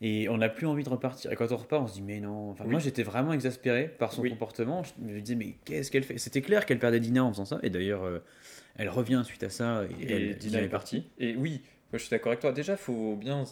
[0.00, 1.32] Et on n'a plus envie de repartir.
[1.32, 2.50] Et quand on repart, on se dit, mais non.
[2.50, 2.70] Enfin, Oui.
[2.72, 4.30] Moi, j'étais vraiment exaspéré par son Oui.
[4.30, 4.82] comportement.
[4.84, 6.18] Je me disais, mais qu'est-ce qu'elle fait?
[6.18, 7.58] C'était clair qu'elle perdait Dina en faisant ça.
[7.64, 8.20] Et d'ailleurs, euh,
[8.76, 9.84] elle revient suite à ça.
[10.00, 11.08] Et, Et elle, Dina est partie.
[11.18, 12.52] Et oui, moi je suis d'accord avec toi.
[12.52, 13.44] Déjà, faut bien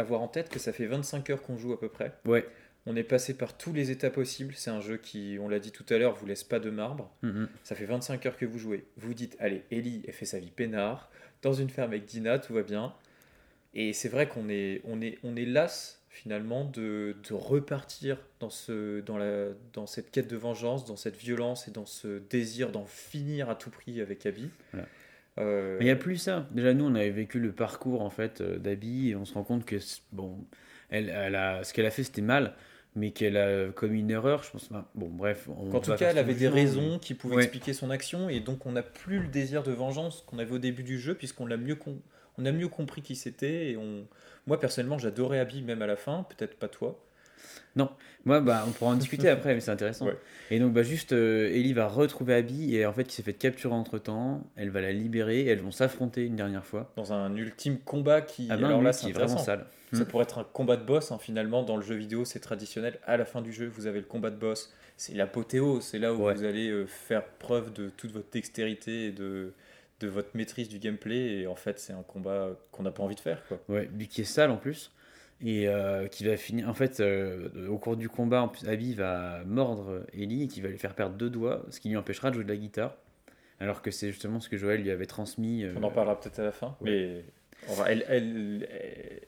[0.00, 2.12] avoir en tête que ça fait 25 heures qu'on joue à peu près.
[2.24, 2.46] Ouais.
[2.86, 4.54] On est passé par tous les états possibles.
[4.56, 7.14] C'est un jeu qui, on l'a dit tout à l'heure, vous laisse pas de marbre.
[7.22, 7.48] Mhm.
[7.62, 8.86] Ça fait 25 heures que vous jouez.
[8.96, 11.10] Vous dites, allez, Ellie, elle fait sa vie peinard.
[11.42, 12.94] Dans une ferme avec Dina, tout va bien.
[13.74, 18.50] Et c'est vrai qu'on est, on est, on est las finalement de, de repartir dans,
[18.50, 22.72] ce, dans, la, dans cette quête de vengeance, dans cette violence et dans ce désir
[22.72, 24.50] d'en finir à tout prix avec Abby.
[24.72, 24.88] Voilà.
[25.40, 26.46] Euh, il n'y a plus ça.
[26.50, 29.44] Déjà, nous, on avait vécu le parcours en fait euh, d'Abby et on se rend
[29.44, 29.76] compte que
[30.12, 30.38] bon,
[30.90, 32.54] elle, elle a, ce qu'elle a fait, c'était mal,
[32.96, 34.42] mais qu'elle a commis une erreur.
[34.42, 34.68] Je pense.
[34.70, 35.48] enfin, bon, bref.
[35.56, 37.42] On va tout cas, elle avait des raisons qui pouvaient Ouais.
[37.44, 40.58] expliquer son action, et donc on n'a plus le désir de vengeance qu'on avait au
[40.58, 41.78] début du jeu, puisqu'on l'a mieux,
[42.38, 43.70] on a mieux compris qui c'était.
[43.70, 44.06] Et on...
[44.46, 46.98] Moi, personnellement, j'adorais Abby, même à la fin, peut-être pas toi.
[48.26, 50.06] Moi, bah, on pourra en discuter après, mais c'est intéressant.
[50.06, 50.16] Ouais.
[50.50, 53.32] Et donc, bah, juste, euh, Ellie va retrouver Abby, et en fait, qui s'est fait
[53.32, 54.46] capturer entre temps.
[54.56, 56.92] Elle va la libérer, et elles vont s'affronter une dernière fois.
[56.96, 59.64] Dans un ultime combat qui, À main alors là, c'est est vraiment sale.
[59.92, 60.04] Ça Mm.
[60.06, 62.98] pourrait être un combat de boss, hein, finalement, dans le jeu vidéo, c'est traditionnel.
[63.06, 64.70] À la fin du jeu, vous avez le combat de boss.
[64.98, 66.34] C'est l'apothéose, c'est là où Ouais.
[66.34, 69.54] vous allez euh, faire preuve de toute votre dextérité et de,
[70.00, 71.38] de votre maîtrise du gameplay.
[71.40, 73.42] Et en fait, c'est un combat qu'on n'a pas envie de faire.
[73.48, 73.58] Quoi.
[73.70, 74.92] Ouais, lui qui est sale en plus.
[75.42, 76.68] Et euh, qui va finir.
[76.68, 80.60] En fait, euh, au cours du combat, en plus, Abby va mordre Ellie et qui
[80.60, 82.94] va lui faire perdre deux doigts, ce qui lui empêchera de jouer de la guitare.
[83.58, 85.64] Alors que c'est justement ce que Joël lui avait transmis.
[85.64, 86.76] euh, On en parlera peut-être à la fin.
[86.82, 87.24] ouais.
[87.68, 88.68] Mais va- elle, elle,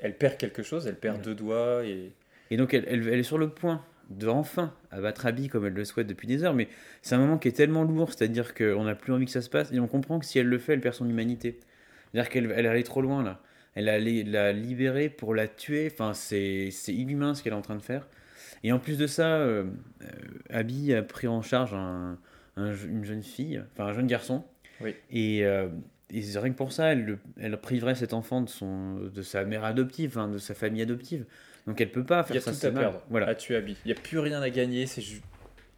[0.01, 1.22] elle perd quelque chose, elle perd Ouais.
[1.22, 1.84] deux doigts.
[1.84, 2.12] Et
[2.51, 6.06] Et donc, elle, est sur le point de enfin abattre Abby comme elle le souhaite
[6.06, 6.52] depuis des heures.
[6.55, 6.68] Mais
[7.01, 9.48] c'est un moment qui est tellement lourd, c'est-à-dire qu'on n'a plus envie que ça se
[9.51, 9.72] passe.
[9.72, 11.59] Et on comprend que si elle le fait, elle perd son humanité.
[12.12, 13.40] C'est-à-dire qu'elle elle est allée trop loin là.
[13.74, 15.88] Elle allait la libérer pour la tuer.
[15.92, 18.06] Enfin, c'est c'est inhumain ce qu'elle est en train de faire.
[18.64, 19.64] Et en plus de ça, euh,
[20.02, 20.06] euh,
[20.50, 22.18] Abby a pris en charge un-
[22.56, 24.44] une jeune fille, enfin un jeune garçon.
[24.80, 24.94] Oui.
[25.10, 25.68] Et, euh,
[26.10, 29.44] et rien que pour ça, elle, le- elle priverait cet enfant de, son, de sa
[29.44, 31.24] mère adoptive, hein, de sa famille adoptive.
[31.66, 32.60] Donc elle peut pas il y faire a ça.
[32.60, 32.82] tout à mal.
[32.84, 33.28] perdre Voilà.
[33.28, 33.76] à tuer Abby.
[33.84, 34.86] Il n'y a plus rien à gagner.
[34.86, 35.22] C'est ju-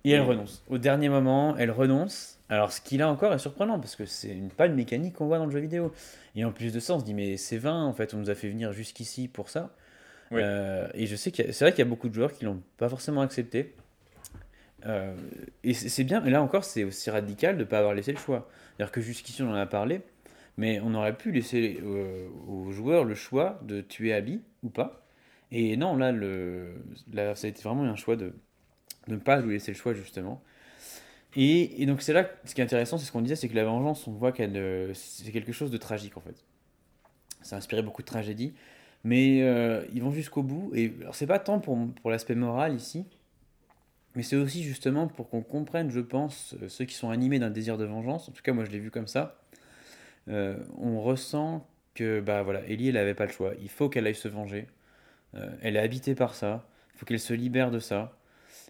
[0.04, 0.62] Et elle renonce.
[0.68, 2.33] Au dernier moment, elle renonce.
[2.50, 5.26] Alors, ce qui là encore est surprenant parce que c'est une pas une mécanique qu'on
[5.26, 5.92] voit dans le jeu vidéo.
[6.36, 7.84] Et en plus de ça, on se dit mais c'est vain.
[7.84, 9.70] En fait, on nous a fait venir jusqu'ici pour ça.
[10.30, 10.40] Oui.
[10.42, 12.62] Euh, et je sais que c'est vrai qu'il y a beaucoup de joueurs qui l'ont
[12.76, 13.74] pas forcément accepté.
[14.86, 15.14] Euh,
[15.62, 16.24] et c'est bien.
[16.24, 18.48] Et là encore, c'est aussi radical de ne pas avoir laissé le choix.
[18.76, 20.02] C'est-à-dire que jusqu'ici, on en a parlé,
[20.58, 25.06] mais on aurait pu laisser euh, aux joueurs le choix de tuer Abby ou pas.
[25.50, 26.74] Et non, là, le,
[27.12, 28.34] là ça a été vraiment un choix de
[29.08, 30.42] de ne pas lui laisser le choix justement.
[31.36, 33.64] Et, donc c'est là, ce qui est intéressant, c'est ce qu'on disait, c'est que la
[33.64, 36.44] vengeance, on voit qu'elle, euh, c'est quelque chose de tragique en fait.
[37.42, 38.54] Ça a inspiré beaucoup de tragédies,
[39.02, 40.70] mais euh, ils vont jusqu'au bout.
[40.74, 43.04] Et alors c'est pas tant pour, pour l'aspect moral ici,
[44.14, 47.50] mais c'est aussi justement pour qu'on comprenne, je pense, euh, ceux qui sont animés d'un
[47.50, 48.28] désir de vengeance.
[48.28, 49.40] En tout cas, moi je l'ai vu comme ça.
[50.26, 53.52] On ressent que bah voilà, Ellie, elle n'avait pas le choix.
[53.60, 54.68] Il faut qu'elle aille se venger.
[55.60, 56.66] Elle est habitée par ça.
[56.94, 58.16] Il faut qu'elle se libère de ça.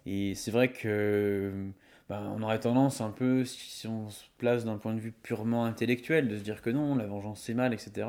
[0.04, 1.70] Et c'est vrai que
[2.08, 5.64] ben, on aurait tendance un peu, si on se place d'un point de vue purement
[5.64, 8.08] intellectuel, de se dire que non, la vengeance c'est mal, etc.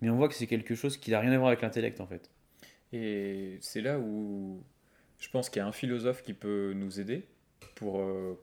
[0.00, 2.06] Mais on voit que c'est quelque chose qui n'a rien à voir avec l'intellect en
[2.06, 2.30] fait.
[2.92, 4.62] Et c'est là où
[5.18, 7.26] je pense qu'il y a un philosophe qui peut nous aider
[7.74, 8.38] pour, euh,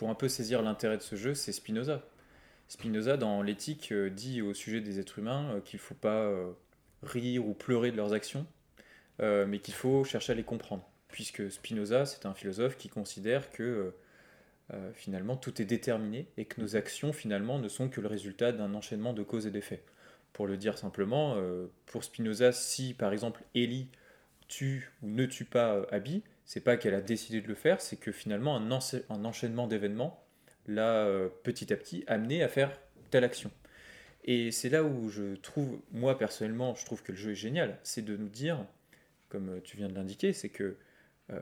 [0.00, 2.02] un peu saisir l'intérêt de ce jeu, c'est Spinoza.
[2.66, 6.28] Spinoza, dans l'éthique, euh, dit au sujet des êtres humains euh, qu'il ne faut pas
[7.04, 8.46] rire ou pleurer de leurs actions,
[9.20, 10.88] mais qu'il faut chercher à les comprendre.
[11.12, 13.90] Puisque Spinoza, c'est un philosophe qui considère que euh,
[14.72, 18.50] euh, finalement tout est déterminé et que nos actions finalement ne sont que le résultat
[18.50, 19.84] d'un enchaînement de causes et d'effets.
[20.32, 23.88] Pour le dire simplement, euh, pour Spinoza, si par exemple Ellie
[24.48, 27.96] tue ou ne tue pas Abby, c'est pas qu'elle a décidé de le faire, c'est
[27.96, 28.70] que finalement un,
[29.10, 30.24] un enchaînement d'événements
[30.66, 31.06] l'a
[31.42, 32.72] petit à petit amené à faire
[33.10, 33.50] telle action.
[34.24, 37.78] Et c'est là où je trouve, moi personnellement, je trouve que le jeu est génial,
[37.82, 38.64] c'est de nous dire,
[39.28, 40.76] comme tu viens de l'indiquer, c'est que
[41.32, 41.40] euh,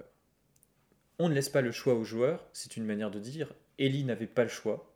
[1.18, 4.26] on ne laisse pas le choix aux joueurs, c'est une manière de dire, Ellie n'avait
[4.26, 4.94] pas le choix,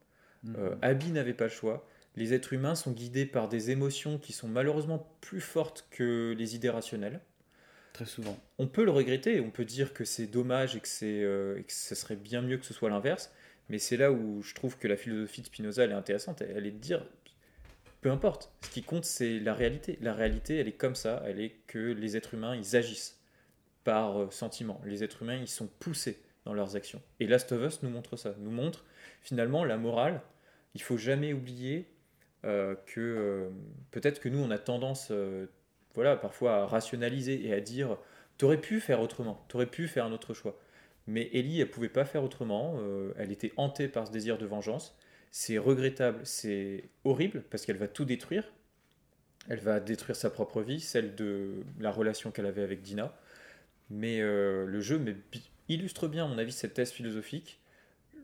[0.56, 1.86] euh, Abby n'avait pas le choix.
[2.16, 6.54] Les êtres humains sont guidés par des émotions qui sont malheureusement plus fortes que les
[6.54, 7.20] idées rationnelles.
[7.92, 8.38] Très souvent.
[8.58, 11.72] On peut le regretter, on peut dire que c'est dommage et que, c'est, euh, que
[11.72, 13.32] ce serait bien mieux que ce soit l'inverse,
[13.68, 16.42] mais c'est là où je trouve que la philosophie de Spinoza elle est intéressante.
[16.42, 17.06] Elle est de dire,
[18.00, 19.98] peu importe, ce qui compte c'est la réalité.
[20.00, 23.20] La réalité elle est comme ça, elle est que les êtres humains ils agissent
[23.84, 24.80] par euh, sentiment.
[24.84, 27.00] Les êtres humains ils sont poussés dans leurs actions.
[27.20, 28.84] Et Last of Us nous montre ça, nous montre
[29.22, 30.20] finalement la morale.
[30.74, 31.88] Il faut jamais oublier
[32.44, 33.50] euh, que euh,
[33.90, 35.12] peut-être que nous on a tendance,
[35.94, 37.96] voilà, parfois à rationaliser et à dire
[38.36, 40.58] t'aurais pu faire autrement, t'aurais pu faire un autre choix.
[41.06, 42.78] Mais Ellie, elle pouvait pas faire autrement.
[43.18, 44.96] elle était hantée par ce désir de vengeance.
[45.30, 48.50] C'est regrettable, c'est horrible parce qu'elle va tout détruire.
[49.48, 53.14] Elle va détruire sa propre vie, celle de la relation qu'elle avait avec Dina.
[53.90, 55.16] Mais euh, le jeu mais,
[55.68, 57.60] illustre bien, à mon avis, cette thèse philosophique.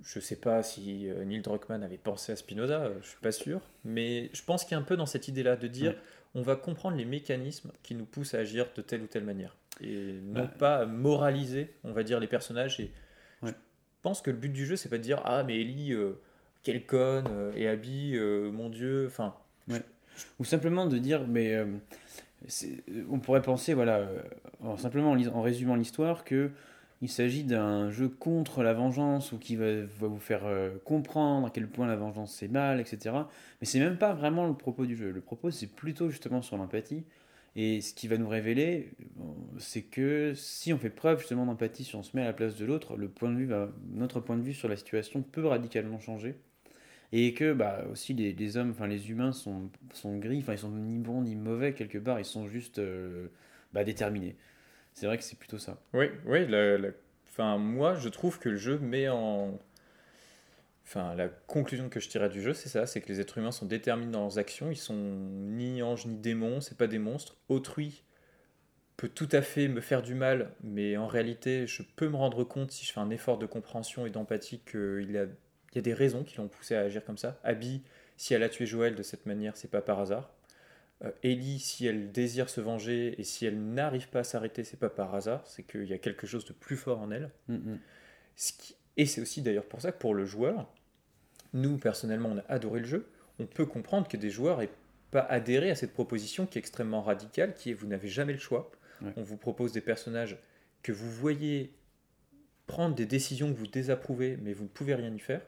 [0.02, 3.32] Je sais pas si euh, Neil Druckmann avait pensé à Spinoza, euh, je suis pas
[3.32, 3.60] sûr.
[3.84, 5.98] Mais je pense qu'il y a un peu dans cette idée-là de dire Ouais.
[6.36, 9.54] on va comprendre les mécanismes qui nous poussent à agir de telle ou telle manière.
[9.82, 12.80] Et non pas moraliser, on va dire, les personnages.
[12.80, 12.90] Et
[13.42, 13.50] Ouais.
[13.50, 13.54] je
[14.02, 16.18] pense que le but du jeu, c'est pas de dire Ah, mais Ellie, euh,
[16.62, 19.06] quelle conne, et Abby, euh, mon dieu.
[19.06, 19.34] Enfin,
[20.38, 21.62] Ou simplement de dire, mais
[23.10, 24.22] on pourrait penser, voilà, euh,
[24.60, 26.50] en, simplement en, résumant l'histoire, que
[27.02, 31.50] il s'agit d'un jeu contre la vengeance ou qui va, vous faire euh, comprendre à
[31.50, 33.14] quel point la vengeance c'est mal, etc.
[33.60, 35.10] Mais c'est même pas vraiment le propos du jeu.
[35.10, 37.04] Le propos c'est plutôt justement sur l'empathie
[37.56, 38.92] Et ce qui va nous révéler,
[39.58, 42.56] c'est que si on fait preuve justement d'empathie, si on se met à la place
[42.56, 43.50] de l'autre, le point de vue
[43.94, 46.36] notre point de vue sur la situation peut radicalement changer.
[47.12, 50.70] Et que bah, aussi les, hommes, enfin les humains sont, sont gris, enfin ils sont
[50.70, 53.28] ni bons ni mauvais quelque part, ils sont juste euh,
[53.72, 54.36] bah, déterminés.
[54.94, 55.78] C'est vrai que c'est plutôt ça.
[55.92, 56.46] Oui, oui.
[57.28, 59.58] Enfin, moi, je trouve que le jeu met en.
[60.84, 63.52] Enfin, la conclusion que je tirais du jeu, c'est ça c'est que les êtres humains
[63.52, 64.70] sont déterminés dans leurs actions.
[64.70, 67.36] Ils sont ni anges ni démons, c'est pas des monstres.
[67.48, 68.02] Autrui
[68.96, 72.44] peut tout à fait me faire du mal, mais en réalité, je peux me rendre
[72.44, 75.26] compte si je fais un effort de compréhension et d'empathie qu'il a,
[75.72, 77.38] il y a des raisons qui l'ont poussé à agir comme ça.
[77.44, 77.82] Abby,
[78.16, 80.30] si elle a tué Joël de cette manière, c'est pas par hasard.
[81.04, 84.76] Euh, Ellie, si elle désire se venger et si elle n'arrive pas à s'arrêter, c'est
[84.78, 87.30] pas par hasard, c'est qu'il y a quelque chose de plus fort en elle.
[87.48, 87.78] Mm, mm.
[88.36, 90.70] Ce qui- Et c'est aussi d'ailleurs pour ça que pour le joueur,
[91.54, 94.68] nous personnellement on a adoré le jeu, on peut comprendre que des joueurs n'aient
[95.10, 98.38] pas adhéré à cette proposition qui est extrêmement radicale, qui est vous n'avez jamais le
[98.38, 98.70] choix.
[99.00, 99.12] Ouais.
[99.16, 100.36] On vous propose des personnages
[100.82, 101.72] que vous voyez
[102.66, 105.40] prendre des décisions que vous désapprouvez, mais vous ne pouvez rien y faire.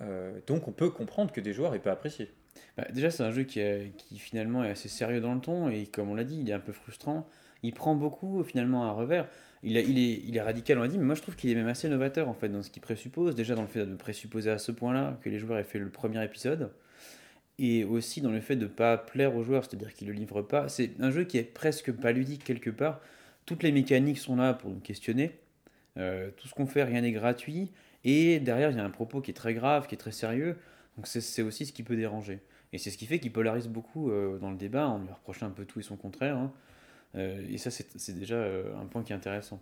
[0.00, 2.30] Euh, donc on peut comprendre que des joueurs n'aient pas apprécié.
[2.76, 5.68] Bah, déjà, c'est un jeu qui, est- qui finalement est assez sérieux dans le ton
[5.68, 7.28] et comme on l'a dit, il est un peu frustrant.
[7.62, 9.28] Il prend beaucoup finalement à revers.
[9.62, 12.28] Il, est, radical, on l'a dit, mais moi je trouve qu'il est même assez novateur
[12.28, 13.34] en fait dans ce qu'il présuppose.
[13.34, 15.88] Déjà dans le fait de présupposer à ce point-là que les joueurs aient fait le
[15.88, 16.70] premier épisode
[17.58, 20.18] et aussi dans le fait de ne pas plaire aux joueurs, c'est-à-dire qu'il ne le
[20.18, 20.68] livre pas.
[20.68, 23.00] C'est un jeu qui est presque pas ludique quelque part.
[23.46, 25.38] Toutes les mécaniques sont là pour nous questionner.
[25.96, 27.70] Euh, tout ce qu'on fait, rien n'est gratuit.
[28.04, 30.56] Et derrière, il y a un propos qui est très grave, qui est très sérieux.
[30.96, 32.40] Donc c'est aussi ce qui peut déranger.
[32.72, 35.46] Et c'est ce qui fait qu'il polarise beaucoup euh, dans le débat, en lui reprochant
[35.46, 36.36] un peu tout et son contraire.
[36.36, 36.52] hein.
[37.14, 39.60] Euh, et ça, c'est déjà euh, un point qui est intéressant.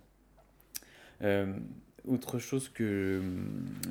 [2.05, 3.21] Autre chose que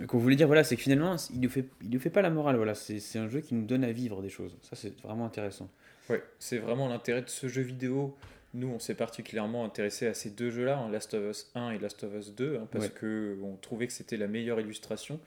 [0.06, 2.56] qu'on voulait dire, voilà, c'est que finalement, il ne fait, ne fait pas la morale.
[2.56, 4.54] Voilà, c'est un jeu qui nous donne à vivre des choses.
[4.60, 5.70] Ça, c'est vraiment intéressant.
[6.10, 8.14] Ouais, c'est vraiment l'intérêt de ce jeu vidéo.
[8.54, 11.78] Nous, on s'est particulièrement intéressé à ces deux jeux-là, hein, Last of Us 1 et
[11.78, 12.90] Last of Us 2, hein, parce Ouais.
[12.90, 15.18] que on trouvait que c'était la meilleure illustration.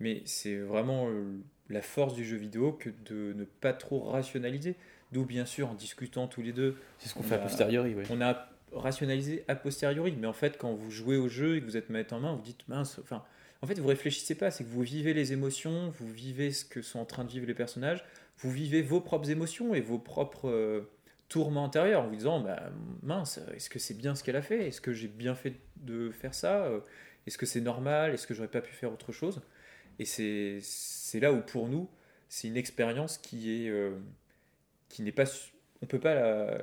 [0.00, 1.24] Mais c'est vraiment euh,
[1.70, 4.76] la force du jeu vidéo que de ne pas trop rationaliser.
[5.10, 7.94] D'où, bien sûr, en discutant tous les deux, C'est ce qu'on On fait a posteriori.
[7.96, 8.04] Ouais.
[8.10, 10.14] on a rationalisé a posteriori.
[10.16, 12.34] Mais en fait, quand vous jouez au jeu et que vous êtes manette en main,
[12.34, 13.00] vous dites mince.
[13.02, 13.24] Enfin,
[13.62, 14.50] en fait, vous réfléchissez pas.
[14.52, 17.46] C'est que vous vivez les émotions, vous vivez ce que sont en train de vivre
[17.46, 18.04] les personnages,
[18.38, 20.82] vous vivez vos propres émotions et vos propres euh,
[21.28, 22.70] tourments intérieurs en vous disant bah,
[23.02, 24.68] mince, est-ce que c'est bien ce qu'elle a fait?
[24.68, 26.64] Est-ce que j'ai bien fait de faire ça?
[26.64, 26.80] Euh,
[27.26, 28.14] Est-ce que c'est normal?
[28.14, 29.42] Est-ce que j'aurais pas pu faire autre chose?
[29.98, 31.88] Et c'est là où pour nous,
[32.28, 33.96] c'est une expérience qui est euh,
[34.88, 35.24] qui n'est pas
[35.82, 36.58] on peut pas la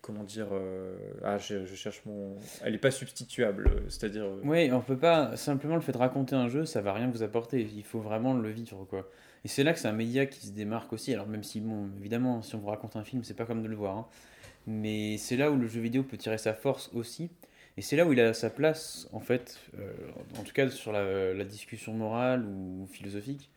[0.00, 4.98] comment dire euh, ah je, cherche mon elle n'est pas substituable c'est-à-dire Oui, on peut
[4.98, 7.60] pas simplement le fait de raconter un jeu, ça va rien vous apporter.
[7.60, 9.08] Il faut vraiment le vivre, quoi.
[9.44, 11.12] Et c'est là que c'est un média qui se démarque aussi.
[11.12, 13.68] Alors même si, bon, évidemment, si on vous raconte un film, c'est pas comme de
[13.68, 13.96] le voir.
[13.96, 14.06] hein.
[14.66, 17.30] Mais c'est là où le jeu vidéo peut tirer sa force aussi.
[17.76, 19.92] Et c'est là où il a sa place, en fait, euh,
[20.38, 23.50] en tout cas sur la, la discussion morale ou philosophique.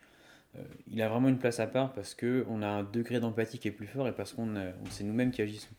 [0.58, 0.62] Euh,
[0.92, 3.68] il a vraiment une place à part parce que on a un degré d'empathie qui
[3.68, 5.70] est plus fort et parce qu'on on- c'est nous-mêmes qui agissons.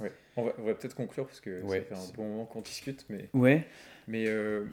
[0.00, 0.12] ouais.
[0.36, 3.28] on va, peut-être conclure parce que Ouais, ça fait un bon moment qu'on discute mais
[3.34, 3.66] Ouais.
[4.06, 4.66] Mais euh,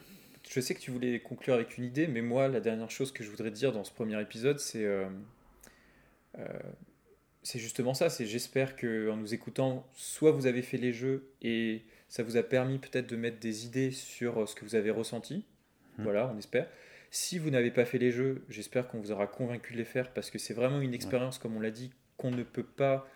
[0.49, 3.23] je sais que tu voulais conclure avec une idée, mais moi, la dernière chose que
[3.23, 5.07] je voudrais dire dans ce premier épisode, c'est euh,
[6.39, 6.45] euh,
[7.43, 8.09] c'est justement ça.
[8.09, 12.37] C'est j'espère que en nous écoutant, soit vous avez fait les jeux et ça vous
[12.37, 15.45] a permis peut-être de mettre des idées sur euh, ce que vous avez ressenti.
[15.97, 16.03] Mhm.
[16.03, 16.67] Voilà, on espère.
[17.09, 20.11] Si vous n'avez pas fait les jeux, j'espère qu'on vous aura convaincu de les faire
[20.11, 23.07] parce que c'est vraiment une expérience, comme on l'a dit, qu'on ne peut pas.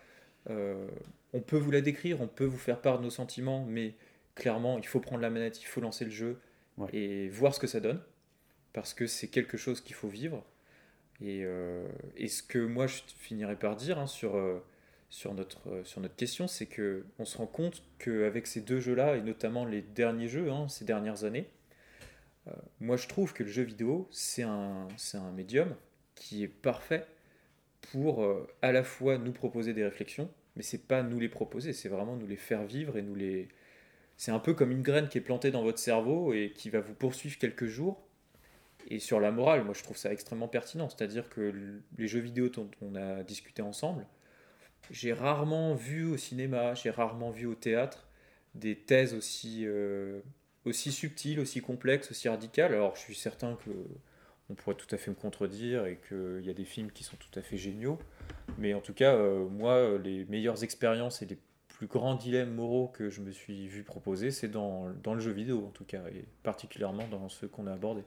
[0.49, 0.87] euh,
[1.33, 3.93] on peut vous la décrire, on peut vous faire part de nos sentiments, mais
[4.35, 6.39] clairement, il faut prendre la manette, il faut lancer le jeu
[6.93, 8.01] Et voir ce que ça donne,
[8.73, 10.43] parce que c'est quelque chose qu'il faut vivre.
[11.21, 11.87] Et, euh,
[12.27, 14.63] ce que moi je finirais par dire hein, sur, euh,
[15.09, 18.79] sur, notre, euh, sur notre question, c'est que on se rend compte qu'avec ces deux
[18.79, 21.47] jeux-là, et notamment les derniers jeux, hein, ces dernières années,
[22.79, 25.75] moi je trouve que le jeu vidéo, c'est un, un médium
[26.15, 27.05] qui est parfait
[27.91, 28.27] pour
[28.63, 32.15] à la fois nous proposer des réflexions, mais c'est pas nous les proposer, c'est vraiment
[32.15, 33.47] nous les faire vivre et nous les.
[34.21, 36.79] C'est un peu comme une graine qui est plantée dans votre cerveau et qui va
[36.79, 37.99] vous poursuivre quelques jours.
[38.87, 40.89] Et sur la morale, moi je trouve ça extrêmement pertinent.
[40.89, 41.51] C'est-à-dire que
[41.97, 44.05] les jeux vidéo dont on a discuté ensemble,
[44.91, 48.07] j'ai rarement vu au cinéma, j'ai rarement vu au théâtre
[48.53, 50.21] des thèses aussi, euh,
[50.65, 52.75] aussi subtiles, aussi complexes, aussi radicales.
[52.75, 53.71] Alors je suis certain que
[54.51, 57.17] on pourrait tout à fait me contredire et qu'il y a des films qui sont
[57.17, 57.97] tout à fait géniaux.
[58.59, 61.39] Mais en tout cas, euh, moi, les meilleures expériences et les
[61.81, 65.31] plus grands dilemmes moraux que je me suis vu proposer, c'est dans, dans le jeu
[65.31, 68.03] vidéo en tout cas, et particulièrement dans ceux qu'on a abordés.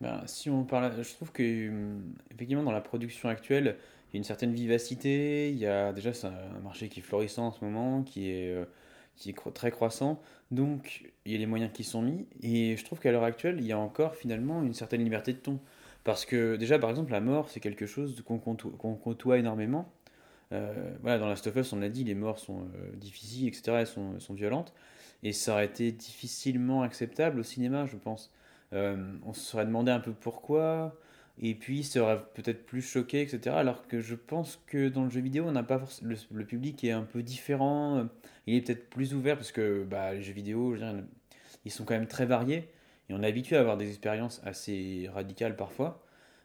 [0.00, 3.76] Ben, si on parle, je trouve que hum, effectivement dans la production actuelle,
[4.08, 5.48] il y a une certaine vivacité.
[5.48, 8.50] Il y a déjà c'est un marché qui est florissant en ce moment, qui est
[8.52, 8.64] euh,
[9.14, 10.20] qui est très croissant.
[10.50, 12.26] Donc il y a les moyens qui sont mis.
[12.42, 15.38] Et je trouve qu'à l'heure actuelle, il y a encore finalement une certaine liberté de
[15.38, 15.60] ton.
[16.02, 19.88] Parce que déjà, par exemple, la mort, c'est quelque chose qu'on côtoie énormément.
[20.54, 23.62] Euh, voilà, dans Last of Us, on l'a dit, les morts sont euh, difficiles, etc.
[23.80, 24.72] Elles sont, sont violentes.
[25.22, 28.32] Et ça aurait été difficilement acceptable au cinéma, je pense.
[28.72, 30.96] Euh, on se serait demandé un peu pourquoi,
[31.38, 33.56] et puis ça aurait peut-être plus choqué, etc.
[33.56, 36.82] Alors que je pense que dans le jeu vidéo, on n'a pas le, le public
[36.84, 38.04] est un peu différent, euh,
[38.46, 40.76] il est peut-être plus ouvert parce que bah, les jeux vidéo,
[41.64, 42.68] ils sont quand même très variés,
[43.08, 46.04] et on est habitué à avoir des expériences assez radicales parfois,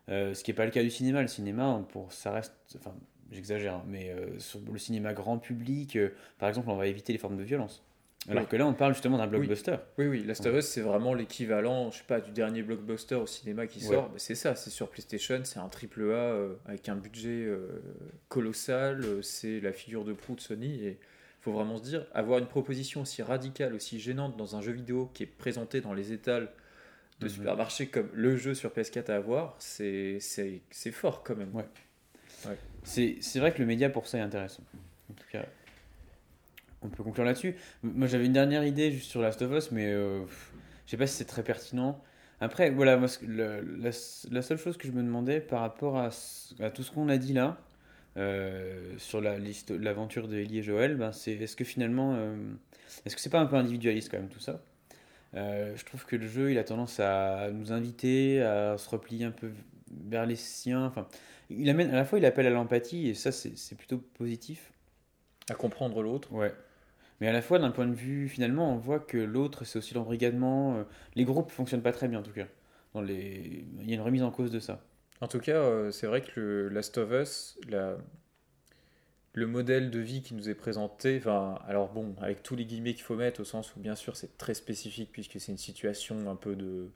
[0.09, 1.21] Euh, ce qui n'est pas le cas du cinéma.
[1.21, 2.95] Le cinéma, pour, ça reste, enfin,
[3.31, 7.13] j'exagère, hein, mais euh, sur le cinéma grand public, euh, par exemple, on va éviter
[7.13, 7.83] les formes de violence.
[8.27, 8.49] Alors Oui.
[8.49, 9.77] que là, on parle justement d'un blockbuster.
[9.97, 13.25] Oui, oui, Last of Us, c'est vraiment l'équivalent, je sais pas, du dernier blockbuster au
[13.25, 13.95] cinéma qui Ouais.
[13.95, 14.09] sort.
[14.09, 17.47] Bah, c'est ça, c'est sur PlayStation, c'est un triple A euh, avec un budget
[18.27, 20.83] colossal, c'est la figure de proue de Sony.
[20.85, 20.97] Et
[21.41, 25.09] faut vraiment se dire, avoir une proposition aussi radicale, aussi gênante dans un jeu vidéo
[25.13, 26.49] qui est présenté dans les étals
[27.21, 27.31] de Mhm.
[27.33, 30.19] supermarché comme le jeu sur PS4 à avoir, c'est
[30.91, 31.53] fort quand même.
[31.55, 31.65] Ouais.
[32.27, 32.49] C'est
[32.83, 34.63] c'est vrai que le média pour ça est intéressant.
[35.09, 35.45] En tout cas,
[36.81, 37.55] on peut conclure là-dessus.
[37.83, 40.25] Moi j'avais une dernière idée juste sur Last of Us, mais euh,
[40.85, 42.01] je sais pas si c'est très pertinent.
[42.41, 46.09] Après, voilà, la, seule chose que je me demandais par rapport à,
[46.71, 47.57] tout ce qu'on a dit là,
[48.17, 49.35] euh, sur la
[49.69, 52.35] l'aventure de Ellie et Joël, ben, c'est est-ce que finalement, euh,
[53.05, 54.61] est-ce que c'est pas un peu individualiste quand même tout ça?
[55.35, 59.25] Euh, Je trouve que le jeu, il a tendance à nous inviter à se replier
[59.25, 59.51] un peu
[60.07, 60.85] vers les siens.
[60.85, 61.07] Enfin,
[61.49, 64.71] il amène à la fois, il appelle à l'empathie et ça, c'est plutôt positif.
[65.49, 66.31] À comprendre l'autre.
[66.31, 66.53] Ouais.
[67.19, 69.93] Mais à la fois, d'un point de vue, finalement, on voit que l'autre, c'est aussi
[69.93, 70.77] l'embrigadement.
[70.77, 70.83] euh,
[71.15, 72.47] Les groupes fonctionnent pas très bien, en tout cas.
[72.93, 73.65] Dans les...
[73.81, 74.81] Il y a une remise en cause de ça.
[75.21, 77.97] En tout cas, euh, c'est vrai que le Last of Us, la-
[79.33, 82.93] le modèle de vie qui nous est présenté, enfin, alors bon, avec tous les guillemets
[82.93, 86.29] qu'il faut mettre, au sens où bien sûr c'est très spécifique puisque c'est une situation
[86.29, 86.89] un peu de.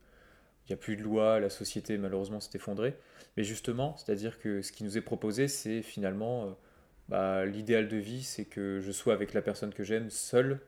[0.68, 2.96] Il n'y a plus de loi, la société malheureusement s'est effondrée.
[3.38, 6.46] Mais justement, c'est-à-dire que ce qui nous est proposé, c'est finalement.
[6.46, 6.50] euh,
[7.10, 10.60] bah, L'idéal de vie, c'est que je sois avec la personne que j'aime seul,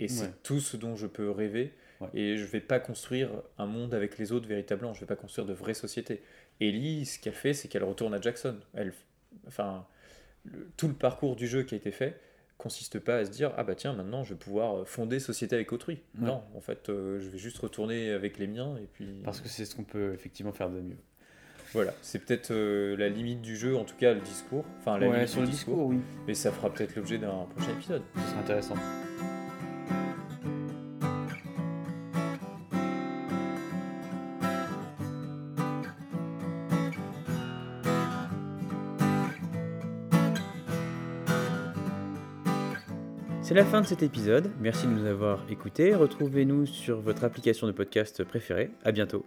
[0.00, 0.32] et c'est Ouais.
[0.42, 1.72] tout ce dont je peux rêver.
[2.00, 2.08] Ouais.
[2.12, 5.46] Et je vais pas construire un monde avec les autres véritablement, je vais pas construire
[5.46, 6.22] de vraies sociétés.
[6.60, 8.58] Ellie, ce qu'elle fait, c'est qu'elle retourne à Jackson.
[8.74, 8.92] Elle,
[9.46, 9.86] enfin,
[10.44, 12.18] le- tout le parcours du jeu qui a été fait
[12.58, 15.72] consiste pas à se dire ah bah tiens maintenant je vais pouvoir fonder société avec
[15.72, 16.00] autrui.
[16.18, 16.26] Ouais.
[16.26, 19.48] Non, en fait, euh, je vais juste retourner avec les miens et puis Parce que
[19.48, 20.96] c'est ce qu'on peut effectivement faire de mieux.
[21.72, 24.64] voilà, c'est peut-être euh, la limite du jeu, en tout cas le discours.
[24.80, 25.98] Enfin la Ouais, limite sur du le discours, oui.
[26.26, 28.02] mais ça fera peut-être l'objet d'un prochain épisode.
[28.16, 28.74] Ce serait intéressant.
[43.56, 44.50] La fin de cet épisode.
[44.60, 45.94] Merci de nous avoir écoutés.
[45.94, 48.70] Retrouvez-nous sur votre application de podcast préférée.
[48.84, 49.24] À bientôt.